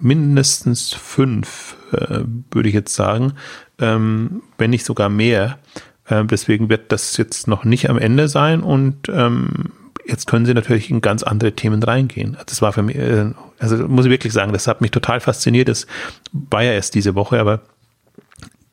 mindestens 0.00 0.92
fünf, 0.92 1.76
äh, 1.92 2.20
würde 2.50 2.68
ich 2.68 2.74
jetzt 2.74 2.94
sagen, 2.94 3.32
ähm, 3.78 4.42
wenn 4.58 4.70
nicht 4.70 4.84
sogar 4.84 5.08
mehr. 5.08 5.58
Äh, 6.06 6.24
deswegen 6.24 6.68
wird 6.68 6.92
das 6.92 7.16
jetzt 7.16 7.48
noch 7.48 7.64
nicht 7.64 7.90
am 7.90 7.98
Ende 7.98 8.28
sein 8.28 8.62
und 8.62 9.08
ähm, 9.08 9.72
jetzt 10.06 10.26
können 10.26 10.46
sie 10.46 10.54
natürlich 10.54 10.90
in 10.90 11.00
ganz 11.00 11.22
andere 11.22 11.52
Themen 11.52 11.82
reingehen. 11.82 12.36
Das 12.46 12.62
war 12.62 12.72
für 12.72 12.82
mich, 12.82 12.96
äh, 12.96 13.30
also 13.58 13.88
muss 13.88 14.04
ich 14.04 14.10
wirklich 14.10 14.32
sagen, 14.32 14.52
das 14.52 14.66
hat 14.66 14.80
mich 14.80 14.90
total 14.90 15.20
fasziniert. 15.20 15.68
Das 15.68 15.86
war 16.32 16.62
ja 16.62 16.72
erst 16.72 16.94
diese 16.94 17.14
Woche, 17.14 17.40
aber 17.40 17.62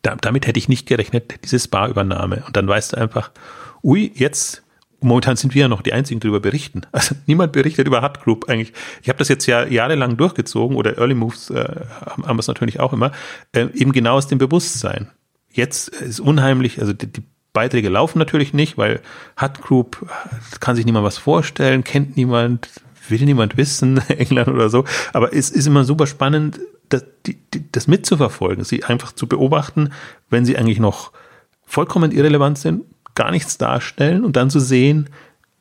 da, 0.02 0.16
damit 0.16 0.48
hätte 0.48 0.60
ich 0.60 0.70
nicht 0.70 0.88
gerechnet, 0.88 1.44
diese 1.44 1.60
Spa-Übernahme. 1.60 2.44
Und 2.46 2.56
dann 2.56 2.68
weißt 2.68 2.94
du 2.94 2.98
einfach, 2.98 3.32
ui, 3.84 4.12
jetzt, 4.16 4.64
momentan 5.00 5.36
sind 5.36 5.54
wir 5.54 5.62
ja 5.62 5.68
noch 5.68 5.82
die 5.82 5.94
Einzigen, 5.94 6.20
die 6.20 6.28
darüber 6.28 6.40
berichten. 6.40 6.82
Also 6.92 7.16
niemand 7.28 7.52
berichtet 7.52 7.88
über 7.88 8.02
Hut 8.02 8.22
Group 8.22 8.50
eigentlich. 8.50 8.74
Ich 9.02 9.10
habe 9.10 9.20
das 9.20 9.28
jetzt 9.28 9.46
ja 9.46 9.66
jahrelang 9.66 10.18
durchgezogen 10.18 10.78
oder 10.78 10.98
Early 10.98 11.16
Moves 11.16 11.50
äh, 11.50 11.86
haben, 12.02 12.24
wir 12.36 12.40
es 12.40 12.48
natürlich 12.48 12.80
auch 12.80 12.94
immer, 12.94 13.12
äh, 13.54 13.68
eben 13.74 13.92
genau 13.92 14.16
aus 14.16 14.28
dem 14.28 14.38
Bewusstsein. 14.38 15.10
Jetzt 15.52 15.90
ist 15.90 16.20
unheimlich, 16.20 16.80
also 16.80 16.94
die, 16.94 17.08
die 17.08 17.24
Beiträge 17.54 17.90
laufen 17.90 18.20
natürlich 18.20 18.54
nicht, 18.54 18.78
weil 18.78 19.02
Hut 19.40 19.62
Group 19.62 20.08
kann 20.60 20.76
sich 20.76 20.86
niemand 20.86 21.06
was 21.06 21.18
vorstellen, 21.18 21.84
kennt 21.84 22.16
niemand, 22.16 22.70
will 23.10 23.22
niemand 23.26 23.58
wissen, 23.58 23.98
England 24.08 24.48
oder 24.48 24.70
so. 24.70 24.86
Aber 25.14 25.34
es 25.34 25.50
ist 25.50 25.68
immer 25.68 25.84
super 25.84 26.08
spannend, 26.08 26.60
das, 26.94 27.06
die, 27.26 27.36
die, 27.54 27.72
das 27.72 27.88
mitzuverfolgen, 27.88 28.64
sie 28.64 28.84
einfach 28.84 29.12
zu 29.12 29.28
beobachten, 29.28 29.92
wenn 30.30 30.46
sie 30.46 30.58
eigentlich 30.58 30.80
noch 30.80 31.12
vollkommen 31.66 32.12
irrelevant 32.12 32.58
sind, 32.58 32.84
gar 33.16 33.32
nichts 33.32 33.58
darstellen 33.58 34.24
und 34.24 34.36
dann 34.36 34.50
zu 34.50 34.60
sehen, 34.60 35.10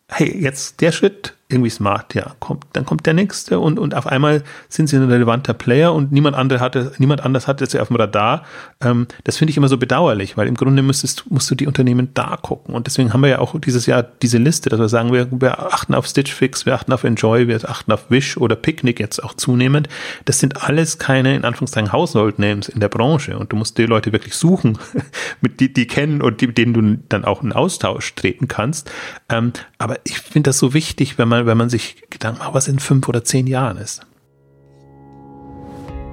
hey, 0.08 0.36
jetzt 0.40 0.80
der 0.80 0.92
Schritt, 0.92 1.34
irgendwie 1.50 1.70
smart, 1.70 2.14
ja, 2.14 2.34
kommt, 2.40 2.64
dann 2.72 2.86
kommt 2.86 3.06
der 3.06 3.14
nächste 3.14 3.58
und, 3.58 3.78
und 3.78 3.94
auf 3.94 4.06
einmal 4.06 4.42
sind 4.68 4.88
sie 4.88 4.96
ein 4.96 5.10
relevanter 5.10 5.54
Player 5.54 5.92
und 5.92 6.12
niemand 6.12 6.36
andere 6.36 6.60
hatte, 6.60 6.92
niemand 6.98 7.24
anders 7.24 7.46
hatte 7.46 7.66
sie 7.66 7.80
auf 7.80 7.88
dem 7.88 7.96
Radar. 7.96 8.44
Ähm, 8.82 9.06
das 9.24 9.36
finde 9.36 9.50
ich 9.50 9.56
immer 9.56 9.68
so 9.68 9.78
bedauerlich, 9.78 10.36
weil 10.36 10.48
im 10.48 10.54
Grunde 10.54 10.82
müsstest, 10.82 11.30
musst 11.30 11.50
du 11.50 11.54
die 11.54 11.66
Unternehmen 11.66 12.10
da 12.14 12.38
gucken. 12.40 12.74
Und 12.74 12.86
deswegen 12.86 13.12
haben 13.12 13.22
wir 13.22 13.28
ja 13.28 13.38
auch 13.38 13.58
dieses 13.60 13.86
Jahr 13.86 14.02
diese 14.02 14.38
Liste, 14.38 14.70
dass 14.70 14.80
wir 14.80 14.88
sagen, 14.88 15.12
wir, 15.12 15.28
wir 15.30 15.72
achten 15.72 15.94
auf 15.94 16.06
Stitch 16.06 16.32
Fix, 16.32 16.66
wir 16.66 16.74
achten 16.74 16.92
auf 16.92 17.04
Enjoy, 17.04 17.48
wir 17.48 17.68
achten 17.68 17.92
auf 17.92 18.10
Wish 18.10 18.36
oder 18.36 18.56
Picnic 18.56 19.00
jetzt 19.00 19.22
auch 19.22 19.34
zunehmend. 19.34 19.88
Das 20.24 20.38
sind 20.38 20.62
alles 20.62 20.98
keine, 20.98 21.36
in 21.36 21.44
Anführungszeichen, 21.44 21.92
Household 21.92 22.38
Names 22.38 22.68
in 22.68 22.80
der 22.80 22.88
Branche. 22.88 23.38
Und 23.38 23.52
du 23.52 23.56
musst 23.56 23.78
die 23.78 23.86
Leute 23.86 24.12
wirklich 24.12 24.34
suchen, 24.34 24.78
mit 25.40 25.60
die, 25.60 25.72
die 25.72 25.86
kennen 25.86 26.22
und 26.22 26.40
die, 26.40 26.52
denen 26.52 26.74
du 26.74 27.02
dann 27.08 27.24
auch 27.24 27.42
in 27.42 27.52
Austausch 27.52 28.14
treten 28.14 28.48
kannst. 28.48 28.90
Ähm, 29.28 29.52
aber 29.78 29.98
ich 30.04 30.18
finde 30.18 30.50
das 30.50 30.58
so 30.58 30.74
wichtig, 30.74 31.18
wenn 31.18 31.28
man 31.28 31.39
mal, 31.40 31.46
wenn 31.46 31.58
man 31.58 31.70
sich 31.70 32.02
Gedanken 32.10 32.38
macht, 32.40 32.54
was 32.54 32.68
in 32.68 32.78
fünf 32.78 33.08
oder 33.08 33.24
zehn 33.24 33.46
Jahren 33.46 33.76
ist. 33.76 34.00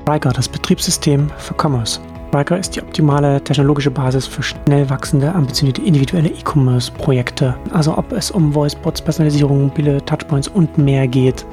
Riker, 0.07 0.31
das 0.31 0.47
Betriebssystem 0.47 1.29
für 1.37 1.53
Commerce. 1.53 1.99
Riker 2.33 2.57
ist 2.57 2.75
die 2.75 2.81
optimale 2.81 3.41
technologische 3.43 3.91
Basis 3.91 4.25
für 4.25 4.43
schnell 4.43 4.89
wachsende, 4.89 5.33
ambitionierte 5.33 5.81
individuelle 5.81 6.29
E-Commerce-Projekte. 6.29 7.55
Also 7.71 7.97
ob 7.97 8.11
es 8.11 8.31
um 8.31 8.53
Voicebots, 8.53 9.01
Personalisierung, 9.01 9.67
mobile 9.67 10.03
Touchpoints 10.05 10.47
und 10.47 10.77
mehr 10.77 11.07
geht. 11.07 11.45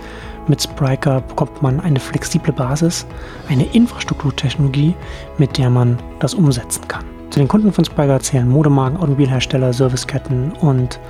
Mit 0.46 0.62
Spryker 0.62 1.20
bekommt 1.22 1.62
man 1.62 1.80
eine 1.80 1.98
flexible 1.98 2.52
Basis, 2.52 3.06
eine 3.48 3.64
Infrastrukturtechnologie, 3.66 4.94
mit 5.38 5.56
der 5.56 5.70
man 5.70 5.96
das 6.18 6.34
umsetzen 6.34 6.86
kann. 6.86 7.04
Zu 7.30 7.40
den 7.40 7.48
Kunden 7.48 7.72
von 7.72 7.84
Spryker 7.84 8.20
zählen 8.20 8.48
Modemarken, 8.48 8.98
Automobilhersteller, 8.98 9.72
Serviceketten 9.72 10.52
und 10.60 11.00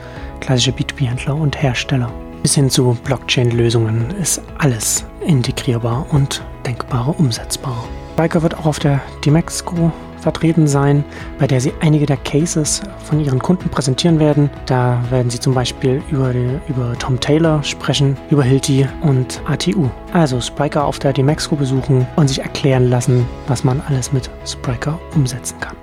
klassische 0.40 0.70
B2B-Händler 0.70 1.35
und 1.35 1.61
Hersteller. 1.61 2.11
Bis 2.44 2.57
hin 2.57 2.68
zu 2.68 2.94
Blockchain-Lösungen 3.04 4.11
ist 4.20 4.42
alles 4.59 5.07
integrierbar 5.26 6.04
und 6.11 6.44
denkbar 6.66 7.18
umsetzbar. 7.18 7.88
Biker 8.18 8.42
wird 8.42 8.54
auch 8.59 8.66
auf 8.66 8.78
der 8.78 9.00
Dimexco 9.24 9.90
vertreten 10.18 10.66
sein, 10.66 11.07
bei 11.38 11.46
der 11.46 11.62
sie 11.62 11.72
einige 11.80 12.04
der 12.04 12.18
Cases 12.18 12.83
von 13.02 13.24
ihren 13.24 13.38
Kunden 13.38 13.70
präsentieren 13.70 14.20
werden. 14.20 14.50
Da 14.66 15.02
werden 15.09 15.30
sie 15.30 15.40
zum 15.40 15.54
Beispiel 15.54 16.02
über, 16.11 16.35
die, 16.35 16.59
über 16.68 16.92
Tom 16.98 17.18
Taylor 17.18 17.62
sprechen, 17.62 18.14
über 18.28 18.42
Hilti 18.42 18.87
und 19.00 19.40
ATU. 19.46 19.88
Also 20.12 20.38
Spriker 20.42 20.85
auf 20.85 20.98
der 20.98 21.14
Dimexco 21.14 21.57
besuchen 21.57 22.07
und 22.16 22.28
sich 22.28 22.40
erklären 22.40 22.90
lassen, 22.90 23.26
was 23.46 23.64
man 23.64 23.80
alles 23.88 24.12
mit 24.12 24.28
Spriker 24.44 25.00
umsetzen 25.14 25.59
kann. 25.61 25.76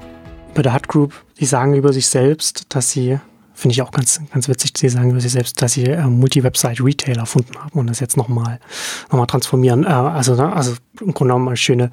Bei 0.53 0.61
der 0.61 0.75
Hut 0.75 0.87
Group, 0.87 1.25
die 1.39 1.45
sagen 1.45 1.73
über 1.73 1.91
sich 1.91 2.05
selbst, 2.05 2.65
dass 2.69 2.91
sie 2.91 3.17
Finde 3.61 3.73
ich 3.73 3.81
auch 3.83 3.91
ganz, 3.91 4.19
ganz 4.33 4.47
witzig, 4.47 4.71
Sie 4.75 4.89
sagen 4.89 5.11
über 5.11 5.21
sich 5.21 5.33
selbst, 5.33 5.61
dass 5.61 5.73
Sie 5.73 5.83
äh, 5.83 6.07
Multi-Website-Retail 6.07 7.19
erfunden 7.19 7.55
haben 7.59 7.77
und 7.77 7.85
das 7.85 7.99
jetzt 7.99 8.17
nochmal 8.17 8.59
noch 9.11 9.19
mal 9.19 9.27
transformieren. 9.27 9.83
Äh, 9.83 9.89
also, 9.89 10.33
ne, 10.33 10.51
also 10.51 10.73
im 10.99 11.13
Grunde 11.13 11.33
genommen 11.33 11.49
ein 11.49 11.57
schöner 11.57 11.91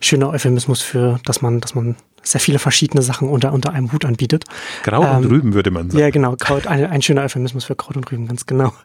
schöner 0.00 0.30
Euphemismus 0.30 0.82
für, 0.82 1.18
dass 1.24 1.42
man, 1.42 1.60
dass 1.60 1.74
man 1.74 1.96
sehr 2.22 2.40
viele 2.40 2.60
verschiedene 2.60 3.02
Sachen 3.02 3.28
unter, 3.28 3.52
unter 3.52 3.72
einem 3.72 3.90
Hut 3.90 4.04
anbietet. 4.04 4.44
Kraut 4.84 5.04
ähm, 5.04 5.16
und 5.16 5.24
Rüben 5.24 5.54
würde 5.54 5.72
man 5.72 5.90
sagen. 5.90 6.00
Ja, 6.00 6.10
genau. 6.10 6.36
Kraut, 6.36 6.68
ein, 6.68 6.86
ein 6.86 7.02
schöner 7.02 7.22
Euphemismus 7.22 7.64
für 7.64 7.74
Kraut 7.74 7.96
und 7.96 8.08
Rüben, 8.12 8.28
ganz 8.28 8.46
genau. 8.46 8.72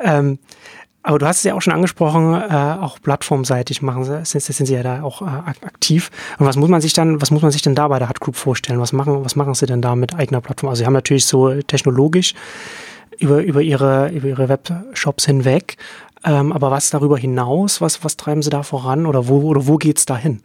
Ähm, 0.00 0.40
aber 1.06 1.18
du 1.18 1.26
hast 1.26 1.38
es 1.38 1.44
ja 1.44 1.54
auch 1.54 1.60
schon 1.60 1.74
angesprochen, 1.74 2.34
äh, 2.34 2.76
auch 2.80 2.98
plattformseitig 3.00 3.82
machen 3.82 4.04
sie, 4.04 4.24
sind, 4.24 4.42
sind 4.42 4.64
sie 4.64 4.74
ja 4.74 4.82
da 4.82 5.02
auch 5.02 5.20
äh, 5.20 5.26
aktiv. 5.26 6.10
Und 6.38 6.46
was 6.46 6.56
muss 6.56 6.70
man 6.70 6.80
sich 6.80 6.94
dann, 6.94 7.20
was 7.20 7.30
muss 7.30 7.42
man 7.42 7.50
sich 7.50 7.60
denn 7.60 7.74
da 7.74 7.88
bei 7.88 7.98
der 7.98 8.08
Hut 8.08 8.20
Group 8.20 8.36
vorstellen? 8.36 8.80
Was 8.80 8.94
machen, 8.94 9.22
was 9.22 9.36
machen 9.36 9.52
sie 9.52 9.66
denn 9.66 9.82
da 9.82 9.96
mit 9.96 10.14
eigener 10.14 10.40
Plattform? 10.40 10.70
Also 10.70 10.80
sie 10.80 10.86
haben 10.86 10.94
natürlich 10.94 11.26
so 11.26 11.60
technologisch 11.60 12.34
über, 13.18 13.42
über 13.42 13.60
ihre, 13.60 14.08
über 14.12 14.28
ihre 14.28 14.48
Webshops 14.48 15.26
hinweg. 15.26 15.76
Ähm, 16.24 16.52
aber 16.52 16.70
was 16.70 16.88
darüber 16.88 17.18
hinaus, 17.18 17.82
was, 17.82 18.02
was 18.02 18.16
treiben 18.16 18.40
sie 18.40 18.48
da 18.48 18.62
voran 18.62 19.04
oder 19.04 19.28
wo, 19.28 19.42
oder 19.42 19.66
wo 19.66 19.76
geht's 19.76 20.06
da 20.06 20.16
hin? 20.16 20.40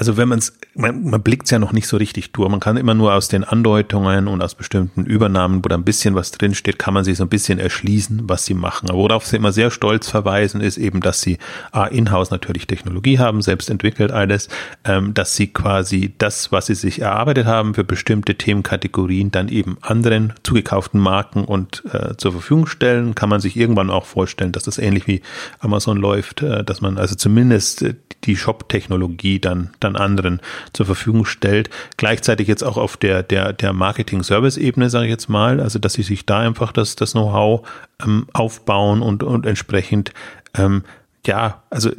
Also 0.00 0.16
wenn 0.16 0.30
man 0.30 0.38
es, 0.38 0.56
man, 0.74 1.04
man 1.10 1.22
blickt 1.22 1.44
es 1.44 1.50
ja 1.50 1.58
noch 1.58 1.72
nicht 1.72 1.86
so 1.86 1.98
richtig 1.98 2.32
durch. 2.32 2.48
Man 2.48 2.58
kann 2.58 2.78
immer 2.78 2.94
nur 2.94 3.12
aus 3.12 3.28
den 3.28 3.44
Andeutungen 3.44 4.28
und 4.28 4.40
aus 4.40 4.54
bestimmten 4.54 5.04
Übernahmen, 5.04 5.62
wo 5.62 5.68
da 5.68 5.74
ein 5.74 5.84
bisschen 5.84 6.14
was 6.14 6.30
drinsteht, 6.30 6.78
kann 6.78 6.94
man 6.94 7.04
sich 7.04 7.18
so 7.18 7.24
ein 7.24 7.28
bisschen 7.28 7.58
erschließen, 7.58 8.22
was 8.26 8.46
sie 8.46 8.54
machen. 8.54 8.88
Aber 8.88 8.98
worauf 8.98 9.26
sie 9.26 9.36
immer 9.36 9.52
sehr 9.52 9.70
stolz 9.70 10.08
verweisen, 10.08 10.62
ist 10.62 10.78
eben, 10.78 11.02
dass 11.02 11.20
sie 11.20 11.36
A, 11.70 11.84
in-house 11.84 12.30
natürlich 12.30 12.66
Technologie 12.66 13.18
haben, 13.18 13.42
selbst 13.42 13.68
entwickelt 13.68 14.10
alles, 14.10 14.48
ähm, 14.86 15.12
dass 15.12 15.36
sie 15.36 15.48
quasi 15.48 16.14
das, 16.16 16.50
was 16.50 16.66
sie 16.66 16.76
sich 16.76 17.02
erarbeitet 17.02 17.44
haben 17.44 17.74
für 17.74 17.84
bestimmte 17.84 18.36
Themenkategorien, 18.36 19.30
dann 19.30 19.48
eben 19.48 19.76
anderen 19.82 20.32
zugekauften 20.44 20.98
Marken 20.98 21.44
und 21.44 21.82
äh, 21.92 22.16
zur 22.16 22.32
Verfügung 22.32 22.66
stellen. 22.66 23.14
Kann 23.14 23.28
man 23.28 23.42
sich 23.42 23.54
irgendwann 23.54 23.90
auch 23.90 24.06
vorstellen, 24.06 24.52
dass 24.52 24.62
das 24.62 24.78
ähnlich 24.78 25.06
wie 25.06 25.20
Amazon 25.58 25.98
läuft, 25.98 26.40
äh, 26.40 26.64
dass 26.64 26.80
man 26.80 26.96
also 26.96 27.16
zumindest 27.16 27.84
die 28.24 28.36
Shop-Technologie 28.36 29.40
dann 29.40 29.70
dann 29.89 29.89
anderen 29.96 30.40
zur 30.72 30.86
Verfügung 30.86 31.24
stellt. 31.24 31.70
Gleichzeitig 31.96 32.48
jetzt 32.48 32.62
auch 32.62 32.76
auf 32.76 32.96
der, 32.96 33.22
der, 33.22 33.52
der 33.52 33.72
Marketing-Service-Ebene, 33.72 34.90
sage 34.90 35.06
ich 35.06 35.10
jetzt 35.10 35.28
mal, 35.28 35.60
also 35.60 35.78
dass 35.78 35.94
sie 35.94 36.02
sich 36.02 36.26
da 36.26 36.40
einfach 36.40 36.72
das, 36.72 36.96
das 36.96 37.12
Know-how 37.12 37.68
ähm, 38.02 38.26
aufbauen 38.32 39.02
und, 39.02 39.22
und 39.22 39.46
entsprechend, 39.46 40.12
ähm, 40.54 40.84
ja, 41.26 41.62
also, 41.70 41.90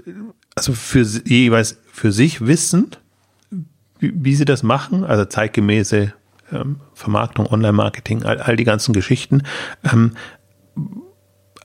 also 0.56 0.74
für 0.74 1.02
jeweils 1.02 1.78
für 1.92 2.12
sich 2.12 2.46
wissen, 2.46 2.92
wie, 4.00 4.14
wie 4.16 4.36
sie 4.36 4.46
das 4.46 4.64
machen, 4.64 5.04
also 5.04 5.26
zeitgemäße 5.26 6.14
ähm, 6.52 6.78
Vermarktung, 6.94 7.48
Online-Marketing, 7.48 8.24
all, 8.24 8.40
all 8.40 8.56
die 8.56 8.64
ganzen 8.64 8.94
Geschichten. 8.94 9.44
Ähm, 9.84 10.14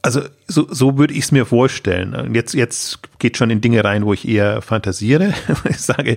also 0.07 0.23
so, 0.47 0.69
so 0.71 0.99
würde 0.99 1.15
ich 1.15 1.25
es 1.25 1.33
mir 1.33 1.47
vorstellen. 1.47 2.33
Jetzt, 2.33 2.55
jetzt 2.55 3.01
geht 3.19 3.37
schon 3.37 3.51
in 3.51 3.61
Dinge 3.61 3.83
rein, 3.83 4.07
wo 4.07 4.13
ich 4.13 4.27
eher 4.27 4.63
fantasiere. 4.63 5.35
Ich 5.69 5.81
sage 5.81 6.17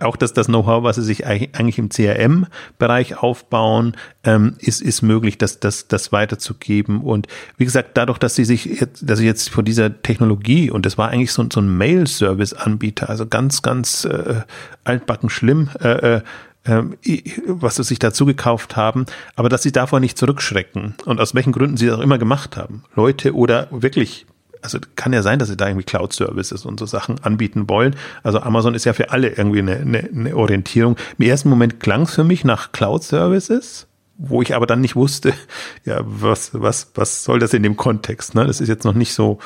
auch, 0.00 0.16
dass 0.16 0.32
das 0.32 0.48
Know-how, 0.48 0.82
was 0.82 0.96
sie 0.96 1.04
sich 1.04 1.24
eigentlich 1.24 1.78
im 1.78 1.88
CRM-Bereich 1.88 3.18
aufbauen, 3.18 3.96
ähm, 4.24 4.56
ist, 4.58 4.82
ist 4.82 5.02
möglich, 5.02 5.38
das, 5.38 5.60
das, 5.60 5.86
das 5.86 6.10
weiterzugeben. 6.10 7.00
Und 7.00 7.28
wie 7.58 7.64
gesagt, 7.64 7.90
dadurch, 7.94 8.18
dass 8.18 8.34
sie 8.34 8.44
sich, 8.44 8.64
jetzt, 8.64 9.08
dass 9.08 9.20
sie 9.20 9.26
jetzt 9.26 9.50
von 9.50 9.64
dieser 9.64 10.02
Technologie 10.02 10.72
und 10.72 10.84
das 10.84 10.98
war 10.98 11.10
eigentlich 11.10 11.30
so, 11.30 11.46
so 11.52 11.60
ein 11.60 11.76
Mail-Service-Anbieter, 11.76 13.08
also 13.08 13.28
ganz, 13.28 13.62
ganz 13.62 14.04
äh, 14.04 14.40
altbacken 14.82 15.30
schlimm, 15.30 15.70
äh, 15.80 16.16
äh 16.16 16.20
was 16.64 17.76
sie 17.76 17.84
sich 17.84 17.98
dazu 17.98 18.24
gekauft 18.24 18.76
haben, 18.76 19.06
aber 19.34 19.48
dass 19.48 19.62
sie 19.62 19.72
davor 19.72 20.00
nicht 20.00 20.16
zurückschrecken 20.16 20.94
und 21.04 21.20
aus 21.20 21.34
welchen 21.34 21.52
Gründen 21.52 21.76
sie 21.76 21.86
das 21.86 21.98
auch 21.98 22.02
immer 22.02 22.18
gemacht 22.18 22.56
haben. 22.56 22.84
Leute 22.94 23.34
oder 23.34 23.68
wirklich 23.70 24.26
also 24.62 24.78
kann 24.96 25.12
ja 25.12 25.22
sein, 25.22 25.38
dass 25.38 25.48
sie 25.48 25.56
da 25.56 25.66
irgendwie 25.66 25.84
Cloud-Services 25.84 26.64
und 26.64 26.78
so 26.78 26.86
Sachen 26.86 27.18
anbieten 27.22 27.68
wollen. 27.68 27.96
Also 28.22 28.40
Amazon 28.40 28.74
ist 28.74 28.84
ja 28.84 28.92
für 28.92 29.10
alle 29.10 29.30
irgendwie 29.30 29.58
eine, 29.58 29.76
eine, 29.76 29.98
eine 29.98 30.36
Orientierung. 30.36 30.96
Im 31.18 31.26
ersten 31.26 31.48
Moment 31.48 31.80
klang 31.80 32.02
es 32.02 32.14
für 32.14 32.24
mich 32.24 32.44
nach 32.44 32.70
Cloud-Services, 32.70 33.88
wo 34.18 34.40
ich 34.40 34.54
aber 34.54 34.66
dann 34.66 34.80
nicht 34.80 34.94
wusste, 34.94 35.34
ja, 35.84 36.00
was, 36.04 36.50
was, 36.54 36.92
was 36.94 37.24
soll 37.24 37.40
das 37.40 37.52
in 37.54 37.64
dem 37.64 37.76
Kontext? 37.76 38.34
Ne? 38.34 38.46
Das 38.46 38.60
ist 38.60 38.68
jetzt 38.68 38.84
noch 38.84 38.94
nicht 38.94 39.12
so, 39.14 39.38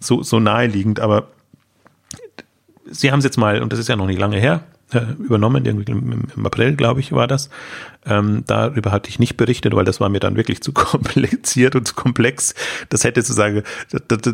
so, 0.00 0.22
so 0.22 0.40
naheliegend, 0.40 0.98
aber 0.98 1.28
sie 2.90 3.12
haben 3.12 3.20
es 3.20 3.24
jetzt 3.24 3.38
mal, 3.38 3.62
und 3.62 3.72
das 3.72 3.78
ist 3.78 3.88
ja 3.88 3.96
noch 3.96 4.06
nicht 4.06 4.18
lange 4.18 4.38
her, 4.38 4.64
übernommen, 5.18 5.64
irgendwie 5.64 5.90
im, 5.90 6.46
April, 6.46 6.76
glaube 6.76 7.00
ich, 7.00 7.12
war 7.12 7.26
das. 7.26 7.50
Ähm, 8.06 8.44
darüber 8.46 8.92
hatte 8.92 9.08
ich 9.08 9.18
nicht 9.18 9.36
berichtet, 9.36 9.74
weil 9.74 9.86
das 9.86 9.98
war 9.98 10.08
mir 10.08 10.20
dann 10.20 10.36
wirklich 10.36 10.60
zu 10.62 10.72
kompliziert 10.72 11.74
und 11.74 11.88
zu 11.88 11.94
komplex. 11.94 12.54
Das 12.90 13.04
hätte 13.04 13.22
zu 13.22 13.32
sagen, 13.32 13.62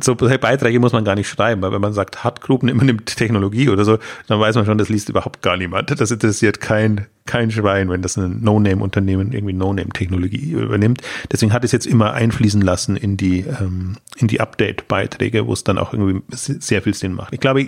so 0.03 0.15
Beiträge 0.17 0.81
muss 0.81 0.93
man 0.93 1.05
gar 1.05 1.15
nicht 1.15 1.29
schreiben, 1.29 1.63
weil 1.63 1.73
wenn 1.73 1.81
man 1.81 1.93
sagt, 1.93 2.25
Hardgroup 2.25 2.63
nimmt 2.63 3.07
Technologie 3.17 3.69
oder 3.69 3.85
so, 3.85 3.99
dann 4.27 4.41
weiß 4.41 4.57
man 4.57 4.67
schon, 4.67 4.79
das 4.79 4.89
liest 4.89 5.09
überhaupt 5.09 5.43
gar 5.43 5.57
niemand. 5.57 5.99
Das 6.01 6.11
interessiert 6.11 6.61
kein, 6.61 7.07
kein 7.27 7.51
Schwein, 7.51 7.89
wenn 7.91 8.03
das 8.03 8.17
ein 8.17 8.43
No-Name-Unternehmen 8.43 9.33
irgendwie 9.33 9.53
No-Name-Technologie 9.53 10.51
übernimmt. 10.53 11.01
Deswegen 11.31 11.53
hat 11.53 11.65
es 11.65 11.73
jetzt 11.73 11.87
immer 11.87 12.13
einfließen 12.13 12.61
lassen 12.61 12.97
in 12.97 13.17
die, 13.17 13.41
ähm, 13.41 13.97
in 14.17 14.27
die 14.27 14.41
Update-Beiträge, 14.41 15.47
wo 15.47 15.53
es 15.53 15.63
dann 15.63 15.79
auch 15.79 15.93
irgendwie 15.93 16.23
sehr 16.31 16.83
viel 16.83 16.95
Sinn 16.95 17.13
macht. 17.13 17.33
Ich 17.33 17.41
glaube, 17.41 17.67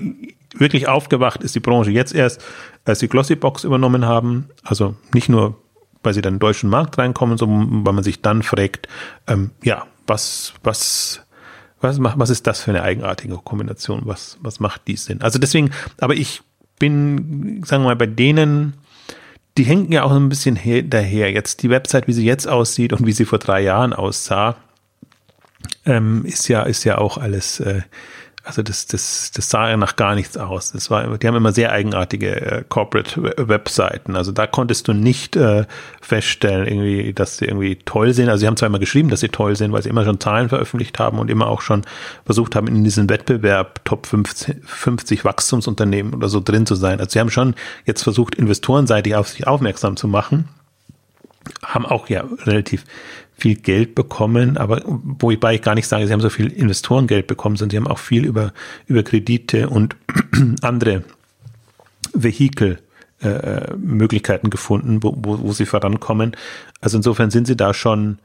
wirklich 0.55 0.89
aufgewacht 0.89 1.43
ist 1.43 1.55
die 1.55 1.61
Branche 1.61 1.91
jetzt 1.91 2.15
erst, 2.15 2.43
als 2.85 3.01
sie 3.01 3.09
Glossybox 3.09 3.65
übernommen 3.65 4.05
haben. 4.05 4.49
Also 4.63 4.97
nicht 5.15 5.29
nur, 5.29 5.59
weil 6.03 6.15
sie 6.15 6.23
dann 6.23 6.35
in 6.35 6.39
den 6.39 6.41
deutschen 6.41 6.71
Markt 6.71 6.99
reinkommen, 6.99 7.39
sondern 7.39 7.87
weil 7.87 7.93
man 7.93 8.05
sich 8.05 8.23
dann 8.23 8.43
fragt, 8.43 8.89
ähm, 9.27 9.51
ja, 9.63 9.87
was, 10.07 10.55
was, 10.63 11.23
was 11.81 11.99
macht, 11.99 12.19
was 12.19 12.31
ist 12.31 12.47
das 12.47 12.61
für 12.63 12.71
eine 12.71 12.83
eigenartige 12.83 13.37
Kombination? 13.37 14.03
Was, 14.05 14.39
was 14.41 14.61
macht 14.61 14.83
dies 14.87 15.05
Sinn? 15.05 15.23
Also 15.23 15.39
deswegen, 15.39 15.71
aber 15.99 16.15
ich 16.15 16.43
bin, 16.79 17.63
sagen 17.65 17.85
wir 17.85 17.91
mal, 17.91 17.97
bei 17.97 18.07
denen, 18.07 18.75
die 19.57 19.65
hängen 19.65 19.93
ja 19.93 20.03
auch 20.03 20.13
ein 20.13 20.29
bisschen 20.29 20.59
daher. 20.89 21.31
Jetzt 21.31 21.63
die 21.63 21.71
Website, 21.71 22.09
wie 22.09 22.13
sie 22.13 22.25
jetzt 22.25 22.49
aussieht 22.49 22.93
und 22.93 23.07
wie 23.07 23.13
sie 23.13 23.25
vor 23.25 23.39
drei 23.39 23.61
Jahren 23.61 23.93
aussah, 23.93 24.57
ähm, 25.85 26.25
ist 26.25 26.49
ja, 26.49 26.63
ist 26.63 26.85
ja 26.85 26.99
auch 26.99 27.19
alles, 27.19 27.61
äh, 27.61 27.83
also 28.45 28.63
das, 28.63 28.87
das, 28.87 29.31
das 29.33 29.51
sah 29.51 29.69
ja 29.69 29.77
nach 29.77 29.95
gar 29.95 30.17
nichts 30.17 30.37
aus. 30.37 30.73
Das 30.73 30.91
war, 30.91 31.17
die 31.17 31.27
haben 31.29 31.37
immer 31.37 31.53
sehr 31.53 31.71
eigenartige 31.71 32.41
äh, 32.41 32.65
Corporate 32.69 33.35
Webseiten. 33.49 34.17
Also 34.17 34.33
da 34.33 34.49
konntest 34.49 34.89
du 34.89 34.93
nicht 34.93 35.37
äh, 35.37 35.65
feststellen, 36.01 36.67
irgendwie, 36.67 37.13
dass 37.13 37.37
sie 37.37 37.45
irgendwie 37.45 37.77
toll 37.77 38.13
sind. 38.13 38.29
Also 38.29 38.41
sie 38.41 38.47
haben 38.49 38.57
zwar 38.57 38.67
immer 38.67 38.81
geschrieben, 38.81 39.11
dass 39.11 39.21
sie 39.21 39.29
toll 39.29 39.55
sind, 39.55 39.73
weil 39.73 39.83
sie 39.83 39.91
immer 39.91 40.05
schon 40.05 40.19
Zahlen 40.19 40.49
veröffentlicht 40.49 40.99
haben 40.99 41.21
und 41.21 41.31
immer 41.31 41.47
auch 41.47 41.61
schon 41.61 41.83
versucht 42.25 42.57
haben, 42.57 42.67
in 42.67 42.83
diesem 42.83 43.09
Wettbewerb 43.09 43.85
Top 43.85 44.07
50, 44.07 44.57
50 44.65 45.25
Wachstumsunternehmen 45.25 46.13
oder 46.13 46.29
so 46.29 46.41
drin 46.41 46.67
zu 46.67 46.75
sein. 46.75 46.99
Also 46.99 47.11
sie 47.11 47.21
haben 47.21 47.31
schon 47.31 47.55
jetzt 47.85 48.03
versucht, 48.03 48.35
investorenseitig 48.35 49.15
auf 49.15 49.29
sich 49.29 49.47
aufmerksam 49.47 49.97
zu 49.97 50.09
machen 50.09 50.49
haben 51.65 51.87
auch 51.87 52.09
ja 52.09 52.25
relativ 52.45 52.85
viel 53.43 53.57
Geld 53.57 53.97
bekommen, 53.97 54.57
aber 54.57 54.83
wobei 54.87 55.57
ich 55.57 55.63
gar 55.63 55.75
nicht 55.75 55.89
sage, 55.89 56.07
sie 56.07 56.13
haben 56.13 56.21
so 56.21 56.31
viel 56.31 56.47
Investorengeld 56.47 57.27
bekommen, 57.27 57.57
sondern 57.57 57.71
sie 57.71 57.77
haben 57.79 57.89
auch 57.89 57.99
viel 57.99 58.25
über, 58.25 58.53
über 58.87 59.03
Kredite 59.03 59.69
und 59.69 59.97
andere 60.63 61.03
Vehikel 62.13 62.79
äh, 63.21 63.29
äh, 63.31 63.77
Möglichkeiten 63.77 64.49
gefunden, 64.49 65.03
wo, 65.03 65.13
wo, 65.17 65.41
wo 65.41 65.53
sie 65.53 65.67
vorankommen. 65.67 66.37
Also 66.81 66.99
insofern 66.99 67.33
sind 67.33 67.49
sie 67.49 67.57
da 67.57 67.75
schon 67.75 68.21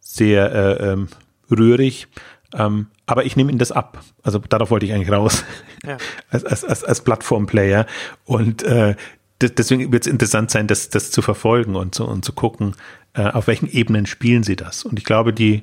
sehr 0.00 0.50
äh, 0.50 0.92
ähm, 0.92 1.08
rührig. 1.50 2.08
Ähm, 2.54 2.86
aber 3.04 3.26
ich 3.26 3.36
nehme 3.36 3.50
ihnen 3.50 3.58
das 3.58 3.72
ab. 3.72 4.02
Also 4.22 4.38
darauf 4.38 4.70
wollte 4.70 4.86
ich 4.86 4.94
eigentlich 4.94 5.12
raus. 5.12 5.44
Ja. 5.84 5.98
als, 6.30 6.46
als, 6.46 6.64
als, 6.64 6.82
als 6.82 7.00
Plattform-Player. 7.02 7.84
Und 8.24 8.62
äh, 8.62 8.96
deswegen 9.38 9.92
wird 9.92 10.06
es 10.06 10.10
interessant 10.10 10.50
sein, 10.50 10.66
das, 10.66 10.88
das 10.88 11.10
zu 11.10 11.20
verfolgen 11.20 11.76
und 11.76 11.94
zu, 11.94 12.06
und 12.06 12.24
zu 12.24 12.32
gucken, 12.32 12.74
äh, 13.16 13.30
auf 13.30 13.46
welchen 13.46 13.68
Ebenen 13.68 14.06
spielen 14.06 14.42
sie 14.42 14.56
das. 14.56 14.84
Und 14.84 14.98
ich 14.98 15.04
glaube, 15.04 15.32
die, 15.32 15.62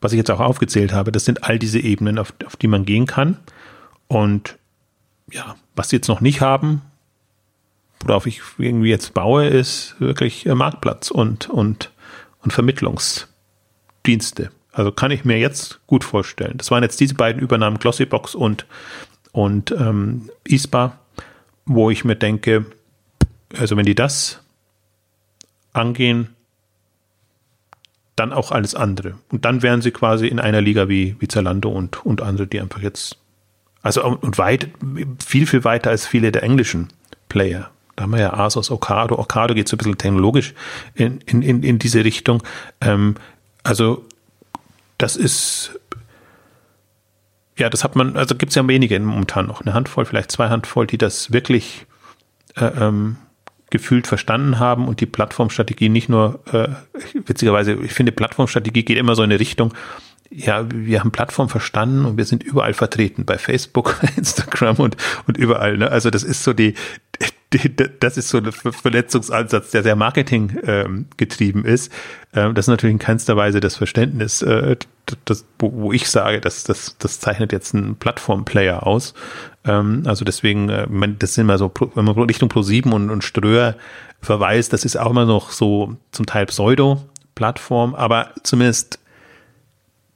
was 0.00 0.12
ich 0.12 0.18
jetzt 0.18 0.30
auch 0.30 0.40
aufgezählt 0.40 0.92
habe, 0.92 1.12
das 1.12 1.24
sind 1.24 1.44
all 1.44 1.58
diese 1.58 1.78
Ebenen, 1.78 2.18
auf, 2.18 2.34
auf 2.44 2.56
die 2.56 2.66
man 2.66 2.84
gehen 2.84 3.06
kann. 3.06 3.38
Und 4.08 4.58
ja, 5.30 5.54
was 5.76 5.88
sie 5.88 5.96
jetzt 5.96 6.08
noch 6.08 6.20
nicht 6.20 6.40
haben, 6.40 6.82
worauf 8.00 8.26
ich 8.26 8.42
irgendwie 8.58 8.90
jetzt 8.90 9.14
baue, 9.14 9.46
ist 9.46 9.94
wirklich 10.00 10.46
äh, 10.46 10.54
Marktplatz 10.54 11.10
und, 11.10 11.48
und, 11.48 11.92
und 12.42 12.52
Vermittlungsdienste. 12.52 14.50
Also 14.72 14.90
kann 14.90 15.12
ich 15.12 15.24
mir 15.24 15.38
jetzt 15.38 15.80
gut 15.86 16.02
vorstellen. 16.02 16.58
Das 16.58 16.70
waren 16.72 16.82
jetzt 16.82 17.00
diese 17.00 17.14
beiden 17.14 17.40
Übernahmen, 17.40 17.78
Glossybox 17.78 18.34
und, 18.34 18.66
und 19.30 19.70
ähm, 19.70 20.28
ISPA, 20.44 20.98
wo 21.64 21.90
ich 21.90 22.04
mir 22.04 22.16
denke, 22.16 22.66
also 23.56 23.76
wenn 23.76 23.86
die 23.86 23.94
das 23.94 24.42
angehen, 25.72 26.34
dann 28.16 28.32
auch 28.32 28.52
alles 28.52 28.74
andere. 28.74 29.14
Und 29.30 29.44
dann 29.44 29.62
wären 29.62 29.82
sie 29.82 29.90
quasi 29.90 30.26
in 30.26 30.38
einer 30.38 30.60
Liga 30.60 30.88
wie, 30.88 31.16
wie 31.18 31.28
Zalando 31.28 31.70
und, 31.70 32.04
und 32.04 32.22
andere, 32.22 32.46
die 32.46 32.60
einfach 32.60 32.80
jetzt, 32.80 33.18
also 33.82 34.04
und 34.04 34.38
weit, 34.38 34.68
viel, 35.24 35.46
viel 35.46 35.64
weiter 35.64 35.90
als 35.90 36.06
viele 36.06 36.32
der 36.32 36.42
englischen 36.42 36.88
Player. 37.28 37.70
Da 37.96 38.04
haben 38.04 38.12
wir 38.12 38.20
ja 38.20 38.34
Asos, 38.34 38.70
Okado. 38.70 39.18
Okado 39.18 39.54
geht 39.54 39.68
so 39.68 39.76
ein 39.76 39.78
bisschen 39.78 39.98
technologisch 39.98 40.54
in, 40.94 41.20
in, 41.26 41.42
in, 41.42 41.62
in 41.62 41.78
diese 41.78 42.04
Richtung. 42.04 42.42
Ähm, 42.80 43.16
also 43.62 44.04
das 44.98 45.16
ist, 45.16 45.78
ja, 47.56 47.70
das 47.70 47.84
hat 47.84 47.96
man, 47.96 48.16
also 48.16 48.34
gibt 48.34 48.50
es 48.50 48.56
ja 48.56 48.66
wenige 48.66 48.98
momentan 49.00 49.46
noch, 49.46 49.60
eine 49.60 49.74
Handvoll, 49.74 50.04
vielleicht 50.04 50.30
zwei 50.30 50.48
Handvoll, 50.48 50.86
die 50.86 50.98
das 50.98 51.32
wirklich 51.32 51.86
äh, 52.56 52.66
ähm, 52.66 53.16
gefühlt 53.74 54.06
verstanden 54.06 54.60
haben 54.60 54.86
und 54.86 55.00
die 55.00 55.06
Plattformstrategie 55.06 55.88
nicht 55.88 56.08
nur, 56.08 56.38
äh, 56.52 56.68
witzigerweise, 57.26 57.72
ich 57.82 57.92
finde, 57.92 58.12
Plattformstrategie 58.12 58.84
geht 58.84 58.96
immer 58.96 59.16
so 59.16 59.24
in 59.24 59.32
eine 59.32 59.40
Richtung, 59.40 59.74
ja, 60.30 60.64
wir 60.72 61.00
haben 61.00 61.10
Plattform 61.10 61.48
verstanden 61.48 62.04
und 62.04 62.16
wir 62.16 62.24
sind 62.24 62.44
überall 62.44 62.72
vertreten, 62.72 63.24
bei 63.24 63.36
Facebook, 63.36 64.00
Instagram 64.16 64.76
und, 64.76 64.96
und 65.26 65.36
überall. 65.36 65.76
Ne? 65.76 65.90
Also 65.90 66.10
das 66.10 66.22
ist 66.22 66.44
so 66.44 66.52
die, 66.52 66.74
die, 67.20 67.26
das 68.00 68.16
ist 68.16 68.28
so 68.28 68.38
ein 68.38 68.50
Verletzungsansatz, 68.52 69.70
der 69.70 69.82
sehr 69.82 69.96
Marketing 69.96 70.58
ähm, 70.64 71.06
getrieben 71.16 71.64
ist. 71.64 71.92
Ähm, 72.34 72.54
das 72.54 72.64
ist 72.64 72.70
natürlich 72.70 72.94
in 72.94 72.98
keinster 72.98 73.36
Weise 73.36 73.60
das 73.60 73.76
Verständnis, 73.76 74.42
äh, 74.42 74.76
das, 75.24 75.44
wo, 75.58 75.92
ich 75.92 76.08
sage, 76.08 76.40
dass 76.40 76.64
das, 76.64 76.96
das 76.98 77.20
zeichnet 77.20 77.52
jetzt 77.52 77.74
einen 77.74 77.96
Plattform-Player 77.96 78.86
aus. 78.86 79.14
Ähm, 79.64 80.02
also 80.06 80.24
deswegen, 80.24 80.68
äh, 80.68 80.86
das 81.18 81.34
sind 81.34 81.42
immer 81.42 81.58
so, 81.58 81.72
wenn 81.94 82.04
man 82.04 82.18
Richtung 82.18 82.48
Pro7 82.48 82.90
und, 82.90 83.10
und 83.10 83.22
Ströer 83.22 83.76
verweist, 84.20 84.72
das 84.72 84.84
ist 84.84 84.96
auch 84.96 85.10
immer 85.10 85.26
noch 85.26 85.50
so 85.50 85.96
zum 86.10 86.26
Teil 86.26 86.46
Pseudo-Plattform, 86.46 87.94
aber 87.94 88.30
zumindest 88.42 88.98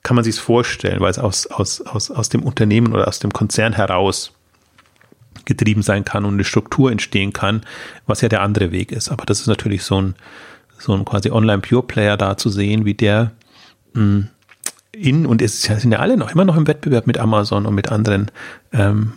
kann 0.02 0.14
man 0.14 0.24
sich 0.24 0.36
es 0.36 0.40
vorstellen, 0.40 1.00
weil 1.00 1.10
es 1.10 1.18
aus, 1.18 1.46
aus, 1.48 1.82
aus, 1.82 2.10
aus 2.10 2.28
dem 2.30 2.42
Unternehmen 2.42 2.94
oder 2.94 3.06
aus 3.06 3.18
dem 3.18 3.32
Konzern 3.32 3.74
heraus 3.74 4.32
getrieben 5.44 5.82
sein 5.82 6.04
kann 6.04 6.24
und 6.24 6.34
eine 6.34 6.44
Struktur 6.44 6.90
entstehen 6.90 7.32
kann, 7.32 7.62
was 8.06 8.20
ja 8.20 8.28
der 8.28 8.42
andere 8.42 8.72
Weg 8.72 8.92
ist. 8.92 9.10
Aber 9.10 9.24
das 9.24 9.40
ist 9.40 9.46
natürlich 9.46 9.82
so 9.82 10.00
ein, 10.00 10.14
so 10.78 10.92
ein 10.92 11.04
quasi 11.04 11.30
Online-Pure-Player 11.30 12.16
da 12.16 12.36
zu 12.36 12.50
sehen, 12.50 12.84
wie 12.84 12.94
der 12.94 13.32
mh, 13.94 14.02
hm, 14.02 14.28
in, 14.92 15.26
und 15.26 15.42
es 15.42 15.62
sind 15.62 15.92
ja 15.92 15.98
alle 15.98 16.16
noch 16.16 16.32
immer 16.32 16.44
noch 16.44 16.56
im 16.56 16.66
Wettbewerb 16.66 17.06
mit 17.06 17.18
Amazon 17.18 17.66
und 17.66 17.74
mit 17.74 17.90
anderen 17.90 18.30
ähm, 18.72 19.12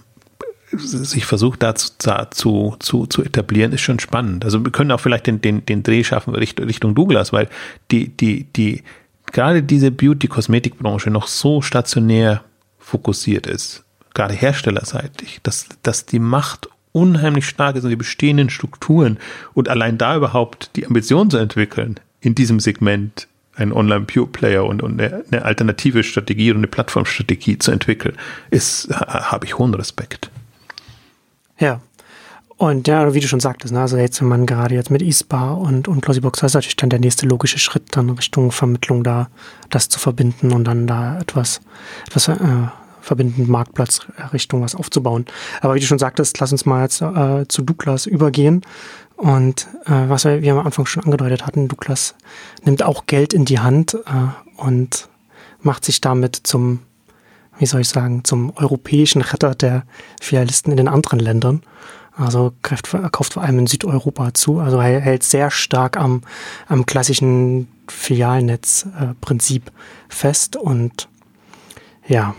sich 0.77 1.25
versucht 1.25 1.63
da 1.63 1.75
zu, 1.75 2.75
zu, 2.79 3.05
zu 3.05 3.23
etablieren, 3.23 3.73
ist 3.73 3.81
schon 3.81 3.99
spannend. 3.99 4.45
Also 4.45 4.63
wir 4.63 4.71
können 4.71 4.91
auch 4.91 4.99
vielleicht 4.99 5.27
den, 5.27 5.41
den, 5.41 5.65
den 5.65 5.83
Dreh 5.83 6.03
schaffen 6.03 6.33
Richtung, 6.33 6.65
Richtung 6.65 6.95
Douglas, 6.95 7.33
weil 7.33 7.49
die, 7.89 8.09
die, 8.09 8.45
die, 8.55 8.83
gerade 9.31 9.63
diese 9.63 9.91
Beauty-Kosmetikbranche 9.91 11.09
noch 11.09 11.27
so 11.27 11.61
stationär 11.61 12.43
fokussiert 12.79 13.47
ist, 13.47 13.83
gerade 14.13 14.33
herstellerseitig, 14.33 15.39
dass, 15.43 15.67
dass 15.83 16.05
die 16.05 16.19
Macht 16.19 16.69
unheimlich 16.91 17.47
stark 17.47 17.75
ist 17.75 17.83
und 17.83 17.89
die 17.89 17.95
bestehenden 17.95 18.49
Strukturen 18.49 19.17
und 19.53 19.69
allein 19.69 19.97
da 19.97 20.15
überhaupt 20.15 20.71
die 20.75 20.85
Ambition 20.85 21.29
zu 21.29 21.37
entwickeln, 21.37 21.99
in 22.19 22.35
diesem 22.35 22.59
Segment 22.59 23.27
einen 23.55 23.73
Online-Pure-Player 23.73 24.65
und, 24.65 24.81
und 24.81 25.01
eine, 25.01 25.45
alternative 25.45 26.03
Strategie 26.03 26.51
und 26.51 26.57
eine 26.57 26.67
Plattformstrategie 26.67 27.57
zu 27.57 27.71
entwickeln, 27.71 28.15
ist, 28.49 28.89
habe 28.89 29.45
ich 29.45 29.57
hohen 29.57 29.73
Respekt. 29.73 30.31
Ja, 31.59 31.81
und 32.61 32.87
ja, 32.87 33.13
wie 33.13 33.19
du 33.19 33.27
schon 33.27 33.39
sagtest, 33.39 33.73
ne, 33.73 33.81
also 33.81 33.97
jetzt, 33.97 34.21
wenn 34.21 34.27
man 34.27 34.45
gerade 34.45 34.75
jetzt 34.75 34.91
mit 34.91 35.01
eSpar 35.01 35.57
und, 35.57 35.87
und 35.87 36.01
Glossybox, 36.03 36.41
das 36.41 36.51
ist 36.51 36.55
natürlich 36.55 36.75
dann 36.75 36.91
der 36.91 36.99
nächste 36.99 37.25
logische 37.25 37.57
Schritt, 37.57 37.95
dann 37.95 38.11
Richtung 38.11 38.51
Vermittlung 38.51 39.03
da, 39.03 39.29
das 39.71 39.89
zu 39.89 39.99
verbinden 39.99 40.51
und 40.51 40.65
dann 40.65 40.85
da 40.85 41.19
etwas, 41.19 41.61
etwas 42.05 42.27
äh, 42.27 42.37
verbindend 43.01 43.49
Marktplatz 43.49 44.01
Richtung 44.31 44.61
was 44.61 44.75
aufzubauen. 44.75 45.25
Aber 45.61 45.75
wie 45.75 45.79
du 45.79 45.85
schon 45.85 45.99
sagtest, 45.99 46.39
lass 46.39 46.51
uns 46.51 46.65
mal 46.65 46.83
jetzt 46.83 47.01
äh, 47.01 47.47
zu 47.47 47.61
Douglas 47.61 48.05
übergehen. 48.05 48.61
Und 49.17 49.67
äh, 49.85 50.09
was 50.09 50.25
wir, 50.25 50.41
wir 50.41 50.53
am 50.53 50.65
Anfang 50.65 50.85
schon 50.85 51.03
angedeutet 51.03 51.45
hatten, 51.45 51.67
Douglas 51.67 52.15
nimmt 52.63 52.83
auch 52.83 53.05
Geld 53.05 53.33
in 53.33 53.45
die 53.45 53.59
Hand 53.59 53.93
äh, 53.93 54.61
und 54.61 55.09
macht 55.61 55.85
sich 55.85 56.01
damit 56.01 56.35
zum, 56.35 56.79
wie 57.59 57.65
soll 57.65 57.81
ich 57.81 57.89
sagen, 57.89 58.23
zum 58.23 58.51
europäischen 58.55 59.21
Retter 59.21 59.53
der 59.53 59.83
Filialisten 60.19 60.71
in 60.71 60.77
den 60.77 60.87
anderen 60.87 61.19
Ländern. 61.19 61.61
Also 62.13 62.53
kauft, 62.61 62.89
kauft 63.11 63.33
vor 63.33 63.43
allem 63.43 63.59
in 63.59 63.67
Südeuropa 63.67 64.33
zu. 64.33 64.59
Also 64.59 64.79
er 64.79 64.99
hält 64.99 65.23
sehr 65.23 65.49
stark 65.49 65.97
am, 65.97 66.21
am 66.67 66.85
klassischen 66.85 67.67
Filialnetzprinzip 67.87 69.67
äh, 69.67 69.71
fest 70.09 70.55
und 70.55 71.07
ja, 72.07 72.35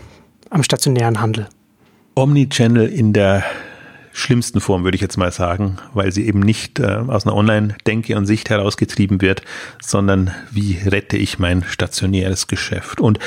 am 0.53 0.63
stationären 0.63 1.19
Handel. 1.19 1.47
Omnichannel 2.15 2.87
in 2.87 3.11
der 3.11 3.43
schlimmsten 4.13 4.61
Form, 4.61 4.83
würde 4.83 4.95
ich 4.95 5.01
jetzt 5.01 5.17
mal 5.17 5.31
sagen, 5.31 5.77
weil 5.93 6.11
sie 6.11 6.27
eben 6.27 6.39
nicht 6.39 6.79
äh, 6.79 6.85
aus 7.07 7.25
einer 7.25 7.35
Online-Denke 7.35 8.15
und 8.15 8.27
Sicht 8.27 8.51
herausgetrieben 8.51 9.21
wird, 9.21 9.41
sondern 9.81 10.31
wie 10.51 10.77
rette 10.85 11.17
ich 11.17 11.39
mein 11.39 11.63
stationäres 11.63 12.45
Geschäft. 12.45 13.01
Und 13.01 13.17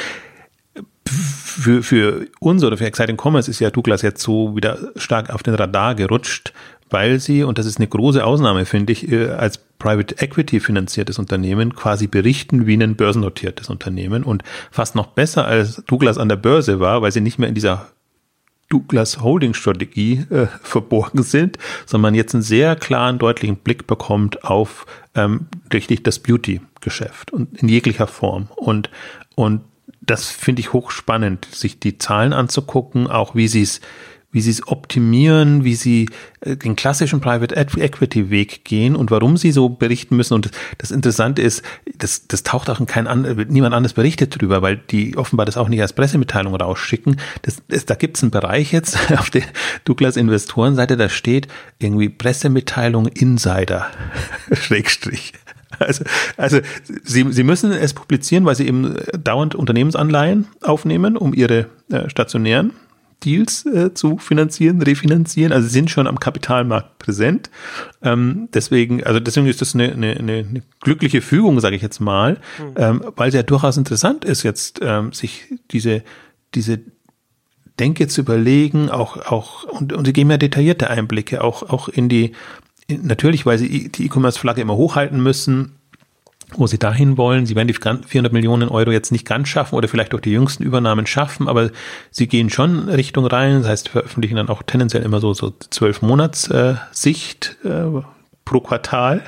für, 1.08 1.82
für 1.82 2.26
uns 2.38 2.62
oder 2.62 2.76
für 2.76 2.86
Exciting 2.86 3.16
Commerce 3.20 3.50
ist 3.50 3.58
ja 3.58 3.70
Douglas 3.70 4.02
jetzt 4.02 4.22
so 4.22 4.54
wieder 4.54 4.78
stark 4.94 5.30
auf 5.30 5.42
den 5.42 5.54
Radar 5.54 5.96
gerutscht, 5.96 6.52
weil 6.90 7.20
sie, 7.20 7.42
und 7.42 7.58
das 7.58 7.66
ist 7.66 7.78
eine 7.78 7.88
große 7.88 8.24
Ausnahme, 8.24 8.64
finde 8.64 8.92
ich, 8.92 9.10
äh, 9.10 9.28
als 9.28 9.58
Private 9.78 10.16
Equity 10.18 10.60
finanziertes 10.60 11.18
Unternehmen 11.18 11.74
quasi 11.74 12.06
berichten 12.06 12.66
wie 12.66 12.74
ein 12.74 12.96
börsennotiertes 12.96 13.68
Unternehmen 13.68 14.24
und 14.24 14.42
fast 14.70 14.94
noch 14.94 15.08
besser 15.08 15.46
als 15.46 15.82
Douglas 15.86 16.18
an 16.18 16.28
der 16.28 16.36
Börse 16.36 16.80
war, 16.80 17.02
weil 17.02 17.12
sie 17.12 17.20
nicht 17.20 17.38
mehr 17.38 17.48
in 17.48 17.54
dieser 17.54 17.88
Douglas 18.68 19.20
Holding 19.20 19.54
Strategie 19.54 20.24
äh, 20.30 20.46
verborgen 20.62 21.22
sind, 21.22 21.58
sondern 21.84 22.14
jetzt 22.14 22.34
einen 22.34 22.42
sehr 22.42 22.74
klaren, 22.76 23.18
deutlichen 23.18 23.56
Blick 23.56 23.86
bekommt 23.86 24.44
auf 24.44 24.86
ähm, 25.14 25.46
richtig 25.72 26.02
das 26.02 26.18
Beauty 26.18 26.60
Geschäft 26.80 27.32
und 27.32 27.60
in 27.60 27.68
jeglicher 27.68 28.06
Form. 28.06 28.48
Und 28.54 28.90
und 29.34 29.62
das 30.00 30.30
finde 30.30 30.60
ich 30.60 30.72
hochspannend, 30.72 31.46
sich 31.46 31.80
die 31.80 31.98
Zahlen 31.98 32.32
anzugucken, 32.32 33.08
auch 33.08 33.34
wie 33.34 33.48
sie 33.48 33.62
es 33.62 33.80
wie 34.36 34.42
sie 34.42 34.50
es 34.50 34.68
optimieren, 34.68 35.64
wie 35.64 35.74
sie 35.74 36.10
äh, 36.40 36.58
den 36.58 36.76
klassischen 36.76 37.22
Private 37.22 37.56
Equity 37.56 38.28
Weg 38.28 38.66
gehen 38.66 38.94
und 38.94 39.10
warum 39.10 39.38
sie 39.38 39.50
so 39.50 39.70
berichten 39.70 40.14
müssen. 40.14 40.34
Und 40.34 40.50
das 40.76 40.90
Interessante 40.90 41.40
ist, 41.40 41.62
das, 41.96 42.28
das 42.28 42.42
taucht 42.42 42.68
auch 42.68 42.78
in 42.78 42.84
kein 42.84 43.06
an, 43.06 43.46
niemand 43.48 43.74
anders 43.74 43.94
berichtet 43.94 44.38
drüber, 44.38 44.60
weil 44.60 44.76
die 44.76 45.16
offenbar 45.16 45.46
das 45.46 45.56
auch 45.56 45.70
nicht 45.70 45.80
als 45.80 45.94
Pressemitteilung 45.94 46.54
rausschicken. 46.54 47.18
Das, 47.42 47.62
das, 47.68 47.86
da 47.86 47.94
gibt 47.94 48.18
es 48.18 48.24
einen 48.24 48.30
Bereich 48.30 48.72
jetzt 48.72 49.10
auf 49.16 49.30
der 49.30 49.42
Douglas 49.86 50.18
Investorenseite, 50.18 50.98
da 50.98 51.08
steht 51.08 51.48
irgendwie 51.78 52.10
Pressemitteilung 52.10 53.06
Insider, 53.06 53.86
Schrägstrich. 54.52 55.32
Also, 55.78 56.04
also 56.36 56.60
sie, 57.04 57.32
sie 57.32 57.42
müssen 57.42 57.72
es 57.72 57.94
publizieren, 57.94 58.44
weil 58.44 58.54
sie 58.54 58.68
eben 58.68 58.96
dauernd 59.18 59.54
Unternehmensanleihen 59.54 60.46
aufnehmen, 60.60 61.16
um 61.16 61.32
ihre 61.32 61.70
äh, 61.90 62.10
stationären 62.10 62.72
Deals 63.26 63.66
äh, 63.66 63.92
zu 63.92 64.18
finanzieren, 64.18 64.80
refinanzieren. 64.80 65.52
Also 65.52 65.66
sie 65.66 65.74
sind 65.74 65.90
schon 65.90 66.06
am 66.06 66.20
Kapitalmarkt 66.20 66.98
präsent. 66.98 67.50
Ähm, 68.02 68.48
deswegen, 68.54 69.02
also 69.04 69.18
deswegen 69.18 69.46
ist 69.46 69.60
das 69.60 69.74
eine, 69.74 69.92
eine, 69.92 70.16
eine 70.16 70.62
glückliche 70.80 71.20
Fügung, 71.20 71.58
sage 71.60 71.74
ich 71.76 71.82
jetzt 71.82 72.00
mal, 72.00 72.38
mhm. 72.58 72.74
ähm, 72.76 73.04
weil 73.16 73.28
es 73.28 73.34
ja 73.34 73.42
durchaus 73.42 73.76
interessant 73.76 74.24
ist, 74.24 74.44
jetzt 74.44 74.78
ähm, 74.80 75.12
sich 75.12 75.44
diese 75.72 76.02
diese 76.54 76.80
Denke 77.78 78.06
zu 78.06 78.22
überlegen, 78.22 78.88
auch 78.88 79.16
auch 79.26 79.64
und, 79.64 79.92
und 79.92 80.06
sie 80.06 80.12
geben 80.12 80.30
ja 80.30 80.38
detaillierte 80.38 80.88
Einblicke 80.88 81.42
auch 81.42 81.64
auch 81.68 81.88
in 81.88 82.08
die 82.08 82.32
natürlich, 82.88 83.44
weil 83.44 83.58
sie 83.58 83.88
die 83.90 84.06
E-Commerce-Flagge 84.06 84.60
immer 84.60 84.76
hochhalten 84.76 85.20
müssen, 85.20 85.72
wo 86.54 86.66
sie 86.66 86.78
dahin 86.78 87.16
wollen. 87.16 87.46
Sie 87.46 87.56
werden 87.56 87.68
die 87.68 87.74
400 87.74 88.32
Millionen 88.32 88.68
Euro 88.68 88.90
jetzt 88.90 89.12
nicht 89.12 89.26
ganz 89.26 89.48
schaffen 89.48 89.74
oder 89.74 89.88
vielleicht 89.88 90.12
durch 90.12 90.22
die 90.22 90.30
jüngsten 90.30 90.62
Übernahmen 90.62 91.06
schaffen, 91.06 91.48
aber 91.48 91.70
sie 92.10 92.28
gehen 92.28 92.50
schon 92.50 92.88
Richtung 92.88 93.26
rein. 93.26 93.60
Das 93.62 93.68
heißt, 93.68 93.88
veröffentlichen 93.88 94.36
dann 94.36 94.48
auch 94.48 94.62
tendenziell 94.62 95.02
immer 95.02 95.20
so, 95.20 95.34
so 95.34 95.52
zwölf 95.70 96.02
Monats 96.02 96.48
äh, 96.48 96.74
Sicht 96.92 97.56
äh, 97.64 98.02
pro 98.44 98.60
Quartal, 98.60 99.24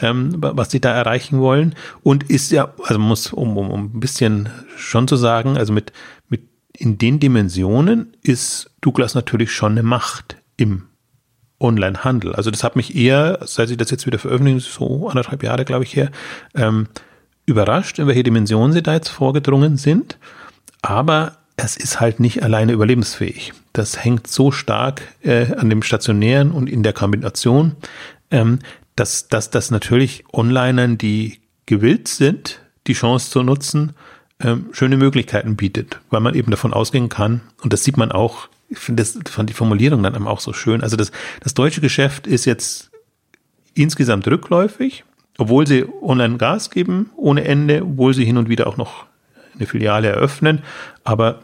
ähm, 0.00 0.36
was 0.38 0.70
sie 0.70 0.80
da 0.80 0.92
erreichen 0.92 1.40
wollen. 1.40 1.74
Und 2.02 2.24
ist 2.30 2.50
ja, 2.50 2.72
also 2.84 2.98
muss, 2.98 3.32
um, 3.32 3.56
um, 3.56 3.70
um 3.70 3.84
ein 3.94 4.00
bisschen 4.00 4.48
schon 4.76 5.06
zu 5.06 5.16
sagen, 5.16 5.56
also 5.56 5.72
mit, 5.72 5.92
mit 6.28 6.42
in 6.72 6.98
den 6.98 7.20
Dimensionen 7.20 8.16
ist 8.22 8.70
Douglas 8.80 9.14
natürlich 9.14 9.52
schon 9.52 9.72
eine 9.72 9.82
Macht 9.82 10.36
im 10.56 10.84
Online-Handel. 11.62 12.34
Also 12.34 12.50
das 12.50 12.64
hat 12.64 12.76
mich 12.76 12.96
eher, 12.96 13.38
seit 13.44 13.68
sie 13.68 13.76
das 13.76 13.90
jetzt 13.90 14.06
wieder 14.06 14.18
veröffentlichen, 14.18 14.60
so 14.60 15.08
anderthalb 15.08 15.42
Jahre, 15.42 15.64
glaube 15.64 15.84
ich, 15.84 15.94
her, 15.96 16.10
ähm, 16.54 16.88
überrascht, 17.46 17.98
in 17.98 18.06
welche 18.06 18.22
Dimensionen 18.22 18.72
sie 18.72 18.82
da 18.82 18.94
jetzt 18.94 19.08
vorgedrungen 19.08 19.76
sind. 19.76 20.18
Aber 20.82 21.36
es 21.56 21.76
ist 21.76 22.00
halt 22.00 22.20
nicht 22.20 22.42
alleine 22.42 22.72
überlebensfähig. 22.72 23.52
Das 23.72 24.04
hängt 24.04 24.26
so 24.26 24.50
stark 24.50 25.02
äh, 25.22 25.54
an 25.54 25.70
dem 25.70 25.82
Stationären 25.82 26.50
und 26.50 26.68
in 26.68 26.82
der 26.82 26.92
Kombination, 26.92 27.76
ähm, 28.30 28.58
dass, 28.96 29.28
dass 29.28 29.50
das 29.50 29.70
natürlich 29.70 30.24
Onlinern, 30.32 30.98
die 30.98 31.40
gewillt 31.66 32.08
sind, 32.08 32.60
die 32.86 32.94
Chance 32.94 33.30
zu 33.30 33.42
nutzen, 33.42 33.92
ähm, 34.40 34.66
schöne 34.72 34.96
Möglichkeiten 34.96 35.56
bietet, 35.56 36.00
weil 36.10 36.20
man 36.20 36.34
eben 36.34 36.50
davon 36.50 36.72
ausgehen 36.72 37.08
kann, 37.08 37.40
und 37.62 37.72
das 37.72 37.84
sieht 37.84 37.96
man 37.96 38.12
auch 38.12 38.48
ich 38.72 38.78
finde 38.78 39.02
das, 39.02 39.18
fand 39.30 39.50
die 39.50 39.54
Formulierung 39.54 40.02
dann 40.02 40.26
auch 40.26 40.40
so 40.40 40.52
schön. 40.52 40.82
Also 40.82 40.96
das, 40.96 41.12
das 41.40 41.54
deutsche 41.54 41.80
Geschäft 41.80 42.26
ist 42.26 42.46
jetzt 42.46 42.90
insgesamt 43.74 44.26
rückläufig, 44.26 45.04
obwohl 45.38 45.66
sie 45.66 45.84
online 46.02 46.38
Gas 46.38 46.70
geben 46.70 47.10
ohne 47.16 47.44
Ende, 47.44 47.82
obwohl 47.82 48.14
sie 48.14 48.24
hin 48.24 48.38
und 48.38 48.48
wieder 48.48 48.66
auch 48.66 48.76
noch 48.76 49.06
eine 49.54 49.66
Filiale 49.66 50.08
eröffnen. 50.08 50.62
Aber 51.04 51.40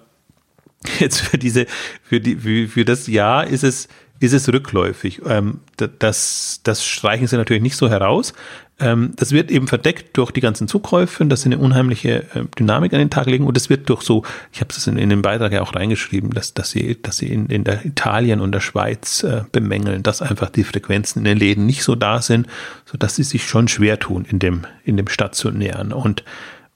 jetzt 0.99 1.21
für 1.21 1.39
diese, 1.39 1.67
für 2.03 2.21
die, 2.21 2.37
für, 2.37 2.69
für 2.69 2.85
das 2.85 3.07
Jahr 3.07 3.47
ist 3.47 3.65
es 3.65 3.89
ist 4.21 4.33
es 4.33 4.53
rückläufig. 4.53 5.23
Ähm, 5.27 5.61
das, 5.77 6.61
das 6.63 6.85
streichen 6.85 7.27
sie 7.27 7.37
natürlich 7.37 7.63
nicht 7.63 7.77
so 7.77 7.89
heraus. 7.89 8.33
Ähm, 8.81 9.13
das 9.17 9.33
wird 9.33 9.51
eben 9.51 9.67
verdeckt 9.67 10.17
durch 10.17 10.31
die 10.31 10.41
ganzen 10.41 10.69
Zukäufe, 10.69 11.25
dass 11.27 11.43
sie 11.43 11.49
eine 11.49 11.59
unheimliche 11.59 12.25
äh, 12.35 12.45
Dynamik 12.59 12.93
an 12.93 13.01
den 13.01 13.11
Tag 13.11 13.27
legen 13.27 13.47
und 13.47 13.57
das 13.57 13.71
wird 13.71 13.89
durch 13.89 14.03
so, 14.03 14.23
ich 14.53 14.61
habe 14.61 14.71
es 14.71 14.87
in, 14.87 14.99
in 14.99 15.11
den 15.11 15.23
Beitrag 15.23 15.53
ja 15.53 15.63
auch 15.63 15.75
reingeschrieben, 15.75 16.31
dass, 16.31 16.55
dass 16.55 16.71
sie, 16.71 17.01
dass 17.01 17.17
sie 17.19 17.27
in, 17.27 17.47
in 17.47 17.65
der 17.65 17.85
Italien 17.85 18.41
und 18.41 18.53
der 18.53 18.61
Schweiz 18.61 19.25
äh, 19.25 19.43
bemängeln, 19.51 20.05
dass 20.05 20.23
einfach 20.23 20.51
die 20.51 20.65
Frequenzen 20.65 21.21
in 21.21 21.25
den 21.25 21.39
Läden 21.39 21.67
nicht 21.67 21.83
so 21.83 21.97
da 21.97 22.23
sind, 22.23 22.47
so 22.85 22.97
dass 22.97 23.17
sie 23.17 23.25
sich 23.25 23.49
schon 23.49 23.67
schwer 23.67 23.99
tun 23.99 24.25
in 24.31 24.39
dem, 24.39 24.65
in 24.85 24.97
dem 24.97 25.09
stationären. 25.09 25.93
Und, 25.93 26.23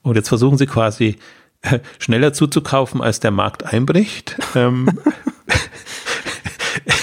und 0.02 0.16
jetzt 0.16 0.28
versuchen 0.28 0.58
sie 0.58 0.66
quasi 0.66 1.18
äh, 1.62 1.78
schneller 2.00 2.32
zuzukaufen, 2.32 3.00
als 3.00 3.20
der 3.20 3.30
Markt 3.30 3.62
einbricht. 3.62 4.36
ähm, 4.56 4.88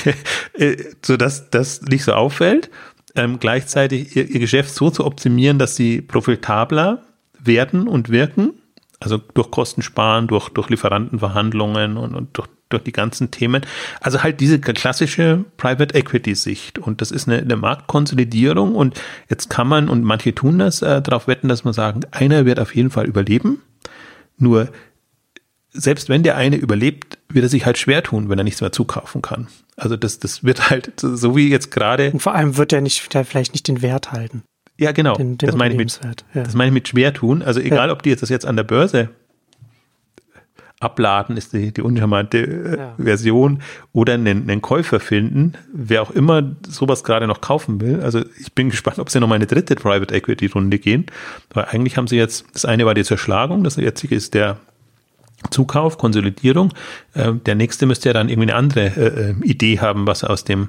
äh, 0.54 0.78
so 1.04 1.18
dass 1.18 1.50
das 1.50 1.82
nicht 1.82 2.04
so 2.04 2.14
auffällt 2.14 2.70
ähm, 3.16 3.40
gleichzeitig 3.40 4.16
ihr, 4.16 4.30
ihr 4.30 4.40
Geschäft 4.40 4.74
so 4.74 4.90
zu 4.90 5.06
optimieren, 5.06 5.60
dass 5.60 5.76
sie 5.76 6.02
profitabler 6.02 7.04
werden 7.40 7.88
und 7.88 8.10
wirken, 8.10 8.54
also 9.00 9.18
durch 9.18 9.50
Kostensparen, 9.52 10.28
durch, 10.28 10.50
durch 10.50 10.70
Lieferantenverhandlungen 10.70 11.98
und, 11.98 12.16
und 12.16 12.38
durch, 12.38 12.48
durch 12.70 12.84
die 12.84 12.92
ganzen 12.92 13.32
Themen. 13.32 13.66
Also 14.02 14.24
halt 14.24 14.40
diese 14.42 14.60
klassische 14.60 15.46
Private 15.58 15.96
Equity 15.96 16.36
Sicht. 16.36 16.78
Und 16.78 17.02
das 17.02 17.12
ist 17.12 17.28
eine, 17.28 17.40
eine 17.40 17.56
Marktkonsolidierung. 17.56 18.76
Und 18.76 19.02
jetzt 19.30 19.50
kann 19.50 19.68
man, 19.68 19.90
und 19.90 20.04
manche 20.04 20.36
tun 20.36 20.60
das, 20.60 20.82
äh, 20.82 21.02
darauf 21.02 21.28
wetten, 21.28 21.48
dass 21.48 21.64
man 21.64 21.74
sagen, 21.74 22.02
einer 22.12 22.46
wird 22.46 22.60
auf 22.60 22.76
jeden 22.76 22.90
Fall 22.92 23.06
überleben. 23.06 23.62
Nur 24.38 24.70
selbst 25.72 26.10
wenn 26.10 26.24
der 26.24 26.36
eine 26.36 26.56
überlebt, 26.56 27.18
wird 27.30 27.46
er 27.46 27.50
sich 27.50 27.66
halt 27.66 27.78
schwer 27.78 28.04
tun, 28.04 28.30
wenn 28.30 28.38
er 28.38 28.44
nichts 28.44 28.62
mehr 28.62 28.72
zukaufen 28.72 29.22
kann. 29.22 29.48
Also 29.76 29.96
das, 29.96 30.20
das 30.20 30.44
wird 30.44 30.70
halt 30.70 30.94
so 31.00 31.36
wie 31.36 31.50
jetzt 31.50 31.72
gerade. 31.72 32.12
Und 32.12 32.22
vor 32.22 32.36
allem 32.36 32.58
wird 32.58 32.74
er 32.74 32.82
nicht, 32.82 33.14
der 33.14 33.26
vielleicht 33.26 33.54
nicht 33.54 33.68
den 33.68 33.82
Wert 33.82 34.12
halten. 34.12 34.44
Ja, 34.78 34.92
genau. 34.94 35.16
Den, 35.16 35.38
den 35.38 35.48
das, 35.48 35.56
meine 35.56 35.74
ich 35.74 35.78
mit, 35.78 36.00
ja. 36.34 36.44
das 36.44 36.54
meine 36.54 36.70
ich 36.70 36.74
mit 36.74 36.88
schwer 36.88 37.14
tun. 37.14 37.42
Also 37.42 37.60
egal, 37.60 37.90
ja. 37.90 37.94
ob 37.94 38.02
die 38.02 38.10
jetzt 38.10 38.22
das 38.22 38.30
jetzt 38.30 38.46
an 38.46 38.56
der 38.56 38.64
Börse 38.64 39.10
abladen, 40.80 41.36
ist 41.36 41.52
die, 41.52 41.74
die 41.74 41.82
uncharmante 41.82 42.38
äh, 42.38 42.78
ja. 42.78 42.96
Version, 42.98 43.62
oder 43.92 44.14
einen, 44.14 44.50
einen 44.50 44.62
Käufer 44.62 45.02
finden, 45.02 45.54
wer 45.74 46.02
auch 46.02 46.12
immer 46.12 46.56
sowas 46.66 47.04
gerade 47.04 47.28
noch 47.28 47.42
kaufen 47.42 47.82
will. 47.82 48.02
Also 48.02 48.24
ich 48.40 48.54
bin 48.54 48.70
gespannt, 48.70 49.00
ob 49.00 49.10
sie 49.10 49.20
noch 49.20 49.28
mal 49.28 49.36
eine 49.36 49.48
dritte 49.48 49.76
Private 49.76 50.16
Equity 50.16 50.46
Runde 50.48 50.80
gehen. 50.80 51.08
Weil 51.54 51.66
eigentlich 51.66 51.98
haben 51.98 52.08
sie 52.08 52.16
jetzt, 52.16 52.46
das 52.54 52.64
eine 52.64 52.86
war 52.86 52.94
die 52.94 53.04
Zerschlagung, 53.04 53.64
das 53.66 53.76
jetzige 53.76 54.16
ist 54.16 54.34
der 54.34 54.58
Zukauf, 55.52 55.98
Konsolidierung. 55.98 56.74
Äh, 57.14 57.34
der 57.34 57.56
nächste 57.56 57.86
müsste 57.86 58.10
ja 58.10 58.14
dann 58.14 58.30
irgendwie 58.30 58.50
eine 58.50 58.58
andere 58.58 58.86
äh, 58.88 59.32
äh, 59.32 59.36
Idee 59.44 59.80
haben, 59.80 60.08
was 60.08 60.24
er 60.24 60.32
aus 60.32 60.44
dem, 60.44 60.68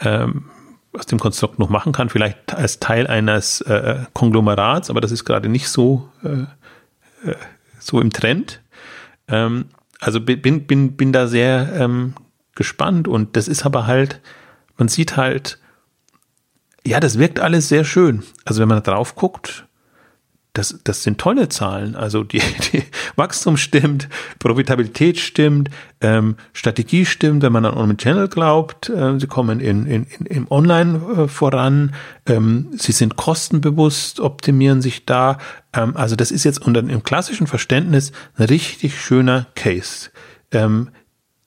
ähm, 0.00 0.46
aus 0.92 1.06
dem 1.06 1.18
Konstrukt 1.18 1.58
noch 1.58 1.68
machen 1.68 1.92
kann. 1.92 2.08
Vielleicht 2.08 2.54
als 2.54 2.80
Teil 2.80 3.06
eines 3.06 3.60
äh, 3.62 4.04
Konglomerats, 4.12 4.90
aber 4.90 5.00
das 5.00 5.12
ist 5.12 5.24
gerade 5.24 5.48
nicht 5.48 5.68
so, 5.68 6.08
so 7.78 8.00
im 8.00 8.12
Trend. 8.12 8.62
Ähm, 9.28 9.66
also 10.00 10.20
bin, 10.20 10.66
bin, 10.66 10.96
bin 10.96 11.12
da 11.12 11.26
sehr 11.26 11.72
ähm, 11.78 12.14
gespannt 12.54 13.08
und 13.08 13.36
das 13.36 13.48
ist 13.48 13.64
aber 13.64 13.86
halt, 13.86 14.20
man 14.76 14.88
sieht 14.88 15.16
halt, 15.16 15.58
ja, 16.84 17.00
das 17.00 17.18
wirkt 17.18 17.40
alles 17.40 17.68
sehr 17.68 17.84
schön. 17.84 18.22
Also 18.44 18.60
wenn 18.60 18.68
man 18.68 18.82
da 18.82 18.92
drauf 18.92 19.14
guckt, 19.14 19.66
das, 20.56 20.78
das 20.84 21.02
sind 21.02 21.18
tolle 21.18 21.48
Zahlen. 21.48 21.94
Also 21.96 22.24
die, 22.24 22.40
die 22.72 22.82
Wachstum 23.16 23.56
stimmt, 23.56 24.08
Profitabilität 24.38 25.18
stimmt, 25.18 25.70
ähm, 26.00 26.36
Strategie 26.52 27.04
stimmt, 27.04 27.42
wenn 27.42 27.52
man 27.52 27.64
an 27.64 27.74
Omnichannel 27.76 28.28
glaubt. 28.28 28.88
Äh, 28.88 29.18
sie 29.18 29.26
kommen 29.26 29.60
in, 29.60 29.86
in, 29.86 30.04
in, 30.04 30.26
im 30.26 30.50
Online 30.50 31.00
äh, 31.16 31.28
voran. 31.28 31.94
Ähm, 32.26 32.68
sie 32.76 32.92
sind 32.92 33.16
kostenbewusst, 33.16 34.20
optimieren 34.20 34.82
sich 34.82 35.04
da. 35.04 35.38
Ähm, 35.72 35.96
also 35.96 36.16
das 36.16 36.30
ist 36.30 36.44
jetzt 36.44 36.64
unter 36.64 36.80
im 36.80 37.02
klassischen 37.02 37.46
Verständnis 37.46 38.12
ein 38.36 38.46
richtig 38.46 38.98
schöner 39.00 39.46
Case. 39.54 40.10
Ähm, 40.52 40.90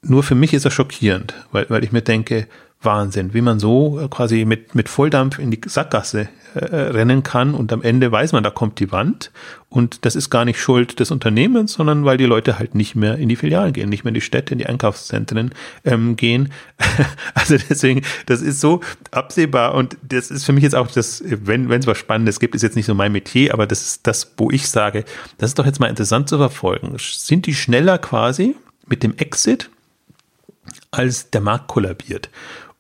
nur 0.02 0.24
für 0.24 0.36
mich 0.36 0.54
ist 0.54 0.66
er 0.66 0.72
schockierend, 0.72 1.34
weil, 1.52 1.66
weil 1.70 1.84
ich 1.84 1.92
mir 1.92 2.02
denke, 2.02 2.48
Wahnsinn, 2.82 3.34
wie 3.34 3.42
man 3.42 3.60
so 3.60 4.08
quasi 4.10 4.46
mit, 4.46 4.74
mit 4.74 4.88
Volldampf 4.88 5.38
in 5.38 5.52
die 5.52 5.60
Sackgasse 5.66 6.30
äh, 6.56 6.76
rennen 6.76 7.24
kann 7.24 7.54
und 7.54 7.74
am 7.74 7.82
Ende 7.82 8.12
weiß 8.12 8.32
man, 8.32 8.42
da 8.42 8.50
kommt 8.50 8.80
die 8.80 8.92
Wand 8.92 9.32
und 9.68 10.06
das 10.06 10.16
ist 10.16 10.30
gar 10.30 10.46
nicht 10.46 10.60
Schuld 10.60 11.00
des 11.00 11.12
Unternehmens, 11.12 11.74
sondern 11.74 12.06
weil 12.06 12.18
die 12.18 12.26
Leute 12.26 12.58
halt 12.58 12.76
nicht 12.76 12.96
mehr 12.96 13.18
in 13.18 13.28
die 13.28 13.36
Filialen 13.36 13.74
gehen, 13.74 13.90
nicht 13.90 14.06
mehr 14.06 14.10
in 14.10 14.16
die 14.16 14.22
Städte, 14.22 14.54
in 14.54 14.60
die 14.60 14.66
Einkaufszentren 14.66 15.54
ähm, 15.84 16.16
gehen. 16.16 16.54
also 17.34 17.58
deswegen, 17.70 18.02
das 18.28 18.42
ist 18.42 18.62
so 18.62 18.80
absehbar 19.12 19.76
und 19.76 19.98
das 20.02 20.32
ist 20.32 20.46
für 20.46 20.54
mich 20.54 20.64
jetzt 20.64 20.76
auch 20.76 20.88
das, 20.88 21.22
wenn 21.26 21.70
wenn 21.70 21.82
es 21.82 21.88
was 21.88 21.98
Spannendes 21.98 22.40
gibt, 22.40 22.56
ist 22.56 22.62
jetzt 22.62 22.78
nicht 22.78 22.86
so 22.86 22.96
mein 22.96 23.12
Metier, 23.12 23.54
aber 23.54 23.68
das 23.68 23.82
ist 23.82 24.08
das, 24.08 24.34
wo 24.38 24.50
ich 24.52 24.70
sage, 24.70 25.04
das 25.38 25.52
ist 25.52 25.60
doch 25.60 25.66
jetzt 25.66 25.82
mal 25.82 25.88
interessant 25.88 26.30
zu 26.30 26.38
verfolgen. 26.38 26.96
Sind 26.98 27.46
die 27.46 27.54
schneller 27.54 27.98
quasi 27.98 28.56
mit 28.88 29.04
dem 29.04 29.18
Exit, 29.18 29.70
als 30.92 31.30
der 31.30 31.42
Markt 31.42 31.68
kollabiert? 31.68 32.30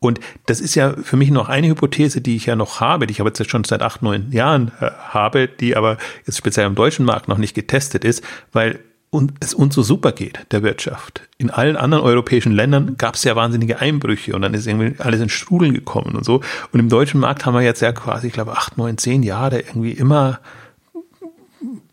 Und 0.02 0.20
das 0.46 0.62
ist 0.62 0.76
ja 0.76 0.94
für 0.94 1.18
mich 1.18 1.30
noch 1.30 1.50
eine 1.50 1.68
Hypothese, 1.68 2.22
die 2.22 2.38
ich 2.38 2.46
ja 2.46 2.56
noch 2.56 2.80
habe, 2.80 3.06
die 3.06 3.12
ich 3.12 3.20
aber 3.20 3.32
jetzt 3.32 3.50
schon 3.50 3.66
seit 3.66 3.82
acht, 3.82 4.02
neun 4.02 4.32
Jahren 4.32 4.72
äh, 4.80 4.92
habe, 5.10 5.48
die 5.48 5.76
aber 5.76 5.98
jetzt 6.26 6.38
speziell 6.38 6.66
am 6.66 6.76
deutschen 6.76 7.06
Markt 7.06 7.28
noch 7.28 7.38
nicht 7.38 7.54
getestet 7.54 8.06
ist, 8.06 8.24
weil 8.54 8.80
und 9.12 9.34
es 9.40 9.54
uns 9.56 9.74
so 9.74 9.82
super 9.82 10.12
geht, 10.12 10.46
der 10.52 10.62
Wirtschaft. 10.62 11.28
In 11.40 11.50
allen 11.50 11.76
anderen 11.76 12.04
europäischen 12.04 12.52
Ländern 12.52 12.96
gab 12.98 13.16
es 13.16 13.24
ja 13.24 13.36
wahnsinnige 13.36 13.80
Einbrüche 13.80 14.36
und 14.36 14.44
dann 14.44 14.54
ist 14.54 14.68
irgendwie 14.68 15.00
alles 15.00 15.20
in 15.20 15.30
Strudeln 15.30 15.74
gekommen 15.74 16.16
und 16.16 16.24
so. 16.24 16.42
Und 16.72 16.80
im 16.80 16.90
deutschen 16.90 17.20
Markt 17.20 17.46
haben 17.46 17.56
wir 17.56 17.62
jetzt 17.62 17.82
ja 17.82 17.92
quasi, 17.92 18.28
ich 18.28 18.34
glaube, 18.34 18.52
acht, 18.52 18.78
neun, 18.78 19.00
zehn 19.00 19.24
Jahre 19.24 19.62
irgendwie 19.62 19.94
immer 19.94 20.40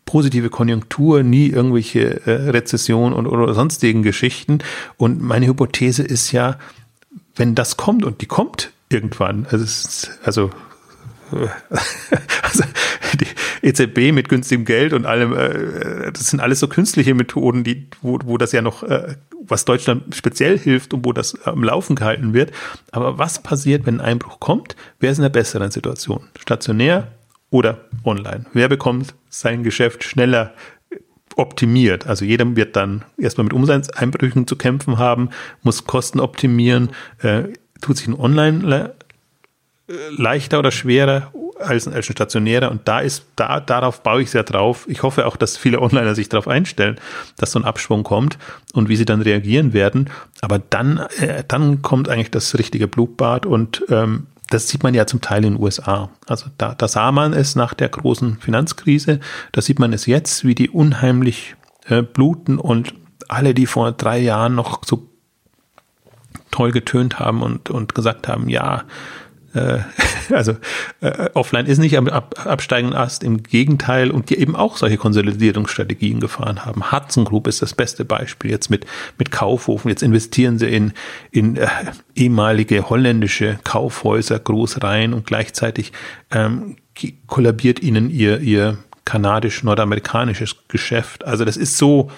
positive 0.05 0.49
Konjunktur, 0.49 1.23
nie 1.23 1.47
irgendwelche 1.47 2.25
äh, 2.25 2.49
Rezession 2.51 3.13
und 3.13 3.27
oder 3.27 3.53
sonstigen 3.55 4.03
Geschichten. 4.03 4.59
Und 4.97 5.21
meine 5.21 5.47
Hypothese 5.47 6.03
ist 6.03 6.31
ja, 6.31 6.57
wenn 7.37 7.55
das 7.55 7.77
kommt 7.77 8.03
und 8.03 8.21
die 8.21 8.25
kommt 8.25 8.71
irgendwann, 8.89 9.47
also, 9.49 10.09
also, 10.23 10.49
also 12.41 12.63
die 13.19 13.67
EZB 13.67 14.13
mit 14.13 14.29
günstigem 14.29 14.65
Geld 14.65 14.93
und 14.93 15.05
allem, 15.05 15.33
äh, 15.33 16.11
das 16.11 16.27
sind 16.27 16.39
alles 16.39 16.59
so 16.59 16.67
künstliche 16.67 17.13
Methoden, 17.13 17.63
die, 17.63 17.87
wo, 18.01 18.19
wo 18.25 18.37
das 18.37 18.51
ja 18.51 18.61
noch, 18.61 18.83
äh, 18.83 19.15
was 19.41 19.65
Deutschland 19.65 20.15
speziell 20.15 20.57
hilft 20.57 20.93
und 20.93 21.05
wo 21.05 21.13
das 21.13 21.41
am 21.45 21.63
Laufen 21.63 21.95
gehalten 21.95 22.33
wird. 22.33 22.51
Aber 22.91 23.17
was 23.17 23.41
passiert, 23.43 23.85
wenn 23.85 23.99
ein 23.99 24.07
Einbruch 24.11 24.39
kommt? 24.39 24.75
Wer 24.99 25.11
ist 25.11 25.17
in 25.17 25.23
der 25.23 25.29
besseren 25.29 25.71
Situation? 25.71 26.21
Stationär 26.39 27.11
oder 27.49 27.85
online? 28.03 28.45
Wer 28.53 28.67
bekommt 28.67 29.13
sein 29.29 29.63
Geschäft 29.63 30.03
schneller 30.03 30.53
optimiert. 31.37 32.07
Also 32.07 32.25
jeder 32.25 32.55
wird 32.55 32.75
dann 32.75 33.05
erstmal 33.17 33.45
mit 33.45 33.53
Umsatzeinbrüchen 33.53 34.47
zu 34.47 34.55
kämpfen 34.55 34.97
haben, 34.97 35.29
muss 35.63 35.85
Kosten 35.85 36.19
optimieren, 36.19 36.89
äh, 37.19 37.43
tut 37.81 37.97
sich 37.97 38.07
ein 38.07 38.19
Online 38.19 38.59
le 38.59 38.95
leichter 40.17 40.59
oder 40.59 40.71
schwerer 40.71 41.31
als, 41.59 41.87
als 41.87 42.09
ein 42.09 42.13
stationärer 42.13 42.71
und 42.71 42.87
da 42.87 42.99
ist, 42.99 43.25
da, 43.35 43.59
darauf 43.59 44.03
baue 44.03 44.21
ich 44.21 44.31
sehr 44.31 44.43
drauf. 44.43 44.85
Ich 44.89 45.03
hoffe 45.03 45.25
auch, 45.25 45.37
dass 45.37 45.57
viele 45.57 45.81
Onliner 45.81 46.15
sich 46.15 46.29
darauf 46.29 46.47
einstellen, 46.47 46.99
dass 47.37 47.51
so 47.51 47.59
ein 47.59 47.65
Abschwung 47.65 48.03
kommt 48.03 48.37
und 48.73 48.89
wie 48.89 48.95
sie 48.95 49.05
dann 49.05 49.21
reagieren 49.21 49.73
werden. 49.73 50.09
Aber 50.41 50.59
dann, 50.59 50.99
äh, 51.19 51.43
dann 51.47 51.81
kommt 51.81 52.09
eigentlich 52.09 52.31
das 52.31 52.57
richtige 52.57 52.87
Blutbad 52.87 53.45
und 53.45 53.85
ähm, 53.89 54.27
das 54.49 54.67
sieht 54.69 54.83
man 54.83 54.93
ja 54.93 55.05
zum 55.05 55.21
Teil 55.21 55.43
in 55.43 55.53
den 55.53 55.61
USA. 55.61 56.09
Also 56.27 56.47
da, 56.57 56.73
da 56.75 56.87
sah 56.87 57.11
man 57.11 57.33
es 57.33 57.55
nach 57.55 57.73
der 57.73 57.89
großen 57.89 58.39
Finanzkrise, 58.39 59.19
da 59.51 59.61
sieht 59.61 59.79
man 59.79 59.93
es 59.93 60.05
jetzt, 60.05 60.45
wie 60.45 60.55
die 60.55 60.69
unheimlich 60.69 61.55
äh, 61.87 62.01
bluten 62.01 62.57
und 62.57 62.93
alle, 63.27 63.53
die 63.53 63.65
vor 63.65 63.91
drei 63.91 64.19
Jahren 64.19 64.55
noch 64.55 64.83
so 64.85 65.09
toll 66.51 66.71
getönt 66.71 67.19
haben 67.19 67.41
und, 67.41 67.69
und 67.69 67.93
gesagt 67.93 68.27
haben, 68.27 68.49
ja, 68.49 68.83
äh, 69.53 69.79
also 70.33 70.55
äh, 71.01 71.29
offline 71.33 71.65
ist 71.65 71.77
nicht 71.77 71.97
am 71.97 72.07
ab, 72.07 72.35
absteigenden 72.45 72.97
Ast, 72.97 73.23
im 73.23 73.43
Gegenteil, 73.43 74.11
und 74.11 74.29
die 74.29 74.37
eben 74.37 74.55
auch 74.55 74.77
solche 74.77 74.97
Konsolidierungsstrategien 74.97 76.19
gefahren 76.19 76.65
haben. 76.65 76.91
Hudson 76.91 77.25
Group 77.25 77.47
ist 77.47 77.61
das 77.61 77.73
beste 77.73 78.05
Beispiel 78.05 78.51
jetzt 78.51 78.69
mit, 78.69 78.85
mit 79.17 79.31
Kaufhofen. 79.31 79.89
Jetzt 79.89 80.03
investieren 80.03 80.59
sie 80.59 80.67
in, 80.67 80.93
in 81.31 81.57
äh, 81.57 81.67
ehemalige 82.15 82.89
holländische 82.89 83.59
Kaufhäuser 83.63 84.39
groß 84.39 84.83
rein 84.83 85.13
und 85.13 85.25
gleichzeitig 85.25 85.91
ähm, 86.31 86.77
kollabiert 87.27 87.81
ihnen 87.81 88.09
ihr, 88.09 88.39
ihr 88.39 88.77
kanadisch-nordamerikanisches 89.05 90.55
Geschäft. 90.67 91.25
Also 91.25 91.45
das 91.45 91.55
ist 91.55 91.77
so, 91.77 92.11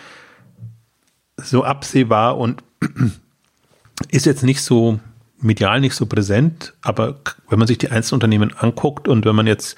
so 1.38 1.64
absehbar 1.64 2.38
und 2.38 2.64
ist 4.10 4.26
jetzt 4.26 4.44
nicht 4.44 4.62
so 4.62 5.00
medial 5.42 5.82
nicht 5.82 5.96
so 5.96 6.06
präsent, 6.06 6.74
aber 6.82 7.20
wenn 7.50 7.60
man 7.60 7.68
sich 7.68 7.78
die 7.78 7.90
Einzelunternehmen 7.90 8.54
anguckt 8.58 9.08
und 9.08 9.26
wenn 9.26 9.36
man 9.36 9.48
jetzt 9.48 9.78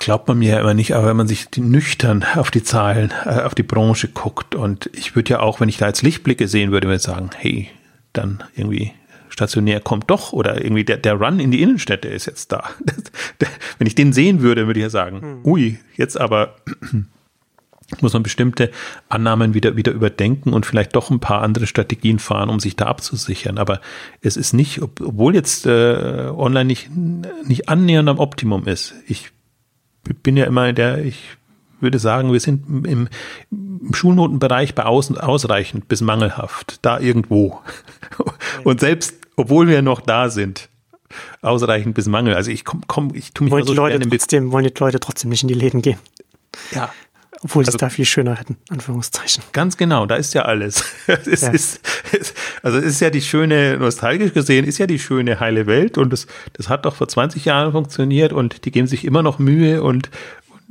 glaubt 0.00 0.28
man 0.28 0.38
mir 0.38 0.52
ja 0.54 0.60
immer 0.60 0.74
nicht, 0.74 0.94
aber 0.94 1.08
wenn 1.08 1.16
man 1.16 1.28
sich 1.28 1.50
die 1.50 1.60
nüchtern 1.60 2.24
auf 2.34 2.50
die 2.50 2.64
Zahlen, 2.64 3.12
äh, 3.24 3.42
auf 3.42 3.54
die 3.54 3.62
Branche 3.62 4.08
guckt 4.08 4.54
und 4.54 4.90
ich 4.94 5.14
würde 5.14 5.30
ja 5.30 5.40
auch, 5.40 5.60
wenn 5.60 5.68
ich 5.68 5.76
da 5.76 5.86
jetzt 5.86 6.02
Lichtblicke 6.02 6.48
sehen 6.48 6.72
würde, 6.72 6.88
würde 6.88 6.96
ich 6.96 7.02
sagen, 7.02 7.30
hey, 7.36 7.68
dann 8.12 8.42
irgendwie 8.56 8.92
stationär 9.28 9.80
kommt 9.80 10.10
doch 10.10 10.32
oder 10.32 10.62
irgendwie 10.62 10.84
der, 10.84 10.96
der 10.96 11.14
Run 11.14 11.38
in 11.38 11.50
die 11.50 11.62
Innenstädte 11.62 12.08
ist 12.08 12.26
jetzt 12.26 12.50
da. 12.50 12.64
Wenn 13.78 13.86
ich 13.86 13.94
den 13.94 14.12
sehen 14.12 14.40
würde, 14.42 14.66
würde 14.66 14.80
ich 14.80 14.84
ja 14.84 14.90
sagen, 14.90 15.20
hm. 15.20 15.40
ui, 15.44 15.78
jetzt 15.96 16.20
aber 16.20 16.56
muss 18.00 18.12
man 18.12 18.22
bestimmte 18.22 18.70
Annahmen 19.08 19.54
wieder, 19.54 19.76
wieder 19.76 19.92
überdenken 19.92 20.52
und 20.52 20.66
vielleicht 20.66 20.94
doch 20.94 21.10
ein 21.10 21.20
paar 21.20 21.42
andere 21.42 21.66
Strategien 21.66 22.18
fahren, 22.18 22.50
um 22.50 22.60
sich 22.60 22.76
da 22.76 22.86
abzusichern. 22.86 23.58
Aber 23.58 23.80
es 24.22 24.36
ist 24.36 24.52
nicht, 24.52 24.80
obwohl 24.80 25.34
jetzt 25.34 25.66
äh, 25.66 26.30
online 26.34 26.66
nicht, 26.66 26.90
nicht 27.44 27.68
annähernd 27.68 28.08
am 28.08 28.18
Optimum 28.18 28.66
ist. 28.66 28.94
Ich 29.06 29.30
bin 30.22 30.36
ja 30.36 30.44
immer 30.44 30.72
der, 30.72 31.04
ich 31.04 31.20
würde 31.80 31.98
sagen, 31.98 32.32
wir 32.32 32.40
sind 32.40 32.68
im, 32.68 32.84
im 32.84 33.92
Schulnotenbereich 33.92 34.74
bei 34.74 34.84
außen 34.84 35.18
ausreichend 35.18 35.88
bis 35.88 36.00
mangelhaft, 36.00 36.78
da 36.82 37.00
irgendwo. 37.00 37.60
Und 38.64 38.80
selbst, 38.80 39.14
obwohl 39.36 39.68
wir 39.68 39.82
noch 39.82 40.00
da 40.00 40.28
sind, 40.30 40.68
ausreichend 41.42 41.94
bis 41.94 42.06
Mangel. 42.06 42.34
Also 42.34 42.50
ich 42.50 42.64
komm, 42.64 42.82
komm 42.86 43.14
ich 43.14 43.32
tue 43.32 43.44
mich 43.44 43.52
wollen 43.52 43.66
so 43.66 43.72
die 43.72 43.76
Leute 43.76 43.98
trotzdem, 44.08 44.52
wollen 44.52 44.64
die 44.64 44.72
Leute 44.78 45.00
trotzdem 45.00 45.30
nicht 45.30 45.42
in 45.42 45.48
die 45.48 45.54
Läden 45.54 45.82
gehen. 45.82 45.98
Ja, 46.72 46.92
obwohl 47.42 47.64
sie 47.64 47.68
also, 47.68 47.76
es 47.76 47.80
da 47.80 47.88
viel 47.88 48.04
schöner 48.04 48.36
hätten, 48.36 48.58
Anführungszeichen. 48.68 49.42
Ganz 49.52 49.78
genau, 49.78 50.04
da 50.04 50.16
ist 50.16 50.34
ja 50.34 50.42
alles. 50.42 50.84
es 51.06 51.40
ja. 51.40 51.50
Ist, 51.50 51.80
es, 52.12 52.34
also 52.62 52.78
es 52.78 52.84
ist 52.84 53.00
ja 53.00 53.08
die 53.08 53.22
schöne, 53.22 53.78
nostalgisch 53.78 54.34
gesehen, 54.34 54.66
ist 54.66 54.78
ja 54.78 54.86
die 54.86 54.98
schöne 54.98 55.40
heile 55.40 55.66
Welt 55.66 55.96
und 55.96 56.12
das, 56.12 56.26
das 56.52 56.68
hat 56.68 56.84
doch 56.84 56.94
vor 56.94 57.08
20 57.08 57.46
Jahren 57.46 57.72
funktioniert 57.72 58.32
und 58.32 58.64
die 58.66 58.70
geben 58.70 58.86
sich 58.86 59.04
immer 59.06 59.22
noch 59.22 59.38
Mühe 59.38 59.82
und, 59.82 60.10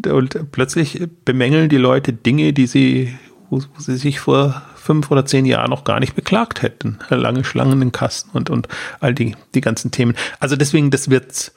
und, 0.06 0.36
und 0.36 0.52
plötzlich 0.52 1.02
bemängeln 1.26 1.70
die 1.70 1.78
Leute 1.78 2.14
Dinge, 2.14 2.54
die 2.54 2.68
sie, 2.68 3.18
wo, 3.50 3.58
wo 3.58 3.82
sie 3.82 3.98
sich 3.98 4.20
vor 4.20 4.62
fünf 4.76 5.10
oder 5.10 5.26
zehn 5.26 5.46
Jahren 5.46 5.72
noch 5.72 5.84
gar 5.84 6.00
nicht 6.00 6.16
beklagt 6.16 6.62
hätten. 6.62 7.00
Lange 7.10 7.44
Schlangen 7.44 7.82
in 7.82 7.92
Kasten 7.92 8.30
und, 8.38 8.50
und 8.50 8.68
all 9.00 9.16
die, 9.16 9.36
die 9.56 9.62
ganzen 9.62 9.90
Themen. 9.90 10.16
Also 10.40 10.56
deswegen, 10.56 10.92
das 10.92 11.10
wird 11.10 11.52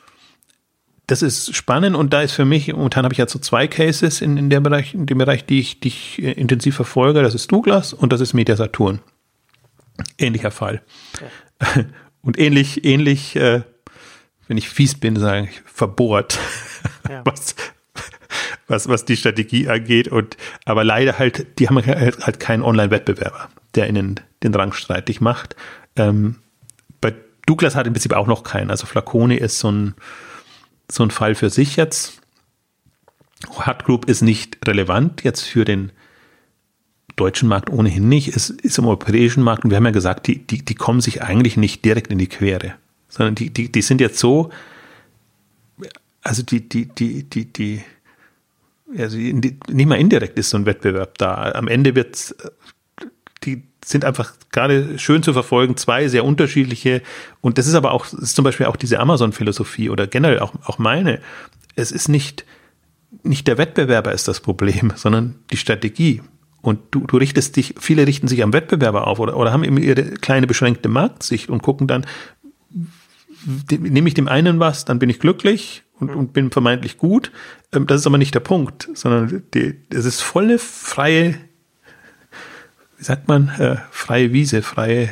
das 1.06 1.22
ist 1.22 1.54
spannend 1.54 1.96
und 1.96 2.12
da 2.12 2.22
ist 2.22 2.32
für 2.32 2.44
mich, 2.44 2.72
momentan 2.72 3.04
habe 3.04 3.12
ich 3.12 3.18
ja 3.18 3.28
so 3.28 3.38
zwei 3.38 3.66
Cases 3.66 4.20
in, 4.20 4.36
in, 4.36 4.50
der 4.50 4.60
Bereich, 4.60 4.94
in 4.94 5.06
dem 5.06 5.18
Bereich, 5.18 5.44
die 5.44 5.60
ich, 5.60 5.80
die 5.80 5.88
ich 5.88 6.22
äh, 6.22 6.32
intensiv 6.32 6.76
verfolge. 6.76 7.22
Das 7.22 7.34
ist 7.34 7.50
Douglas 7.50 7.92
und 7.92 8.12
das 8.12 8.20
ist 8.20 8.34
Media 8.34 8.56
Saturn. 8.56 9.00
Ähnlicher 10.18 10.50
Fall. 10.50 10.82
Ja. 11.20 11.84
Und 12.22 12.38
ähnlich, 12.38 12.84
ähnlich, 12.84 13.34
äh, 13.34 13.62
wenn 14.46 14.56
ich 14.56 14.68
fies 14.68 14.94
bin, 14.94 15.16
sage 15.16 15.48
ich, 15.50 15.60
verbohrt, 15.64 16.38
ja. 17.08 17.22
was, 17.24 17.56
was, 18.68 18.88
was 18.88 19.04
die 19.04 19.16
Strategie 19.16 19.68
angeht. 19.68 20.06
Und, 20.06 20.36
aber 20.64 20.84
leider 20.84 21.18
halt, 21.18 21.58
die 21.58 21.68
haben 21.68 21.84
halt, 21.84 22.24
halt 22.24 22.40
keinen 22.40 22.62
Online-Wettbewerber, 22.62 23.48
der 23.74 23.88
ihnen 23.88 24.20
den 24.44 24.54
Rang 24.54 24.72
streitig 24.72 25.20
macht. 25.20 25.56
Ähm, 25.96 26.36
bei 27.00 27.12
Douglas 27.46 27.74
hat 27.74 27.88
im 27.88 27.92
Prinzip 27.92 28.12
auch 28.12 28.28
noch 28.28 28.44
keinen. 28.44 28.70
Also 28.70 28.86
Flaconi 28.86 29.34
ist 29.34 29.58
so 29.58 29.72
ein, 29.72 29.94
so 30.92 31.02
ein 31.02 31.10
Fall 31.10 31.34
für 31.34 31.50
sich 31.50 31.76
jetzt. 31.76 32.20
Hard 33.56 33.84
Group 33.84 34.08
ist 34.08 34.22
nicht 34.22 34.58
relevant 34.66 35.24
jetzt 35.24 35.42
für 35.42 35.64
den 35.64 35.90
deutschen 37.16 37.48
Markt 37.48 37.70
ohnehin 37.70 38.08
nicht. 38.08 38.28
Es 38.28 38.50
ist 38.50 38.78
im 38.78 38.86
europäischen 38.86 39.42
Markt, 39.42 39.64
und 39.64 39.70
wir 39.70 39.76
haben 39.76 39.84
ja 39.84 39.90
gesagt, 39.90 40.26
die, 40.26 40.38
die, 40.38 40.64
die 40.64 40.74
kommen 40.74 41.00
sich 41.00 41.22
eigentlich 41.22 41.56
nicht 41.56 41.84
direkt 41.84 42.12
in 42.12 42.18
die 42.18 42.28
Quere, 42.28 42.74
sondern 43.08 43.34
die, 43.34 43.50
die, 43.50 43.70
die 43.70 43.82
sind 43.82 44.00
jetzt 44.00 44.18
so, 44.18 44.50
also 46.22 46.42
die, 46.42 46.68
die, 46.68 46.86
die, 46.86 47.24
die, 47.24 47.52
die, 47.52 47.82
also 48.96 49.16
nicht 49.16 49.88
mal 49.88 49.98
indirekt 49.98 50.38
ist 50.38 50.50
so 50.50 50.56
ein 50.56 50.66
Wettbewerb 50.66 51.18
da. 51.18 51.52
Am 51.52 51.68
Ende 51.68 51.94
wird 51.94 52.34
die 53.44 53.64
sind 53.84 54.04
einfach 54.04 54.32
gerade 54.52 54.98
schön 54.98 55.22
zu 55.22 55.32
verfolgen, 55.32 55.76
zwei 55.76 56.08
sehr 56.08 56.24
unterschiedliche. 56.24 57.02
Und 57.40 57.58
das 57.58 57.66
ist 57.66 57.74
aber 57.74 57.92
auch, 57.92 58.06
ist 58.12 58.36
zum 58.36 58.44
Beispiel 58.44 58.66
auch 58.66 58.76
diese 58.76 59.00
Amazon-Philosophie 59.00 59.90
oder 59.90 60.06
generell 60.06 60.40
auch, 60.40 60.52
auch 60.64 60.78
meine. 60.78 61.20
Es 61.74 61.90
ist 61.90 62.08
nicht, 62.08 62.44
nicht 63.22 63.46
der 63.48 63.58
Wettbewerber 63.58 64.12
ist 64.12 64.28
das 64.28 64.40
Problem, 64.40 64.92
sondern 64.96 65.36
die 65.50 65.56
Strategie. 65.56 66.22
Und 66.60 66.78
du, 66.92 67.00
du 67.00 67.16
richtest 67.16 67.56
dich, 67.56 67.74
viele 67.80 68.06
richten 68.06 68.28
sich 68.28 68.42
am 68.42 68.52
Wettbewerber 68.52 69.08
auf 69.08 69.18
oder, 69.18 69.36
oder 69.36 69.52
haben 69.52 69.64
eben 69.64 69.78
ihre 69.78 70.04
kleine 70.04 70.46
beschränkte 70.46 70.88
Marktsicht 70.88 71.50
und 71.50 71.60
gucken 71.60 71.88
dann, 71.88 72.06
nehme 73.68 74.06
ich 74.06 74.14
dem 74.14 74.28
einen 74.28 74.60
was, 74.60 74.84
dann 74.84 75.00
bin 75.00 75.10
ich 75.10 75.18
glücklich 75.18 75.82
und, 75.98 76.10
und 76.10 76.32
bin 76.32 76.52
vermeintlich 76.52 76.98
gut. 76.98 77.32
Ähm, 77.72 77.88
das 77.88 78.00
ist 78.00 78.06
aber 78.06 78.18
nicht 78.18 78.34
der 78.34 78.40
Punkt, 78.40 78.88
sondern 78.94 79.42
es 79.90 80.04
ist 80.04 80.20
volle 80.20 80.60
freie 80.60 81.34
wie 83.02 83.06
sagt 83.06 83.26
man, 83.26 83.48
äh, 83.58 83.78
freie 83.90 84.32
Wiese, 84.32 84.62
freie, 84.62 85.10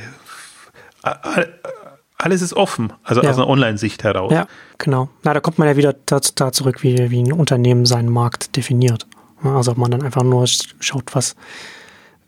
alles 2.16 2.40
ist 2.40 2.54
offen, 2.54 2.92
also 3.02 3.20
ja. 3.20 3.30
aus 3.30 3.36
einer 3.36 3.48
Online-Sicht 3.48 4.04
heraus. 4.04 4.32
Ja, 4.32 4.46
genau. 4.78 5.08
Na, 5.24 5.34
da 5.34 5.40
kommt 5.40 5.58
man 5.58 5.66
ja 5.66 5.76
wieder 5.76 5.96
da, 6.06 6.20
da 6.36 6.52
zurück, 6.52 6.84
wie, 6.84 7.10
wie 7.10 7.20
ein 7.20 7.32
Unternehmen 7.32 7.86
seinen 7.86 8.08
Markt 8.08 8.56
definiert. 8.56 9.08
Also 9.42 9.72
ob 9.72 9.78
man 9.78 9.90
dann 9.90 10.04
einfach 10.04 10.22
nur 10.22 10.46
schaut, 10.46 11.16
was, 11.16 11.34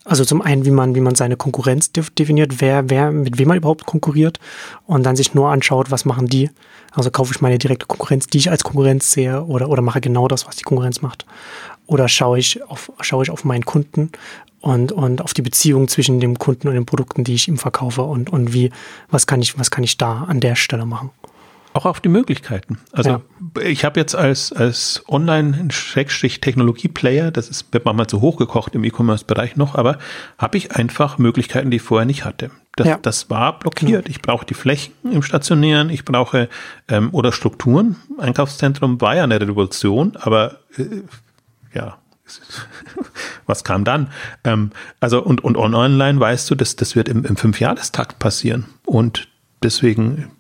also 0.05 0.25
zum 0.25 0.43
einen, 0.43 0.65
wie 0.65 0.73
man, 0.73 0.97
wie 0.97 1.01
man 1.01 1.15
seine 1.15 1.37
Konkurrenz 1.37 1.93
definiert, 1.93 2.61
wer, 2.61 2.91
wer, 2.91 3.13
mit 3.13 3.39
wem 3.39 3.47
man 3.47 3.57
überhaupt 3.57 3.87
konkurriert 3.87 4.41
und 4.87 5.05
dann 5.05 5.15
sich 5.15 5.33
nur 5.33 5.51
anschaut, 5.51 5.93
was 5.93 6.05
machen 6.05 6.27
die. 6.27 6.51
Also 6.91 7.13
kaufe 7.13 7.33
ich 7.33 7.41
meine 7.41 7.59
direkte 7.59 7.87
Konkurrenz, 7.87 8.27
die 8.27 8.39
ich 8.39 8.51
als 8.51 8.65
Konkurrenz 8.65 9.13
sehe, 9.13 9.45
oder, 9.45 9.69
oder 9.69 9.81
mache 9.81 10.01
genau 10.01 10.27
das, 10.27 10.45
was 10.45 10.57
die 10.57 10.65
Konkurrenz 10.65 11.03
macht. 11.03 11.25
Oder 11.87 12.09
schaue 12.09 12.41
ich 12.41 12.65
auf, 12.65 12.91
schaue 13.01 13.23
ich 13.23 13.31
auf 13.31 13.45
meinen 13.45 13.65
Kunden 13.65 14.11
und, 14.63 14.93
und 14.93 15.21
auf 15.21 15.35
die 15.35 15.43
Beziehung 15.43 15.89
zwischen 15.89 16.21
dem 16.21 16.39
Kunden 16.39 16.69
und 16.69 16.75
den 16.75 16.87
Produkten, 16.87 17.25
die 17.25 17.35
ich 17.35 17.49
ihm 17.49 17.59
verkaufe 17.59 18.01
und, 18.03 18.31
und 18.31 18.55
wie, 18.55 18.71
was 19.11 19.27
kann 19.27 19.43
ich, 19.43 19.59
was 19.59 19.71
kann 19.71 19.85
ich 19.85 19.99
da 19.99 20.23
an 20.23 20.41
der 20.41 20.57
Stelle 20.57 20.87
machen. 20.87 21.11
Auch 21.75 21.85
auf 21.87 22.01
die 22.01 22.11
Möglichkeiten. 22.11 22.77
Also 22.93 23.11
ja. 23.11 23.23
ich 23.63 23.87
habe 23.87 23.99
jetzt 23.99 24.15
als, 24.15 24.53
als 24.53 25.03
Online-Technologie-Player, 25.09 27.31
das 27.31 27.49
ist 27.49 27.73
wird 27.73 27.87
manchmal 27.87 28.09
zu 28.09 28.21
hoch 28.21 28.37
gekocht 28.37 28.75
im 28.75 28.85
E-Commerce-Bereich 28.85 29.57
noch, 29.57 29.75
aber 29.75 29.97
habe 30.37 30.59
ich 30.59 30.77
einfach 30.77 31.17
Möglichkeiten, 31.17 31.71
die 31.71 31.79
ich 31.79 31.83
vorher 31.83 32.05
nicht 32.05 32.27
hatte. 32.27 32.51
Das, 32.77 32.87
ja. 32.87 32.99
das 33.01 33.31
war 33.31 33.59
blockiert. 33.59 34.05
Genau. 34.05 34.15
Ich 34.15 34.21
brauche 34.21 34.45
die 34.45 34.53
Flächen 34.55 34.93
im 35.03 35.23
Stationären, 35.23 35.89
ich 35.89 36.05
brauche 36.05 36.51
ähm, 36.89 37.09
oder 37.13 37.33
Strukturen. 37.33 37.97
Einkaufszentrum 38.19 39.01
war 39.01 39.17
ja 39.17 39.25
eine 39.25 39.41
Revolution, 39.41 40.15
aber 40.17 40.59
äh, 40.77 41.05
ja, 41.73 41.97
was 43.47 43.65
kam 43.65 43.85
dann? 43.85 44.11
Ähm, 44.45 44.71
also 45.01 45.23
und, 45.23 45.45
und 45.45 45.57
online 45.57 46.21
weißt 46.21 46.51
du, 46.51 46.55
das, 46.55 46.77
das 46.77 46.97
wird 46.97 47.09
im, 47.09 47.25
im 47.25 47.37
Fünfjahrestakt 47.37 48.19
passieren. 48.19 48.67
Und 48.85 49.29
deswegen, 49.63 50.31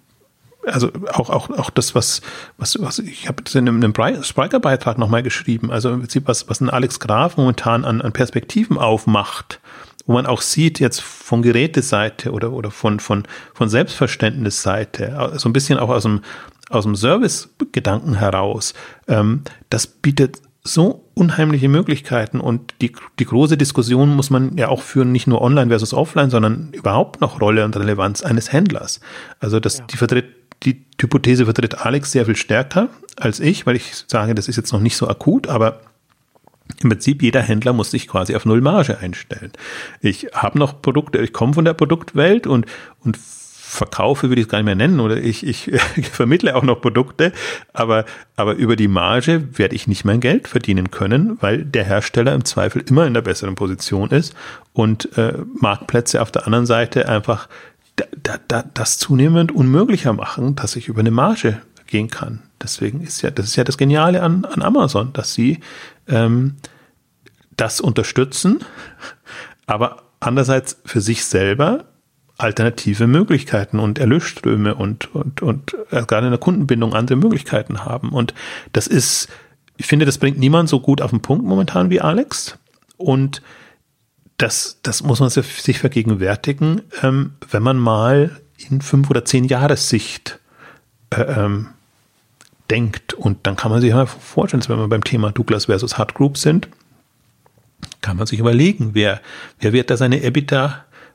also 0.66 0.90
auch, 1.12 1.30
auch, 1.30 1.50
auch 1.50 1.70
das, 1.70 1.94
was, 1.94 2.22
was, 2.56 2.80
was 2.80 2.98
ich 2.98 3.28
habe 3.28 3.42
in 3.52 3.68
einem, 3.68 3.82
einem 3.82 4.22
Spriker-Beitrag 4.22 4.98
nochmal 4.98 5.22
geschrieben, 5.22 5.70
also 5.70 5.90
im 5.90 6.00
Prinzip, 6.00 6.26
was, 6.26 6.48
was 6.48 6.60
ein 6.60 6.70
Alex 6.70 7.00
Graf 7.00 7.36
momentan 7.36 7.84
an, 7.84 8.00
an 8.00 8.12
Perspektiven 8.12 8.78
aufmacht, 8.78 9.60
wo 10.06 10.14
man 10.14 10.26
auch 10.26 10.40
sieht, 10.40 10.80
jetzt 10.80 11.00
von 11.00 11.42
Geräteseite 11.42 12.32
oder, 12.32 12.52
oder 12.52 12.70
von, 12.70 13.00
von, 13.00 13.24
von 13.54 13.68
Selbstverständnisseite, 13.68 15.32
so 15.36 15.48
ein 15.48 15.52
bisschen 15.52 15.78
auch 15.78 15.90
aus 15.90 16.02
dem, 16.02 16.22
aus 16.70 16.84
dem 16.84 16.96
Service-Gedanken 16.96 18.14
heraus, 18.14 18.74
ähm, 19.08 19.42
das 19.70 19.86
bietet 19.86 20.40
so 20.64 21.08
unheimliche 21.14 21.68
Möglichkeiten 21.68 22.38
und 22.38 22.74
die, 22.80 22.92
die 23.18 23.24
große 23.24 23.56
Diskussion 23.56 24.14
muss 24.14 24.30
man 24.30 24.56
ja 24.56 24.68
auch 24.68 24.82
führen, 24.82 25.10
nicht 25.10 25.26
nur 25.26 25.42
online 25.42 25.68
versus 25.68 25.92
offline, 25.92 26.30
sondern 26.30 26.70
überhaupt 26.72 27.20
noch 27.20 27.40
Rolle 27.40 27.64
und 27.64 27.76
Relevanz 27.76 28.22
eines 28.22 28.52
Händlers. 28.52 29.00
Also 29.40 29.58
das, 29.58 29.78
ja. 29.78 29.84
die 29.90 29.96
vertritt, 29.96 30.26
die 30.62 30.84
Hypothese 31.00 31.44
vertritt 31.44 31.84
Alex 31.84 32.12
sehr 32.12 32.26
viel 32.26 32.36
stärker 32.36 32.90
als 33.16 33.40
ich, 33.40 33.66
weil 33.66 33.74
ich 33.74 34.04
sage, 34.06 34.34
das 34.34 34.46
ist 34.46 34.56
jetzt 34.56 34.72
noch 34.72 34.80
nicht 34.80 34.96
so 34.96 35.08
akut, 35.08 35.48
aber 35.48 35.80
im 36.80 36.90
Prinzip 36.90 37.22
jeder 37.22 37.42
Händler 37.42 37.72
muss 37.72 37.90
sich 37.90 38.06
quasi 38.06 38.36
auf 38.36 38.44
Null 38.44 38.60
Marge 38.60 38.98
einstellen. 38.98 39.52
Ich 40.00 40.28
habe 40.32 40.58
noch 40.58 40.80
Produkte, 40.80 41.18
ich 41.18 41.32
komme 41.32 41.54
von 41.54 41.64
der 41.64 41.74
Produktwelt 41.74 42.46
und, 42.46 42.66
und 43.00 43.18
verkaufe, 43.72 44.28
würde 44.28 44.40
ich 44.40 44.46
es 44.46 44.50
gar 44.50 44.58
nicht 44.58 44.66
mehr 44.66 44.74
nennen, 44.74 45.00
oder 45.00 45.16
ich, 45.16 45.46
ich 45.46 45.70
vermittle 46.12 46.54
auch 46.54 46.62
noch 46.62 46.80
Produkte, 46.80 47.32
aber, 47.72 48.04
aber 48.36 48.54
über 48.54 48.76
die 48.76 48.88
Marge 48.88 49.48
werde 49.56 49.74
ich 49.74 49.86
nicht 49.86 50.04
mein 50.04 50.20
Geld 50.20 50.46
verdienen 50.46 50.90
können, 50.90 51.38
weil 51.40 51.64
der 51.64 51.84
Hersteller 51.84 52.34
im 52.34 52.44
Zweifel 52.44 52.82
immer 52.86 53.06
in 53.06 53.14
der 53.14 53.22
besseren 53.22 53.54
Position 53.54 54.10
ist 54.10 54.34
und 54.74 55.16
äh, 55.16 55.38
Marktplätze 55.58 56.20
auf 56.20 56.30
der 56.30 56.44
anderen 56.46 56.66
Seite 56.66 57.08
einfach 57.08 57.48
da, 57.96 58.04
da, 58.22 58.38
da, 58.46 58.64
das 58.74 58.98
zunehmend 58.98 59.52
unmöglicher 59.52 60.12
machen, 60.12 60.54
dass 60.54 60.76
ich 60.76 60.88
über 60.88 61.00
eine 61.00 61.10
Marge 61.10 61.62
gehen 61.86 62.08
kann. 62.08 62.42
Deswegen 62.62 63.00
ist 63.00 63.22
ja, 63.22 63.30
das 63.30 63.46
ist 63.46 63.56
ja 63.56 63.64
das 63.64 63.78
Geniale 63.78 64.22
an, 64.22 64.44
an 64.44 64.62
Amazon, 64.62 65.14
dass 65.14 65.32
sie 65.32 65.60
ähm, 66.08 66.56
das 67.56 67.80
unterstützen, 67.80 68.60
aber 69.66 70.02
andererseits 70.20 70.78
für 70.84 71.00
sich 71.00 71.24
selber 71.24 71.86
alternative 72.38 73.06
Möglichkeiten 73.06 73.78
und 73.78 73.98
Erlösströme 73.98 74.74
und, 74.74 75.14
und, 75.14 75.42
und 75.42 75.76
äh, 75.90 76.02
gerade 76.04 76.26
in 76.26 76.32
der 76.32 76.40
Kundenbindung 76.40 76.94
andere 76.94 77.16
Möglichkeiten 77.16 77.84
haben. 77.84 78.10
Und 78.10 78.34
das 78.72 78.86
ist, 78.86 79.28
ich 79.76 79.86
finde, 79.86 80.06
das 80.06 80.18
bringt 80.18 80.38
niemand 80.38 80.68
so 80.68 80.80
gut 80.80 81.00
auf 81.00 81.10
den 81.10 81.20
Punkt 81.20 81.44
momentan 81.44 81.90
wie 81.90 82.00
Alex. 82.00 82.58
Und 82.96 83.42
das, 84.38 84.78
das 84.82 85.02
muss 85.02 85.20
man 85.20 85.30
sich 85.30 85.78
vergegenwärtigen, 85.78 86.82
ähm, 87.02 87.34
wenn 87.50 87.62
man 87.62 87.78
mal 87.78 88.40
in 88.56 88.80
fünf 88.80 89.10
oder 89.10 89.24
zehn 89.24 89.44
Jahressicht 89.44 90.38
äh, 91.10 91.22
ähm, 91.22 91.68
denkt. 92.70 93.14
Und 93.14 93.46
dann 93.46 93.56
kann 93.56 93.70
man 93.70 93.80
sich 93.80 93.92
mal 93.92 94.06
vorstellen, 94.06 94.64
wenn 94.68 94.78
wir 94.78 94.88
beim 94.88 95.04
Thema 95.04 95.30
Douglas 95.30 95.66
versus 95.66 95.98
Hard 95.98 96.14
Group 96.14 96.38
sind, 96.38 96.68
kann 98.00 98.16
man 98.16 98.26
sich 98.26 98.40
überlegen, 98.40 98.90
wer, 98.94 99.20
wer 99.60 99.72
wird 99.72 99.90
da 99.90 99.96
seine 99.96 100.22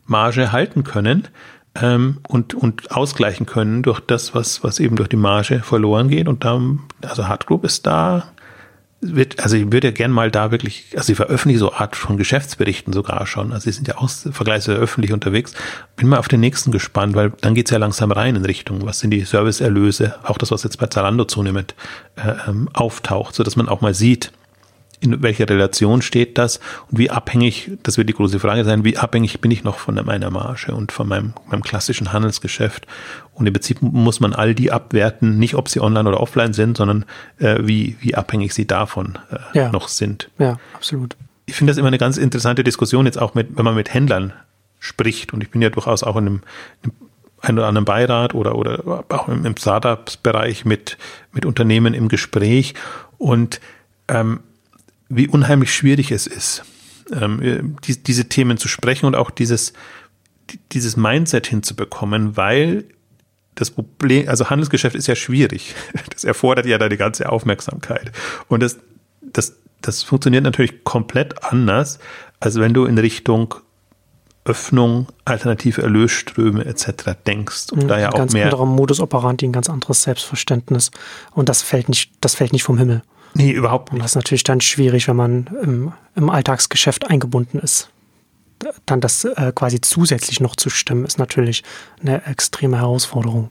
EBITDA-Marge 0.08 0.52
halten 0.52 0.84
können 0.84 1.28
ähm, 1.76 2.20
und, 2.28 2.54
und 2.54 2.92
ausgleichen 2.92 3.46
können 3.46 3.84
durch 3.84 4.00
das, 4.00 4.34
was, 4.34 4.64
was 4.64 4.80
eben 4.80 4.96
durch 4.96 5.10
die 5.10 5.18
Marge 5.18 5.60
verloren 5.60 6.10
geht. 6.10 6.28
Und 6.28 6.44
da, 6.44 6.62
also 7.02 7.28
Hard 7.28 7.46
Group 7.46 7.64
ist 7.64 7.86
da 7.86 8.32
wird, 9.00 9.40
also 9.42 9.56
ich 9.56 9.72
würde 9.72 9.90
ja 9.90 9.94
gern 9.94 10.12
mal 10.12 10.32
da 10.32 10.50
wirklich, 10.50 10.88
also 10.96 11.12
ich 11.12 11.18
veröffentliche 11.18 11.60
so 11.60 11.72
Art 11.72 11.96
von 11.96 12.18
Geschäftsberichten 12.18 12.94
sogar 12.94 13.28
schon. 13.28 13.52
Also 13.52 13.66
sie 13.66 13.72
sind 13.72 13.88
ja 13.88 13.98
auch 13.98 14.10
vergleichsweise 14.10 14.80
öffentlich 14.80 15.14
unterwegs. 15.14 15.54
Bin 15.96 16.08
mal 16.08 16.18
auf 16.18 16.28
den 16.28 16.40
nächsten 16.40 16.72
gespannt, 16.72 17.16
weil 17.16 17.32
dann 17.42 17.54
geht's 17.54 17.70
ja 17.70 17.78
langsam 17.78 18.12
rein 18.12 18.36
in 18.36 18.46
Richtung, 18.46 18.86
was 18.86 19.00
sind 19.00 19.12
die 19.12 19.22
Serviceerlöse, 19.22 20.16
auch 20.24 20.40
das, 20.40 20.50
was 20.50 20.64
jetzt 20.64 20.80
bei 20.80 20.88
Zalando 20.88 21.26
zunehmend 21.26 21.76
äh, 22.16 22.50
ähm, 22.50 22.70
auftaucht, 22.74 23.36
so 23.36 23.44
dass 23.44 23.56
man 23.56 23.70
auch 23.70 23.82
mal 23.82 23.94
sieht, 23.94 24.32
in 25.00 25.22
welcher 25.22 25.48
Relation 25.48 26.02
steht 26.02 26.38
das 26.38 26.60
und 26.90 26.98
wie 26.98 27.10
abhängig, 27.10 27.72
das 27.84 27.98
wird 27.98 28.10
die 28.10 28.14
große 28.14 28.40
Frage 28.40 28.64
sein, 28.66 28.84
wie 28.84 28.98
abhängig 28.98 29.40
bin 29.42 29.52
ich 29.52 29.64
noch 29.64 29.78
von 29.78 29.96
meiner 29.96 30.32
Marge 30.32 30.74
und 30.74 30.92
von 30.92 31.08
meinem, 31.08 31.34
meinem 31.50 31.62
klassischen 31.62 32.14
Handelsgeschäft. 32.14 32.88
Und 33.34 33.46
im 33.46 33.54
Prinzip 33.54 33.82
muss 33.82 34.20
man 34.20 34.34
all 34.34 34.56
die 34.56 34.72
abwerten, 34.72 35.38
nicht 35.38 35.54
ob 35.54 35.70
sie 35.70 35.80
online 35.80 36.10
oder 36.10 36.20
offline 36.20 36.54
sind, 36.54 36.78
sondern 36.78 37.06
äh, 37.38 37.58
wie, 37.62 37.96
wie 38.00 38.16
abhängig 38.16 38.54
sie 38.54 38.66
davon 38.66 39.20
äh, 39.30 39.58
ja. 39.58 39.72
noch 39.72 39.88
sind. 39.88 40.30
Ja, 40.40 40.58
absolut. 40.74 41.16
Ich 41.46 41.56
finde 41.56 41.72
das 41.72 41.78
immer 41.78 41.88
eine 41.88 42.00
ganz 42.00 42.18
interessante 42.18 42.64
Diskussion, 42.64 43.06
jetzt 43.06 43.22
auch 43.22 43.36
mit, 43.36 43.56
wenn 43.56 43.66
man 43.66 43.76
mit 43.76 43.94
Händlern 43.94 44.34
spricht. 44.80 45.32
Und 45.32 45.44
ich 45.44 45.52
bin 45.52 45.62
ja 45.62 45.70
durchaus 45.70 46.02
auch 46.02 46.18
in 46.18 46.26
einem, 46.26 46.42
einem 47.42 47.58
oder 47.60 47.68
anderen 47.68 47.86
Beirat 47.86 48.34
oder, 48.34 48.56
oder 48.56 49.06
auch 49.10 49.28
im, 49.28 49.46
im 49.46 49.56
Startups-Bereich 49.56 50.66
mit, 50.66 50.98
mit 51.32 51.46
Unternehmen 51.46 51.94
im 51.94 52.10
Gespräch. 52.10 52.74
Und 53.20 53.62
ähm, 54.08 54.40
wie 55.10 55.28
unheimlich 55.28 55.74
schwierig 55.74 56.12
es 56.12 56.28
ist, 56.28 56.64
ähm, 57.12 57.78
die, 57.84 58.02
diese 58.02 58.26
Themen 58.26 58.58
zu 58.58 58.68
sprechen 58.68 59.06
und 59.06 59.16
auch 59.16 59.32
dieses, 59.32 59.74
dieses 60.72 60.98
Mindset 60.98 61.48
hinzubekommen, 61.48 62.38
weil 62.38 62.86
das 63.56 63.72
Problem, 63.72 64.30
also 64.30 64.50
Handelsgeschäft 64.50 64.96
ist 64.96 65.08
ja 65.08 65.16
schwierig. 65.16 65.76
Das 66.12 66.24
erfordert 66.24 66.66
ja 66.66 66.80
da 66.80 66.90
die 66.90 66.98
ganze 66.98 67.30
Aufmerksamkeit. 67.32 68.12
Und 68.48 68.64
das, 68.64 68.78
das, 69.22 69.56
das 69.82 70.02
funktioniert 70.02 70.44
natürlich 70.44 70.84
komplett 70.84 71.44
anders, 71.44 72.00
als 72.40 72.56
wenn 72.56 72.74
du 72.74 72.86
in 72.86 72.98
Richtung 72.98 73.54
Öffnung, 74.48 75.08
alternative 75.26 75.82
Erlösströme 75.82 76.66
etc. 76.66 77.12
denkst. 77.28 77.72
Und 77.72 77.84
mhm, 77.84 77.88
da 77.88 78.00
ja 78.00 78.10
auch 78.10 78.18
ganz 78.18 78.34
mehr. 78.34 78.46
anderer 78.46 78.66
Modus 78.66 79.00
operandi, 79.00 79.46
ein 79.46 79.52
ganz 79.52 79.70
anderes 79.70 80.04
Selbstverständnis. 80.04 80.92
Und 81.34 81.50
das 81.50 81.62
fällt 81.62 81.90
nicht, 81.90 82.12
das 82.22 82.36
fällt 82.36 82.54
nicht 82.54 82.64
vom 82.64 82.78
Himmel. 82.78 83.04
Nee, 83.34 83.52
überhaupt 83.52 83.92
nicht. 83.92 84.00
Und 84.00 84.04
das 84.04 84.12
ist 84.12 84.16
natürlich 84.16 84.44
dann 84.44 84.62
schwierig, 84.62 85.08
wenn 85.08 85.16
man 85.16 85.48
im, 85.62 85.94
im 86.16 86.30
Alltagsgeschäft 86.30 87.10
eingebunden 87.10 87.60
ist. 87.60 87.90
Dann 88.86 89.02
das 89.02 89.24
äh, 89.24 89.52
quasi 89.54 89.82
zusätzlich 89.82 90.40
noch 90.40 90.56
zu 90.56 90.70
stimmen, 90.70 91.06
ist 91.06 91.20
natürlich 91.20 91.64
eine 92.02 92.26
extreme 92.26 92.78
Herausforderung. 92.78 93.50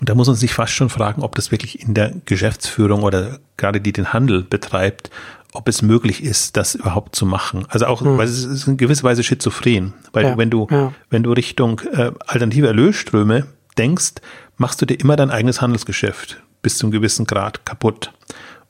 Und 0.00 0.08
da 0.08 0.14
muss 0.14 0.28
man 0.28 0.36
sich 0.36 0.54
fast 0.54 0.72
schon 0.72 0.88
fragen, 0.88 1.22
ob 1.22 1.34
das 1.34 1.50
wirklich 1.50 1.82
in 1.82 1.94
der 1.94 2.12
Geschäftsführung 2.24 3.02
oder 3.02 3.40
gerade 3.56 3.80
die 3.80 3.92
den 3.92 4.12
Handel 4.12 4.42
betreibt, 4.42 5.10
ob 5.52 5.68
es 5.68 5.82
möglich 5.82 6.22
ist, 6.22 6.56
das 6.56 6.74
überhaupt 6.74 7.16
zu 7.16 7.26
machen. 7.26 7.66
Also 7.68 7.86
auch, 7.86 8.00
hm. 8.00 8.16
weil 8.16 8.26
es 8.26 8.44
ist 8.44 8.66
in 8.66 8.76
gewisser 8.76 9.02
Weise 9.02 9.22
schizophren. 9.22 9.92
Weil 10.12 10.24
ja, 10.24 10.38
wenn 10.38 10.48
du, 10.48 10.68
ja. 10.70 10.92
wenn 11.10 11.22
du 11.22 11.32
Richtung 11.32 11.80
äh, 11.92 12.12
alternative 12.26 12.68
Erlösströme 12.68 13.46
denkst, 13.76 14.14
machst 14.56 14.80
du 14.80 14.86
dir 14.86 14.94
immer 14.94 15.16
dein 15.16 15.30
eigenes 15.30 15.60
Handelsgeschäft 15.60 16.40
bis 16.62 16.78
zu 16.78 16.86
einem 16.86 16.92
gewissen 16.92 17.26
Grad 17.26 17.64
kaputt. 17.64 18.12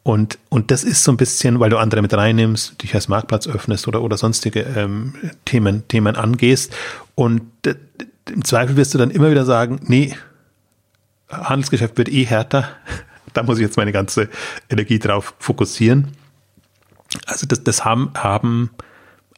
Und, 0.02 0.38
und 0.48 0.70
das 0.70 0.82
ist 0.82 1.04
so 1.04 1.12
ein 1.12 1.18
bisschen, 1.18 1.60
weil 1.60 1.70
du 1.70 1.76
andere 1.76 2.00
mit 2.00 2.14
reinnimmst, 2.14 2.82
dich 2.82 2.94
als 2.94 3.08
Marktplatz 3.08 3.46
öffnest 3.46 3.86
oder, 3.86 4.02
oder 4.02 4.16
sonstige 4.16 4.60
ähm, 4.60 5.14
Themen, 5.44 5.86
Themen 5.88 6.16
angehst. 6.16 6.74
Und 7.14 7.42
äh, 7.66 7.74
im 8.30 8.44
Zweifel 8.44 8.76
wirst 8.76 8.94
du 8.94 8.98
dann 8.98 9.10
immer 9.10 9.30
wieder 9.30 9.44
sagen, 9.44 9.80
nee, 9.84 10.16
Handelsgeschäft 11.28 11.98
wird 11.98 12.08
eh 12.08 12.24
härter. 12.24 12.68
da 13.34 13.42
muss 13.42 13.58
ich 13.58 13.62
jetzt 13.62 13.76
meine 13.76 13.92
ganze 13.92 14.28
Energie 14.70 14.98
drauf 14.98 15.34
fokussieren. 15.38 16.08
Also 17.26 17.46
das, 17.46 17.62
das 17.62 17.84
haben, 17.84 18.10
haben 18.16 18.70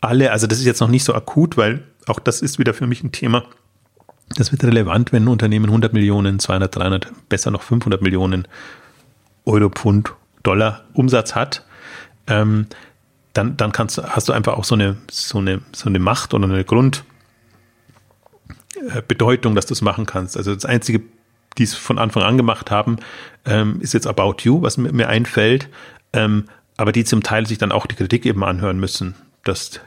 alle, 0.01 0.31
also 0.31 0.47
das 0.47 0.59
ist 0.59 0.65
jetzt 0.65 0.81
noch 0.81 0.89
nicht 0.89 1.05
so 1.05 1.15
akut, 1.15 1.57
weil 1.57 1.83
auch 2.07 2.21
das 2.21 2.41
ist 2.41 2.59
wieder 2.59 2.75
für 2.75 2.87
mich 2.87 3.03
ein 3.03 3.13
Thema. 3.13 3.45
Das 4.37 4.53
wird 4.53 4.65
relevant, 4.65 5.13
wenn 5.13 5.25
ein 5.25 5.29
Unternehmen 5.29 5.67
100 5.67 5.93
Millionen, 5.93 6.39
200, 6.39 6.75
300, 6.75 7.29
besser 7.29 7.51
noch 7.51 7.63
500 7.63 8.01
Millionen 8.01 8.47
Euro, 9.45 9.69
Pfund 9.69 10.13
Dollar 10.43 10.85
Umsatz 10.95 11.35
hat, 11.35 11.65
ähm, 12.27 12.67
dann, 13.33 13.57
dann 13.57 13.73
kannst 13.73 13.99
hast 13.99 14.29
du 14.29 14.33
einfach 14.33 14.55
auch 14.55 14.65
so 14.65 14.75
eine, 14.75 14.97
so 15.11 15.39
eine, 15.39 15.61
so 15.73 15.89
eine 15.89 15.99
Macht 15.99 16.35
oder 16.35 16.45
eine 16.45 16.65
Grundbedeutung, 16.65 19.55
dass 19.55 19.67
du 19.67 19.75
es 19.75 19.83
machen 19.83 20.07
kannst. 20.07 20.37
Also 20.37 20.55
das 20.55 20.65
Einzige, 20.65 21.03
die 21.59 21.65
es 21.65 21.75
von 21.75 21.99
Anfang 21.99 22.23
an 22.23 22.37
gemacht 22.37 22.71
haben, 22.71 22.97
ähm, 23.45 23.81
ist 23.81 23.95
jetzt 23.95 24.07
About 24.07 24.37
You, 24.43 24.63
was 24.63 24.77
mir, 24.77 24.93
mir 24.93 25.09
einfällt, 25.09 25.69
ähm, 26.13 26.45
aber 26.77 26.93
die 26.93 27.05
zum 27.05 27.23
Teil 27.23 27.47
sich 27.47 27.59
dann 27.59 27.73
auch 27.73 27.87
die 27.87 27.97
Kritik 27.97 28.27
eben 28.27 28.45
anhören 28.45 28.79
müssen, 28.79 29.15
dass 29.45 29.81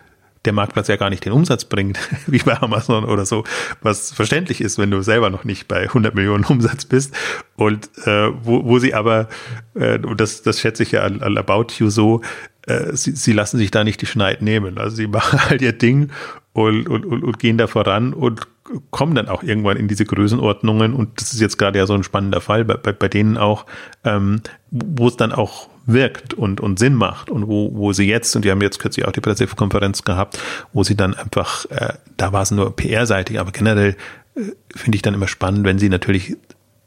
der 0.46 0.54
Marktplatz 0.54 0.88
ja 0.88 0.96
gar 0.96 1.10
nicht 1.10 1.26
den 1.26 1.34
Umsatz 1.34 1.66
bringt, 1.66 2.00
wie 2.28 2.40
bei 2.40 2.62
Amazon 2.62 3.06
oder 3.06 3.26
so, 3.26 3.44
was 3.82 4.12
verständlich 4.12 4.62
ist, 4.62 4.78
wenn 4.78 4.92
du 4.92 5.02
selber 5.02 5.30
noch 5.30 5.44
nicht 5.44 5.68
bei 5.68 5.84
100 5.84 6.16
Millionen 6.16 6.44
Umsatz 6.46 6.86
bist 6.86 7.16
und 7.56 7.90
äh, 8.06 8.30
wo, 8.44 8.66
wo 8.66 8.80
sie 8.80 8.94
aber, 8.94 9.28
äh, 9.76 10.00
und 10.00 10.20
das, 10.20 10.42
das 10.42 10.60
schätze 10.60 10.84
ich 10.84 10.92
ja 10.92 11.04
an, 11.04 11.22
an 11.22 11.38
About 11.38 11.68
You 11.78 11.90
so, 11.90 12.22
äh, 12.68 12.96
sie, 12.96 13.12
sie 13.12 13.34
lassen 13.34 13.58
sich 13.58 13.72
da 13.72 13.84
nicht 13.84 14.02
die 14.02 14.06
Schneid 14.06 14.42
nehmen. 14.42 14.78
Also 14.78 14.96
sie 14.96 15.08
machen 15.08 15.44
halt 15.50 15.62
ihr 15.62 15.74
Ding 15.74 16.12
und, 16.54 16.88
und, 16.88 17.06
und, 17.06 17.24
und 17.24 17.40
gehen 17.40 17.58
da 17.58 17.68
voran 17.68 18.14
und 18.14 18.48
kommen 18.90 19.16
dann 19.16 19.28
auch 19.28 19.44
irgendwann 19.44 19.78
in 19.78 19.88
diese 19.88 20.06
Größenordnungen 20.06 20.94
und 20.94 21.22
das 21.22 21.34
ist 21.34 21.40
jetzt 21.40 21.58
gerade 21.58 21.78
ja 21.78 21.86
so 21.86 21.94
ein 21.94 22.04
spannender 22.04 22.42
Fall 22.42 22.66
bei, 22.66 22.76
bei, 22.76 22.92
bei 22.94 23.08
denen 23.08 23.38
auch, 23.38 23.66
ähm, 24.04 24.42
wo 24.72 25.08
es 25.08 25.18
dann 25.18 25.32
auch 25.32 25.70
wirkt 25.86 26.34
und, 26.34 26.62
und 26.62 26.80
Sinn 26.80 26.96
macht 26.96 27.30
und 27.30 27.48
wo, 27.48 27.72
wo 27.76 27.94
sie 27.94 28.08
jetzt, 28.08 28.36
und 28.36 28.44
die 28.44 28.50
haben 28.50 28.62
jetzt 28.62 28.80
kürzlich 28.80 29.08
auch 29.08 29.12
die 29.12 29.22
Pressekonferenz 29.22 30.04
gehabt, 30.04 30.40
wo 30.74 30.84
sie 30.84 30.96
dann 30.96 31.14
einfach, 31.14 31.66
äh, 31.70 31.94
da 32.18 32.34
war 32.34 32.42
es 32.42 32.52
nur 32.52 32.76
PR-seitig, 32.76 33.40
aber 33.40 33.52
generell 33.52 33.96
äh, 34.36 34.42
finde 34.76 34.96
ich 34.96 35.04
dann 35.04 35.14
immer 35.14 35.28
spannend, 35.28 35.64
wenn 35.64 35.78
sie 35.78 35.90
natürlich 35.90 36.36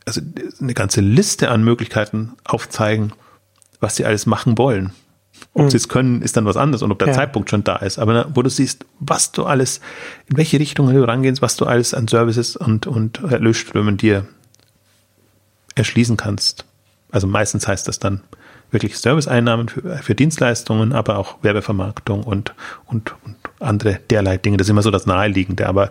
also 0.04 0.20
eine 0.60 0.74
ganze 0.74 1.00
Liste 1.00 1.50
an 1.50 1.62
Möglichkeiten 1.62 2.32
aufzeigen, 2.44 3.12
was 3.78 3.94
sie 3.96 4.04
alles 4.04 4.26
machen 4.26 4.58
wollen. 4.58 4.92
Ob 5.54 5.64
mhm. 5.64 5.70
sie 5.70 5.76
es 5.76 5.88
können, 5.88 6.22
ist 6.22 6.36
dann 6.36 6.44
was 6.44 6.56
anderes 6.56 6.82
und 6.82 6.92
ob 6.92 6.98
der 6.98 7.08
ja. 7.08 7.14
Zeitpunkt 7.14 7.50
schon 7.50 7.64
da 7.64 7.76
ist. 7.76 7.98
Aber 7.98 8.26
wo 8.34 8.42
du 8.42 8.50
siehst, 8.50 8.84
was 9.00 9.32
du 9.32 9.44
alles, 9.44 9.80
in 10.26 10.36
welche 10.36 10.60
Richtung 10.60 10.92
du 10.92 11.06
rangehst, 11.06 11.42
was 11.42 11.56
du 11.56 11.64
alles 11.64 11.94
an 11.94 12.08
Services 12.08 12.56
und, 12.56 12.86
und 12.86 13.22
Erlösströmen 13.22 13.96
dir 13.96 14.26
erschließen 15.74 16.16
kannst. 16.16 16.64
Also 17.10 17.26
meistens 17.26 17.66
heißt 17.66 17.88
das 17.88 17.98
dann 17.98 18.20
wirklich 18.70 18.98
Serviceeinnahmen 18.98 19.68
für, 19.68 19.98
für 19.98 20.14
Dienstleistungen, 20.14 20.92
aber 20.92 21.18
auch 21.18 21.42
Werbevermarktung 21.42 22.22
und, 22.22 22.54
und, 22.86 23.14
und 23.24 23.36
andere 23.60 24.00
derlei 24.10 24.36
Dinge. 24.36 24.58
Das 24.58 24.66
ist 24.66 24.70
immer 24.70 24.82
so 24.82 24.90
das 24.90 25.06
Naheliegende. 25.06 25.66
Aber 25.66 25.90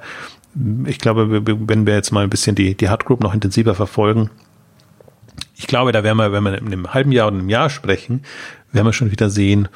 ich 0.86 1.00
glaube, 1.00 1.42
wenn 1.46 1.86
wir 1.86 1.96
jetzt 1.96 2.12
mal 2.12 2.24
ein 2.24 2.30
bisschen 2.30 2.56
die, 2.56 2.76
die 2.76 2.90
Hard 2.90 3.06
Group 3.06 3.22
noch 3.22 3.34
intensiver 3.34 3.76
verfolgen, 3.76 4.30
ich 5.56 5.68
glaube, 5.68 5.92
da 5.92 6.04
werden 6.04 6.18
wir, 6.18 6.32
wenn 6.32 6.44
wir 6.44 6.58
in 6.58 6.68
einem 6.68 6.94
halben 6.94 7.12
Jahr 7.12 7.28
oder 7.28 7.38
einem 7.38 7.50
Jahr 7.50 7.70
sprechen, 7.70 8.24
werden 8.72 8.86
wir 8.86 8.94
schon 8.94 9.12
wieder 9.12 9.30
sehen, 9.30 9.68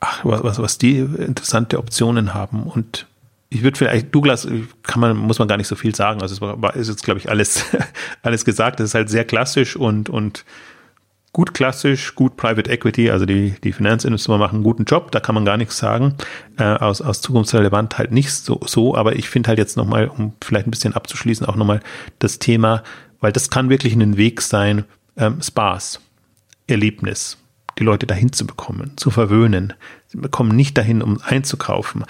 ach, 0.00 0.24
was, 0.24 0.58
was, 0.58 0.78
die 0.78 0.98
interessante 0.98 1.78
Optionen 1.78 2.34
haben. 2.34 2.64
Und 2.64 3.06
ich 3.48 3.62
würde 3.62 3.78
vielleicht, 3.78 4.14
Douglas 4.14 4.48
kann 4.82 5.00
man, 5.00 5.16
muss 5.16 5.38
man 5.38 5.48
gar 5.48 5.56
nicht 5.56 5.68
so 5.68 5.76
viel 5.76 5.94
sagen. 5.94 6.20
Also 6.22 6.34
es 6.34 6.40
war, 6.40 6.74
ist 6.76 6.88
jetzt, 6.88 7.04
glaube 7.04 7.20
ich, 7.20 7.28
alles, 7.28 7.64
alles 8.22 8.44
gesagt. 8.44 8.80
Es 8.80 8.90
ist 8.90 8.94
halt 8.94 9.08
sehr 9.08 9.24
klassisch 9.24 9.76
und, 9.76 10.08
und 10.08 10.44
gut 11.36 11.52
klassisch, 11.52 12.14
gut 12.14 12.38
Private 12.38 12.70
Equity, 12.70 13.10
also 13.10 13.26
die, 13.26 13.54
die 13.62 13.72
Finanzindustrie 13.72 14.38
machen 14.38 14.54
einen 14.54 14.64
guten 14.64 14.84
Job, 14.84 15.12
da 15.12 15.20
kann 15.20 15.34
man 15.34 15.44
gar 15.44 15.58
nichts 15.58 15.76
sagen. 15.76 16.14
Äh, 16.56 16.64
aus, 16.64 17.02
aus 17.02 17.20
zukunftsrelevant 17.20 17.98
halt 17.98 18.10
nicht 18.10 18.32
so, 18.32 18.58
so 18.64 18.96
aber 18.96 19.16
ich 19.16 19.28
finde 19.28 19.48
halt 19.48 19.58
jetzt 19.58 19.76
nochmal, 19.76 20.08
um 20.08 20.32
vielleicht 20.42 20.66
ein 20.66 20.70
bisschen 20.70 20.94
abzuschließen, 20.94 21.46
auch 21.46 21.56
nochmal 21.56 21.80
das 22.20 22.38
Thema, 22.38 22.82
weil 23.20 23.32
das 23.32 23.50
kann 23.50 23.68
wirklich 23.68 23.92
ein 23.92 24.16
Weg 24.16 24.40
sein, 24.40 24.84
ähm, 25.18 25.42
Spaß, 25.42 26.00
Erlebnis, 26.68 27.36
die 27.78 27.84
Leute 27.84 28.06
dahin 28.06 28.32
zu 28.32 28.46
bekommen, 28.46 28.92
zu 28.96 29.10
verwöhnen. 29.10 29.74
Sie 30.08 30.18
bekommen 30.18 30.56
nicht 30.56 30.78
dahin, 30.78 31.02
um 31.02 31.20
einzukaufen. 31.22 32.04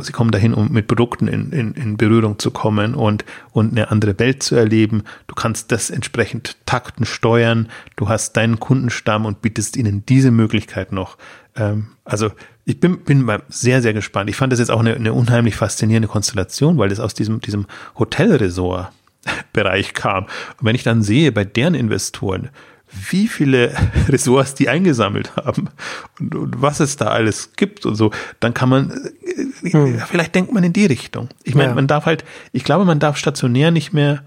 sie 0.00 0.12
kommen 0.12 0.30
dahin, 0.30 0.54
um 0.54 0.72
mit 0.72 0.86
Produkten 0.86 1.28
in, 1.28 1.52
in, 1.52 1.74
in 1.74 1.96
Berührung 1.96 2.38
zu 2.38 2.50
kommen 2.50 2.94
und, 2.94 3.24
und 3.52 3.72
eine 3.72 3.90
andere 3.90 4.18
Welt 4.18 4.42
zu 4.42 4.54
erleben. 4.54 5.02
Du 5.26 5.34
kannst 5.34 5.72
das 5.72 5.90
entsprechend 5.90 6.56
takten, 6.64 7.04
steuern. 7.04 7.68
Du 7.96 8.08
hast 8.08 8.36
deinen 8.36 8.60
Kundenstamm 8.60 9.26
und 9.26 9.42
bietest 9.42 9.76
ihnen 9.76 10.04
diese 10.06 10.30
Möglichkeit 10.30 10.92
noch. 10.92 11.18
Ähm, 11.56 11.88
also 12.04 12.30
ich 12.64 12.78
bin, 12.78 13.00
bin 13.00 13.22
mal 13.22 13.42
sehr, 13.48 13.82
sehr 13.82 13.92
gespannt. 13.92 14.30
Ich 14.30 14.36
fand 14.36 14.52
das 14.52 14.60
jetzt 14.60 14.70
auch 14.70 14.80
eine, 14.80 14.94
eine 14.94 15.12
unheimlich 15.12 15.56
faszinierende 15.56 16.08
Konstellation, 16.08 16.78
weil 16.78 16.88
das 16.88 17.00
aus 17.00 17.14
diesem, 17.14 17.40
diesem 17.40 17.66
Hotelresort-Bereich 17.98 19.92
kam. 19.94 20.24
Und 20.24 20.64
wenn 20.64 20.76
ich 20.76 20.84
dann 20.84 21.02
sehe, 21.02 21.32
bei 21.32 21.44
deren 21.44 21.74
Investoren, 21.74 22.50
wie 23.10 23.28
viele 23.28 23.74
Ressorts 24.08 24.54
die 24.54 24.68
eingesammelt 24.68 25.36
haben 25.36 25.68
und, 26.18 26.34
und, 26.34 26.62
was 26.62 26.80
es 26.80 26.96
da 26.96 27.06
alles 27.06 27.52
gibt 27.56 27.86
und 27.86 27.94
so, 27.94 28.10
dann 28.40 28.54
kann 28.54 28.68
man, 28.68 28.90
äh, 29.62 29.70
hm. 29.70 30.00
vielleicht 30.06 30.34
denkt 30.34 30.52
man 30.52 30.64
in 30.64 30.72
die 30.72 30.86
Richtung. 30.86 31.28
Ich 31.44 31.54
meine, 31.54 31.70
ja. 31.70 31.74
man 31.74 31.86
darf 31.86 32.06
halt, 32.06 32.24
ich 32.52 32.64
glaube, 32.64 32.84
man 32.84 32.98
darf 32.98 33.16
stationär 33.16 33.70
nicht 33.70 33.92
mehr, 33.92 34.22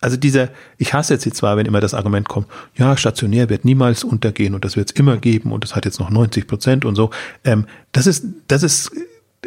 also 0.00 0.16
dieser, 0.16 0.48
ich 0.78 0.94
hasse 0.94 1.14
jetzt 1.14 1.24
die 1.24 1.32
zwar, 1.32 1.56
wenn 1.56 1.66
immer 1.66 1.80
das 1.80 1.94
Argument 1.94 2.28
kommt, 2.28 2.48
ja, 2.74 2.96
stationär 2.96 3.48
wird 3.48 3.64
niemals 3.64 4.04
untergehen 4.04 4.54
und 4.54 4.64
das 4.64 4.76
wird 4.76 4.90
es 4.90 4.96
immer 4.96 5.16
geben 5.16 5.52
und 5.52 5.64
das 5.64 5.76
hat 5.76 5.84
jetzt 5.84 6.00
noch 6.00 6.10
90 6.10 6.46
Prozent 6.46 6.84
und 6.84 6.96
so. 6.96 7.10
Ähm, 7.44 7.66
das 7.92 8.06
ist, 8.06 8.24
das 8.48 8.62
ist, 8.62 8.90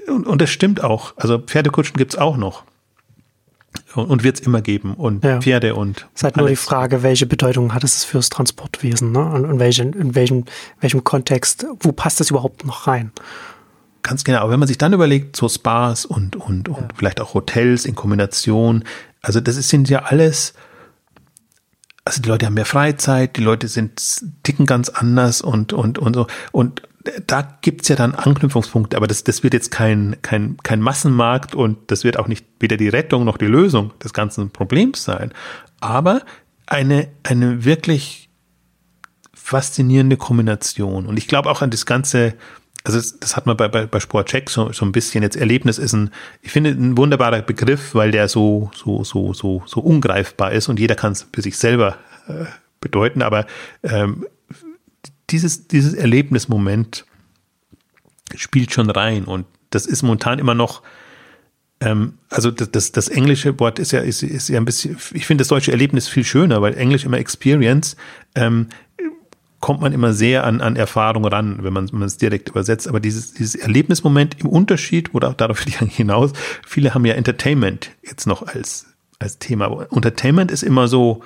und, 0.08 0.26
und 0.26 0.42
das 0.42 0.50
stimmt 0.50 0.84
auch. 0.84 1.14
Also 1.18 1.40
Pferdekutschen 1.40 1.98
gibt's 1.98 2.16
auch 2.16 2.38
noch 2.38 2.64
und, 3.96 4.06
und 4.06 4.24
wird 4.24 4.40
es 4.40 4.46
immer 4.46 4.62
geben 4.62 4.94
und 4.94 5.24
ja. 5.24 5.40
Pferde 5.42 5.76
und. 5.76 6.08
Es 6.14 6.20
ist 6.20 6.24
halt 6.24 6.38
nur 6.38 6.48
die 6.48 6.56
Frage, 6.56 7.04
welche 7.04 7.26
Bedeutung 7.26 7.74
hat 7.74 7.84
es 7.84 8.04
fürs 8.04 8.30
Transportwesen, 8.30 9.12
ne? 9.12 9.26
Und 9.26 9.46
in, 9.46 9.60
welchen, 9.60 9.94
in 9.94 10.16
welchem, 10.16 10.46
welchem 10.82 11.04
Kontext, 11.04 11.66
wo 11.80 11.92
passt 11.92 12.20
das 12.20 12.30
überhaupt 12.30 12.66
noch 12.66 12.88
rein? 12.88 13.12
Ganz 14.04 14.24
genau. 14.24 14.40
Aber 14.40 14.52
wenn 14.52 14.60
man 14.60 14.68
sich 14.68 14.78
dann 14.78 14.94
überlegt, 14.94 15.36
so 15.36 15.50
Spas 15.50 16.06
und, 16.06 16.36
und, 16.36 16.70
und 16.70 16.78
ja. 16.78 16.88
vielleicht 16.96 17.20
auch 17.20 17.34
Hotels 17.34 17.86
in 17.86 17.96
Kombination, 17.96 18.84
also 19.22 19.40
das 19.40 19.56
sind 19.56 19.90
ja 19.90 20.04
alles, 20.04 20.54
also 22.04 22.22
die 22.22 22.30
Leute 22.30 22.46
haben 22.46 22.54
mehr 22.54 22.66
Freizeit, 22.66 23.36
die 23.36 23.42
Leute 23.42 23.68
sind, 23.68 24.00
ticken 24.44 24.68
ganz 24.68 24.90
anders 24.90 25.42
und, 25.42 25.74
und, 25.74 25.98
und 25.98 26.14
so. 26.14 26.28
Und 26.52 26.84
da 27.28 27.58
gibt's 27.62 27.88
ja 27.88 27.96
dann 27.96 28.16
Anknüpfungspunkte, 28.16 28.98
aber 28.98 29.08
das, 29.08 29.24
das 29.24 29.44
wird 29.44 29.54
jetzt 29.54 29.72
kein, 29.72 30.18
kein, 30.22 30.58
kein 30.64 30.82
Massenmarkt 30.82 31.56
und 31.56 31.78
das 31.92 32.04
wird 32.04 32.18
auch 32.18 32.28
nicht 32.28 32.46
weder 32.60 32.78
die 32.78 32.90
Rettung 32.90 33.26
noch 33.26 33.38
die 33.38 33.46
Lösung 33.46 33.92
des 34.04 34.14
ganzen 34.14 34.50
Problems 34.50 35.04
sein. 35.04 35.32
Aber 35.80 36.22
eine, 36.66 37.08
eine 37.24 37.64
wirklich 37.66 38.30
faszinierende 39.34 40.18
Kombination. 40.18 41.06
Und 41.06 41.18
ich 41.18 41.28
glaube 41.28 41.50
auch 41.50 41.62
an 41.62 41.70
das 41.70 41.86
ganze, 41.86 42.34
also 42.84 42.98
das, 42.98 43.20
das 43.20 43.36
hat 43.36 43.46
man 43.46 43.56
bei, 43.56 43.68
bei, 43.68 43.86
bei 43.86 44.00
Sportcheck 44.00 44.50
so, 44.50 44.72
so 44.72 44.86
ein 44.86 44.92
bisschen 44.92 45.22
jetzt 45.22 45.36
Erlebnis 45.36 45.78
ist 45.78 45.94
ein, 45.94 46.10
ich 46.42 46.52
finde 46.52 46.72
ein 46.72 46.98
wunderbarer 46.98 47.44
Begriff, 47.44 47.94
weil 47.94 48.10
der 48.10 48.28
so, 48.28 48.72
so, 48.74 49.04
so, 49.04 49.34
so, 49.34 49.62
so 49.68 49.80
ungreifbar 49.82 50.52
ist 50.52 50.68
und 50.68 50.80
jeder 50.80 50.96
kann 50.96 51.12
es 51.12 51.28
für 51.32 51.44
sich 51.44 51.58
selber 51.58 51.98
äh, 52.28 52.46
bedeuten, 52.82 53.22
aber 53.22 53.46
ähm, 53.84 54.26
dieses, 55.30 55.68
dieses 55.68 55.94
Erlebnismoment 55.94 57.06
spielt 58.36 58.74
schon 58.74 58.90
rein 58.90 59.26
und 59.26 59.46
das 59.70 59.86
ist 59.86 60.04
momentan 60.04 60.40
immer 60.40 60.56
noch, 60.56 60.82
ähm, 61.80 62.18
also 62.30 62.52
das, 62.52 62.72
das, 62.72 62.92
das 62.92 63.08
englische 63.10 63.60
Wort 63.60 63.80
ist 63.80 63.92
ja, 63.92 64.00
ist, 64.00 64.24
ist 64.24 64.50
ja 64.50 64.60
ein 64.60 64.66
bisschen, 64.66 64.98
ich 65.14 65.26
finde 65.26 65.42
das 65.42 65.50
deutsche 65.50 65.72
Erlebnis 65.72 66.08
viel 66.08 66.24
schöner, 66.24 66.62
weil 66.62 66.76
Englisch 66.76 67.06
immer 67.06 67.18
Experience, 67.18 67.96
ähm, 68.36 68.70
kommt 69.60 69.82
man 69.82 69.94
immer 69.94 70.14
sehr 70.14 70.44
an, 70.44 70.62
an 70.62 70.76
Erfahrung 70.76 71.26
ran, 71.26 71.64
wenn 71.64 71.74
man, 71.74 71.92
wenn 71.92 71.98
man 71.98 72.08
es 72.08 72.18
direkt 72.18 72.50
übersetzt. 72.50 72.88
Aber 72.88 73.00
dieses, 73.00 73.34
dieses 73.34 73.56
Erlebnismoment 73.56 74.40
im 74.40 74.48
Unterschied, 74.48 75.16
oder 75.16 75.30
auch 75.30 75.34
darauf 75.34 75.60
hinaus, 75.60 76.34
viele 76.68 76.94
haben 76.94 77.04
ja 77.04 77.16
Entertainment 77.16 77.90
jetzt 78.04 78.28
noch 78.28 78.44
als, 78.44 78.86
als 79.18 79.40
Thema. 79.40 79.66
Aber 79.66 79.92
Entertainment 79.92 80.52
ist 80.52 80.62
immer 80.62 80.88
so, 80.88 81.24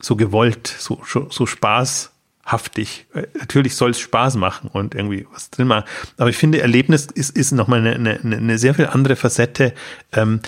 so 0.00 0.16
gewollt, 0.16 0.66
so, 0.66 1.02
so, 1.06 1.28
so 1.28 1.44
Spaß 1.44 2.11
haftig. 2.44 3.06
Äh, 3.14 3.26
natürlich 3.38 3.76
soll 3.76 3.90
es 3.90 4.00
Spaß 4.00 4.36
machen 4.36 4.68
und 4.72 4.94
irgendwie 4.94 5.26
was 5.32 5.50
drin 5.50 5.68
machen. 5.68 5.84
Aber 6.16 6.30
ich 6.30 6.36
finde, 6.36 6.60
Erlebnis 6.60 7.06
ist, 7.06 7.36
ist 7.36 7.52
nochmal 7.52 7.80
eine, 7.80 7.94
eine, 7.94 8.36
eine 8.36 8.58
sehr 8.58 8.74
viel 8.74 8.86
andere 8.86 9.16
Facette, 9.16 9.74
ähm, 10.12 10.40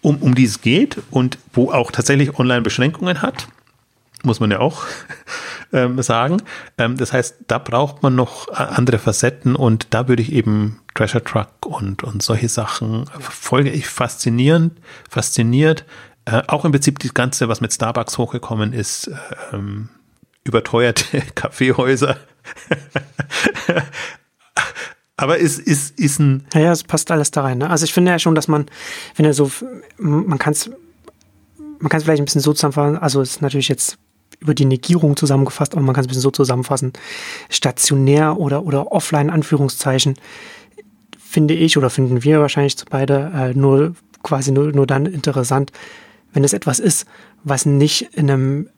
um, 0.00 0.16
um 0.18 0.34
die 0.34 0.44
es 0.44 0.60
geht 0.60 0.98
und 1.10 1.38
wo 1.52 1.70
auch 1.70 1.90
tatsächlich 1.90 2.38
online 2.38 2.62
Beschränkungen 2.62 3.22
hat. 3.22 3.48
Muss 4.24 4.38
man 4.38 4.52
ja 4.52 4.60
auch 4.60 4.84
ähm, 5.72 6.00
sagen. 6.02 6.42
Ähm, 6.78 6.96
das 6.96 7.12
heißt, 7.12 7.36
da 7.48 7.58
braucht 7.58 8.02
man 8.02 8.14
noch 8.14 8.48
äh, 8.48 8.54
andere 8.54 8.98
Facetten 8.98 9.56
und 9.56 9.88
da 9.90 10.06
würde 10.08 10.22
ich 10.22 10.32
eben 10.32 10.80
Treasure 10.94 11.24
Truck 11.24 11.66
und, 11.66 12.04
und 12.04 12.22
solche 12.22 12.48
Sachen 12.48 13.06
folge 13.18 13.70
ich 13.70 13.88
faszinierend, 13.88 14.78
fasziniert. 15.08 15.84
Äh, 16.24 16.42
auch 16.46 16.64
im 16.64 16.70
Prinzip 16.70 17.00
das 17.00 17.14
Ganze, 17.14 17.48
was 17.48 17.60
mit 17.60 17.72
Starbucks 17.72 18.16
hochgekommen 18.18 18.72
ist, 18.72 19.10
ähm, 19.52 19.88
überteuerte 20.44 21.22
Kaffeehäuser. 21.34 22.16
Aber 25.16 25.38
ist, 25.38 25.58
ist, 25.60 25.98
ist 26.00 26.18
ein. 26.18 26.44
Ja, 26.52 26.60
ja, 26.60 26.72
es 26.72 26.82
passt 26.82 27.10
alles 27.10 27.30
da 27.30 27.42
rein. 27.42 27.58
Ne? 27.58 27.70
Also 27.70 27.84
ich 27.84 27.92
finde 27.92 28.10
ja 28.10 28.18
schon, 28.18 28.34
dass 28.34 28.48
man, 28.48 28.66
wenn 29.16 29.24
er 29.26 29.34
so, 29.34 29.50
man 29.98 30.38
kann 30.38 30.52
es, 30.52 30.70
man 31.78 31.88
kann 31.88 31.98
es 31.98 32.04
vielleicht 32.04 32.20
ein 32.20 32.24
bisschen 32.24 32.40
so 32.40 32.52
zusammenfassen, 32.52 32.98
also 32.98 33.20
es 33.20 33.32
ist 33.32 33.42
natürlich 33.42 33.68
jetzt 33.68 33.98
über 34.40 34.54
die 34.54 34.64
Negierung 34.64 35.16
zusammengefasst, 35.16 35.74
aber 35.74 35.82
man 35.82 35.94
kann 35.94 36.02
es 36.02 36.06
ein 36.06 36.08
bisschen 36.08 36.22
so 36.22 36.32
zusammenfassen. 36.32 36.92
Stationär 37.48 38.38
oder, 38.38 38.64
oder 38.64 38.90
offline, 38.90 39.30
Anführungszeichen, 39.30 40.16
finde 41.18 41.54
ich 41.54 41.78
oder 41.78 41.90
finden 41.90 42.24
wir 42.24 42.40
wahrscheinlich 42.40 42.76
beide 42.90 43.30
äh, 43.34 43.54
nur 43.54 43.94
quasi 44.22 44.50
nur, 44.50 44.72
nur 44.72 44.86
dann 44.86 45.06
interessant, 45.06 45.72
wenn 46.32 46.44
es 46.44 46.52
etwas 46.52 46.78
ist, 46.78 47.06
was 47.44 47.66
nicht 47.66 48.14
in 48.14 48.30
einem 48.30 48.68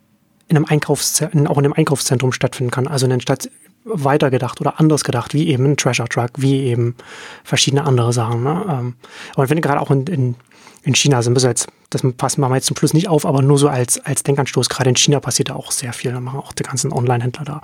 in 0.49 0.57
einem 0.57 0.67
Einkaufszentrum, 0.67 1.47
auch 1.47 1.59
in 1.59 1.65
einem 1.65 1.75
Einkaufszentrum 1.75 2.33
stattfinden 2.33 2.71
kann. 2.71 2.87
Also 2.87 3.07
in 3.07 3.11
der 3.11 3.21
Stadt 3.21 3.49
weitergedacht 3.85 4.61
oder 4.61 4.81
anders 4.81 5.05
gedacht, 5.05 5.35
wie 5.35 5.49
eben 5.49 5.65
ein 5.65 5.77
Treasure 5.77 6.09
Truck, 6.09 6.31
wie 6.37 6.65
eben 6.65 6.97
verschiedene 7.45 7.85
andere 7.85 8.13
Sachen. 8.13 8.43
Ne? 8.43 8.65
Ähm, 8.69 8.95
und 9.37 9.45
ich 9.45 9.49
finde 9.49 9.61
gerade 9.61 9.81
auch 9.81 9.91
in, 9.91 10.07
in, 10.07 10.35
in 10.83 10.95
China 10.95 11.23
sind 11.23 11.35
wir 11.35 11.49
jetzt, 11.49 11.69
das 11.91 12.03
passen 12.17 12.41
wir 12.41 12.55
jetzt 12.55 12.67
zum 12.67 12.77
Schluss 12.77 12.95
nicht 12.95 13.09
auf, 13.09 13.27
aber 13.27 13.43
nur 13.43 13.59
so 13.59 13.69
als, 13.69 14.01
als 14.05 14.23
Denkanstoß. 14.23 14.69
Gerade 14.69 14.91
in 14.91 14.97
China 14.97 15.21
passiert 15.21 15.51
da 15.51 15.55
auch 15.55 15.71
sehr 15.71 15.93
viel. 15.93 16.13
Da 16.13 16.21
machen 16.21 16.41
auch 16.41 16.53
die 16.53 16.63
ganzen 16.63 16.93
Online-Händler 16.93 17.45
da, 17.45 17.61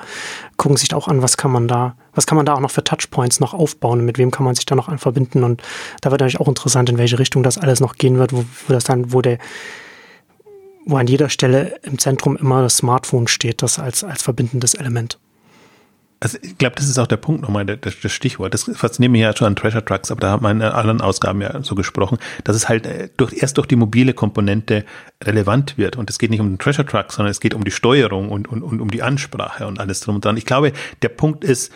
gucken 0.56 0.76
sich 0.76 0.88
da 0.88 0.96
auch 0.96 1.08
an, 1.08 1.22
was 1.22 1.36
kann 1.36 1.50
man 1.50 1.68
da, 1.68 1.96
was 2.14 2.26
kann 2.26 2.36
man 2.36 2.46
da 2.46 2.54
auch 2.54 2.60
noch 2.60 2.70
für 2.70 2.84
Touchpoints 2.84 3.40
noch 3.40 3.54
aufbauen, 3.54 4.04
mit 4.04 4.18
wem 4.18 4.30
kann 4.30 4.44
man 4.44 4.54
sich 4.54 4.66
da 4.66 4.74
noch 4.74 4.88
an 4.88 4.98
verbinden. 4.98 5.42
Und 5.42 5.62
da 6.02 6.10
wird 6.10 6.20
natürlich 6.20 6.40
auch 6.40 6.48
interessant, 6.48 6.90
in 6.90 6.98
welche 6.98 7.18
Richtung 7.18 7.42
das 7.42 7.56
alles 7.56 7.80
noch 7.80 7.94
gehen 7.94 8.18
wird, 8.18 8.32
wo, 8.32 8.44
wo 8.66 8.72
das 8.72 8.84
dann, 8.84 9.12
wo 9.12 9.22
der 9.22 9.38
wo 10.86 10.96
an 10.96 11.06
jeder 11.06 11.28
Stelle 11.28 11.78
im 11.82 11.98
Zentrum 11.98 12.36
immer 12.36 12.62
das 12.62 12.78
Smartphone 12.78 13.28
steht, 13.28 13.62
das 13.62 13.78
als, 13.78 14.04
als 14.04 14.22
verbindendes 14.22 14.74
Element. 14.74 15.18
Also 16.22 16.36
ich 16.42 16.58
glaube, 16.58 16.76
das 16.76 16.86
ist 16.86 16.98
auch 16.98 17.06
der 17.06 17.16
Punkt 17.16 17.40
nochmal, 17.40 17.64
das, 17.64 17.94
das 18.02 18.12
Stichwort. 18.12 18.52
Das 18.52 18.70
fasziniert 18.74 19.10
mich 19.10 19.22
ja 19.22 19.34
schon 19.34 19.46
an 19.46 19.56
Treasure 19.56 19.82
Trucks, 19.82 20.10
aber 20.10 20.20
da 20.20 20.30
haben 20.30 20.42
wir 20.42 20.50
in 20.50 20.60
anderen 20.60 21.00
Ausgaben 21.00 21.40
ja 21.40 21.62
so 21.62 21.74
gesprochen, 21.74 22.18
dass 22.44 22.54
es 22.56 22.68
halt 22.68 22.84
äh, 22.84 23.08
durch, 23.16 23.32
erst 23.32 23.56
durch 23.56 23.66
die 23.66 23.76
mobile 23.76 24.12
Komponente 24.12 24.84
relevant 25.24 25.78
wird. 25.78 25.96
Und 25.96 26.10
es 26.10 26.18
geht 26.18 26.30
nicht 26.30 26.40
um 26.40 26.50
den 26.50 26.58
Treasure 26.58 26.86
Truck, 26.86 27.10
sondern 27.10 27.30
es 27.30 27.40
geht 27.40 27.54
um 27.54 27.64
die 27.64 27.70
Steuerung 27.70 28.28
und, 28.28 28.48
und, 28.48 28.62
und 28.62 28.82
um 28.82 28.90
die 28.90 29.02
Ansprache 29.02 29.66
und 29.66 29.80
alles 29.80 30.00
drum 30.00 30.16
und 30.16 30.24
dran. 30.24 30.36
Ich 30.36 30.44
glaube, 30.44 30.72
der 31.00 31.08
Punkt 31.08 31.42
ist, 31.42 31.72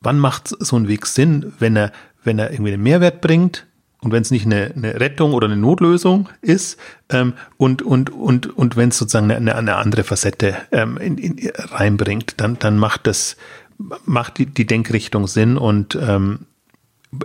wann 0.00 0.18
macht 0.18 0.48
so 0.48 0.76
ein 0.76 0.88
Weg 0.88 1.06
Sinn, 1.06 1.52
wenn 1.60 1.76
er, 1.76 1.92
wenn 2.24 2.40
er 2.40 2.50
irgendwie 2.50 2.72
einen 2.72 2.82
Mehrwert 2.82 3.20
bringt, 3.20 3.64
und 4.04 4.12
wenn 4.12 4.22
es 4.22 4.30
nicht 4.30 4.44
eine, 4.44 4.72
eine 4.76 5.00
Rettung 5.00 5.32
oder 5.32 5.46
eine 5.46 5.56
Notlösung 5.56 6.28
ist 6.42 6.78
ähm, 7.08 7.32
und 7.56 7.80
und 7.80 8.10
und 8.10 8.56
und 8.56 8.76
wenn 8.76 8.90
es 8.90 8.98
sozusagen 8.98 9.30
eine, 9.30 9.56
eine 9.56 9.76
andere 9.76 10.04
Facette 10.04 10.56
ähm, 10.72 10.98
in, 10.98 11.16
in, 11.16 11.50
reinbringt, 11.56 12.34
dann 12.36 12.58
dann 12.58 12.76
macht 12.76 13.06
das 13.06 13.36
macht 14.04 14.38
die, 14.38 14.46
die 14.46 14.66
Denkrichtung 14.66 15.26
Sinn 15.26 15.56
und 15.56 15.96
ähm, 16.00 16.40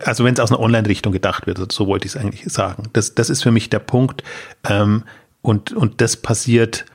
also 0.06 0.24
wenn 0.24 0.34
es 0.34 0.40
aus 0.40 0.52
einer 0.52 0.60
Online-Richtung 0.60 1.12
gedacht 1.12 1.48
wird, 1.48 1.72
so 1.72 1.88
wollte 1.88 2.06
ich 2.06 2.16
es 2.16 2.22
eigentlich 2.22 2.46
sagen. 2.46 2.84
Das 2.94 3.14
das 3.14 3.30
ist 3.30 3.44
für 3.44 3.52
mich 3.52 3.70
der 3.70 3.80
Punkt 3.80 4.24
ähm, 4.68 5.04
und 5.42 5.74
und 5.74 6.00
das 6.00 6.16
passiert 6.16 6.86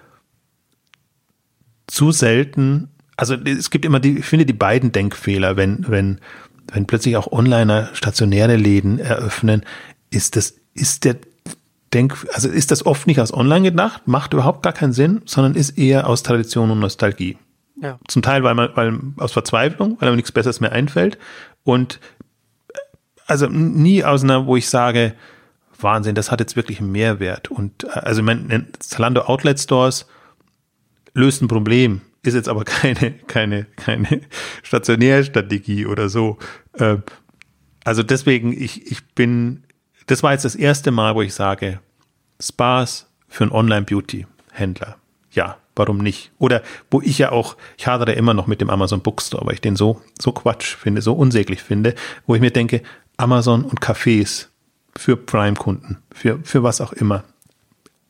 zu 1.87 2.11
selten. 2.11 2.89
Also 3.17 3.35
es 3.35 3.71
gibt 3.71 3.85
immer 3.85 4.01
die, 4.01 4.19
ich 4.19 4.25
finde 4.25 4.47
die 4.47 4.55
beiden 4.55 4.93
Denkfehler, 4.93 5.57
wenn 5.57 5.85
wenn 5.89 6.21
wenn 6.73 6.87
plötzlich 6.87 7.17
auch 7.17 7.31
Onliner 7.31 7.91
stationäre 7.93 8.57
Läden 8.57 8.99
eröffnen, 8.99 9.65
ist 10.11 10.37
das, 10.37 10.55
ist 10.75 11.05
der 11.05 11.17
Denk, 11.93 12.27
also 12.33 12.49
ist 12.49 12.73
das 12.73 12.85
oft 12.85 13.07
nicht 13.07 13.21
aus 13.21 13.33
Online 13.33 13.71
gedacht, 13.71 14.09
macht 14.09 14.33
überhaupt 14.33 14.65
gar 14.65 14.73
keinen 14.73 14.93
Sinn, 14.93 15.23
sondern 15.27 15.55
ist 15.55 15.79
eher 15.79 16.09
aus 16.09 16.25
Tradition 16.25 16.73
und 16.73 16.81
Nostalgie. 16.81 17.39
Ja. 17.81 18.01
Zum 18.09 18.21
Teil, 18.21 18.43
weil 18.43 18.55
man, 18.55 18.71
weil 18.75 18.99
aus 19.17 19.33
Verzweiflung, 19.33 19.97
weil 20.01 20.09
einem 20.09 20.17
nichts 20.17 20.33
Besseres 20.33 20.61
mehr 20.61 20.73
einfällt 20.73 21.19
und 21.63 22.01
also 23.27 23.47
nie 23.47 24.05
aus 24.05 24.25
einer, 24.25 24.47
wo 24.47 24.57
ich 24.57 24.69
sage, 24.69 25.15
Wahnsinn, 25.79 26.15
das 26.15 26.31
hat 26.31 26.41
jetzt 26.41 26.57
wirklich 26.57 26.81
einen 26.81 26.93
Mehrwert. 26.93 27.51
Und 27.51 27.89
also 27.95 28.23
mein 28.23 28.69
Zalando 28.81 29.23
Outlet 29.23 29.61
Stores 29.61 30.07
löst 31.15 31.43
ein 31.43 31.49
Problem 31.49 32.01
ist 32.27 32.35
jetzt 32.35 32.49
aber 32.49 32.65
keine, 32.65 33.13
keine, 33.27 33.65
keine 33.77 34.21
Stationärstrategie 34.63 35.87
oder 35.87 36.09
so. 36.09 36.39
Ähm, 36.79 37.03
also 37.85 38.03
deswegen, 38.03 38.53
ich, 38.53 38.91
ich 38.91 39.05
bin, 39.15 39.65
das 40.07 40.23
war 40.23 40.33
jetzt 40.33 40.45
das 40.45 40.55
erste 40.55 40.91
Mal, 40.91 41.15
wo 41.15 41.23
ich 41.23 41.35
sage, 41.35 41.81
Spas 42.41 43.07
für 43.29 43.45
einen 43.45 43.53
Online-Beauty-Händler. 43.53 44.97
Ja, 45.33 45.59
warum 45.77 45.99
nicht? 45.99 46.33
Oder 46.39 46.63
wo 46.91 47.01
ich 47.01 47.19
ja 47.19 47.33
auch, 47.33 47.57
ich 47.77 47.87
hadere 47.87 48.13
immer 48.13 48.35
noch 48.35 48.47
mit 48.47 48.61
dem 48.61 48.71
Amazon 48.71 49.01
Bookstore, 49.01 49.47
weil 49.47 49.55
ich 49.55 49.61
den 49.61 49.77
so, 49.77 50.01
so 50.21 50.33
Quatsch 50.33 50.77
finde, 50.77 51.03
so 51.03 51.13
unsäglich 51.13 51.63
finde, 51.63 51.95
wo 52.27 52.35
ich 52.35 52.41
mir 52.41 52.51
denke, 52.51 52.83
Amazon 53.17 53.65
und 53.65 53.81
Cafés 53.81 54.47
für 54.97 55.17
Prime-Kunden, 55.17 55.99
für, 56.13 56.39
für 56.43 56.63
was 56.63 56.81
auch 56.81 56.93
immer. 56.93 57.25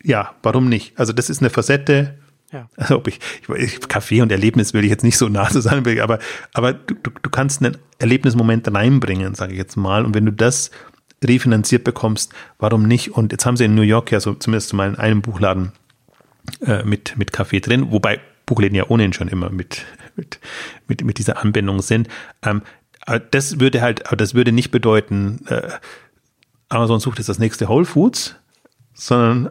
Ja, 0.03 0.35
warum 0.43 0.69
nicht? 0.69 0.99
Also 0.99 1.13
das 1.13 1.31
ist 1.31 1.41
eine 1.41 1.51
Facette, 1.51 2.19
ja. 2.53 2.69
Also 2.77 2.97
ob 2.97 3.09
ich, 3.09 3.19
ich, 3.57 3.81
Kaffee 3.89 4.23
und 4.23 4.31
Erlebnis 4.31 4.75
will 4.75 4.85
ich 4.85 4.91
jetzt 4.91 5.05
nicht 5.05 5.19
so 5.19 5.29
nah 5.29 5.49
zusammenbringen, 5.51 6.03
aber, 6.03 6.19
aber 6.53 6.73
du, 6.73 6.95
du, 6.95 7.11
du 7.23 7.31
kannst 7.31 7.63
einen 7.63 7.77
Erlebnismoment 7.99 8.73
reinbringen, 8.73 9.35
sage 9.35 9.53
ich 9.53 9.59
jetzt 9.59 9.77
mal. 9.77 10.05
Und 10.05 10.15
wenn 10.15 10.27
du 10.27 10.33
das 10.33 10.71
refinanziert 11.25 11.85
bekommst, 11.85 12.33
warum 12.59 12.87
nicht? 12.87 13.13
Und 13.13 13.33
jetzt 13.33 13.47
haben 13.47 13.57
sie 13.57 13.65
in 13.65 13.75
New 13.75 13.83
York 13.83 14.13
ja 14.13 14.21
so 14.21 14.35
zumindest 14.35 14.73
mal 14.75 14.89
in 14.89 14.97
einem 14.97 15.23
Buchladen 15.23 15.73
äh, 16.65 16.85
mit, 16.85 17.17
mit 17.17 17.33
Kaffee 17.33 17.61
drin, 17.61 17.91
wobei 17.91 18.21
Buchläden 18.47 18.77
ja 18.77 18.89
ohnehin 18.89 19.13
schon 19.13 19.29
immer 19.29 19.51
mit, 19.51 19.85
mit, 20.17 20.39
mit, 20.87 21.03
mit 21.03 21.19
dieser 21.19 21.39
Anbindung 21.39 21.83
sind. 21.83 22.09
Ähm, 22.43 22.63
das 23.31 23.61
würde 23.61 23.83
halt, 23.83 24.05
das 24.17 24.35
würde 24.35 24.53
nicht 24.53 24.71
bedeuten, 24.71 25.45
äh, 25.47 25.71
Amazon 26.69 27.01
sucht 27.01 27.19
jetzt 27.19 27.29
das 27.29 27.39
nächste 27.39 27.69
Whole 27.69 27.85
Foods, 27.85 28.37
sondern 28.95 29.51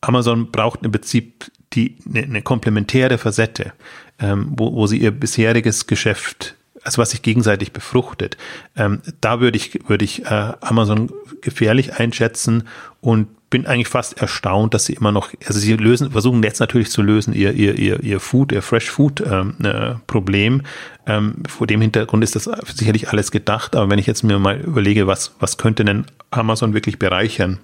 Amazon 0.00 0.50
braucht 0.50 0.82
im 0.82 0.92
Prinzip 0.92 1.50
die, 1.74 1.96
eine, 2.14 2.42
komplementäre 2.42 3.18
Facette, 3.18 3.72
ähm, 4.18 4.48
wo, 4.50 4.72
wo 4.72 4.86
sie 4.86 4.98
ihr 4.98 5.10
bisheriges 5.10 5.86
Geschäft, 5.86 6.54
also 6.82 6.98
was 6.98 7.10
sich 7.10 7.22
gegenseitig 7.22 7.72
befruchtet. 7.72 8.36
Ähm, 8.76 9.00
da 9.20 9.40
würde 9.40 9.56
ich, 9.56 9.88
würde 9.88 10.04
ich 10.04 10.24
äh, 10.26 10.52
Amazon 10.60 11.10
gefährlich 11.40 11.94
einschätzen 11.94 12.64
und 13.00 13.28
bin 13.54 13.66
eigentlich 13.66 13.86
fast 13.86 14.20
erstaunt, 14.20 14.74
dass 14.74 14.86
sie 14.86 14.94
immer 14.94 15.12
noch, 15.12 15.30
also 15.46 15.60
sie 15.60 15.74
lösen, 15.74 16.10
versuchen 16.10 16.42
jetzt 16.42 16.58
natürlich 16.58 16.90
zu 16.90 17.02
lösen 17.02 17.32
ihr, 17.32 17.52
ihr, 17.52 17.78
ihr, 17.78 18.02
ihr 18.02 18.18
Food, 18.18 18.50
ihr 18.50 18.62
Fresh 18.62 18.90
Food 18.90 19.22
ähm, 19.24 19.54
äh, 19.62 19.94
Problem. 20.08 20.62
Ähm, 21.06 21.36
vor 21.48 21.68
dem 21.68 21.80
Hintergrund 21.80 22.24
ist 22.24 22.34
das 22.34 22.50
sicherlich 22.74 23.10
alles 23.10 23.30
gedacht, 23.30 23.76
aber 23.76 23.90
wenn 23.90 24.00
ich 24.00 24.06
jetzt 24.06 24.24
mir 24.24 24.40
mal 24.40 24.60
überlege, 24.60 25.06
was, 25.06 25.36
was 25.38 25.56
könnte 25.56 25.84
denn 25.84 26.04
Amazon 26.32 26.74
wirklich 26.74 26.98
bereichern 26.98 27.60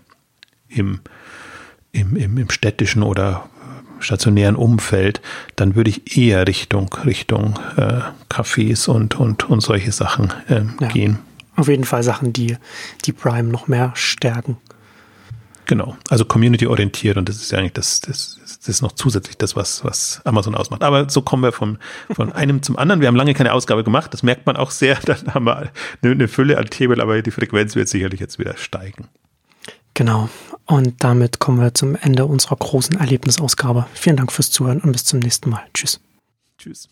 im, 0.69 1.01
im, 1.91 2.15
im, 2.15 2.39
im 2.39 2.51
städtischen 2.51 3.03
oder 3.03 3.49
stationären 4.01 4.57
Umfeld, 4.57 5.21
dann 5.57 5.75
würde 5.75 5.91
ich 5.91 6.17
eher 6.17 6.47
Richtung 6.47 6.93
Richtung 7.05 7.59
äh, 7.77 8.01
Cafés 8.29 8.89
und 8.89 9.19
und 9.19 9.49
und 9.49 9.61
solche 9.61 9.93
Sachen 9.93 10.33
äh, 10.49 10.63
ja, 10.81 10.89
gehen. 10.89 11.19
Auf 11.57 11.69
jeden 11.69 11.85
Fall 11.85 12.03
Sachen, 12.03 12.33
die 12.33 12.57
die 13.05 13.13
Prime 13.13 13.49
noch 13.49 13.69
mehr 13.69 13.93
stärken. 13.95 14.57
Genau, 15.71 15.97
also 16.09 16.25
community-orientiert 16.25 17.17
und 17.17 17.29
das 17.29 17.37
ist 17.37 17.53
ja 17.53 17.59
eigentlich 17.59 17.75
das, 17.75 18.01
das, 18.01 18.41
das 18.43 18.69
ist 18.69 18.83
noch 18.83 18.91
zusätzlich 18.91 19.37
das, 19.39 19.55
was, 19.55 19.85
was 19.85 20.21
Amazon 20.25 20.57
ausmacht. 20.57 20.83
Aber 20.83 21.09
so 21.09 21.23
kommen 21.23 21.45
wir 21.45 21.53
von, 21.53 21.79
von 22.11 22.33
einem 22.33 22.61
zum 22.65 22.77
anderen. 22.77 23.01
Wir 23.01 23.07
haben 23.07 23.15
lange 23.15 23.35
keine 23.35 23.53
Ausgabe 23.53 23.85
gemacht, 23.85 24.13
das 24.13 24.25
merkt 24.25 24.47
man 24.47 24.57
auch 24.57 24.73
sehr. 24.73 24.99
Dann 25.05 25.33
haben 25.33 25.45
wir 25.47 25.71
eine, 26.03 26.13
eine 26.13 26.27
Fülle 26.27 26.59
an 26.59 26.67
Themen, 26.67 27.01
aber 27.01 27.23
die 27.23 27.31
Frequenz 27.31 27.77
wird 27.77 27.89
sicherlich 27.89 28.19
jetzt 28.19 28.41
wieder 28.41 28.57
steigen. 28.57 29.07
Genau. 29.95 30.29
Und 30.71 31.03
damit 31.03 31.41
kommen 31.41 31.61
wir 31.61 31.75
zum 31.75 31.97
Ende 31.97 32.27
unserer 32.27 32.55
großen 32.55 32.97
Erlebnisausgabe. 32.97 33.87
Vielen 33.93 34.17
Dank 34.17 34.31
fürs 34.31 34.53
Zuhören 34.53 34.81
und 34.81 34.93
bis 34.93 35.05
zum 35.05 35.19
nächsten 35.19 35.51
Mal. 35.51 35.63
Tschüss. 35.75 35.99
Tschüss. 36.59 36.89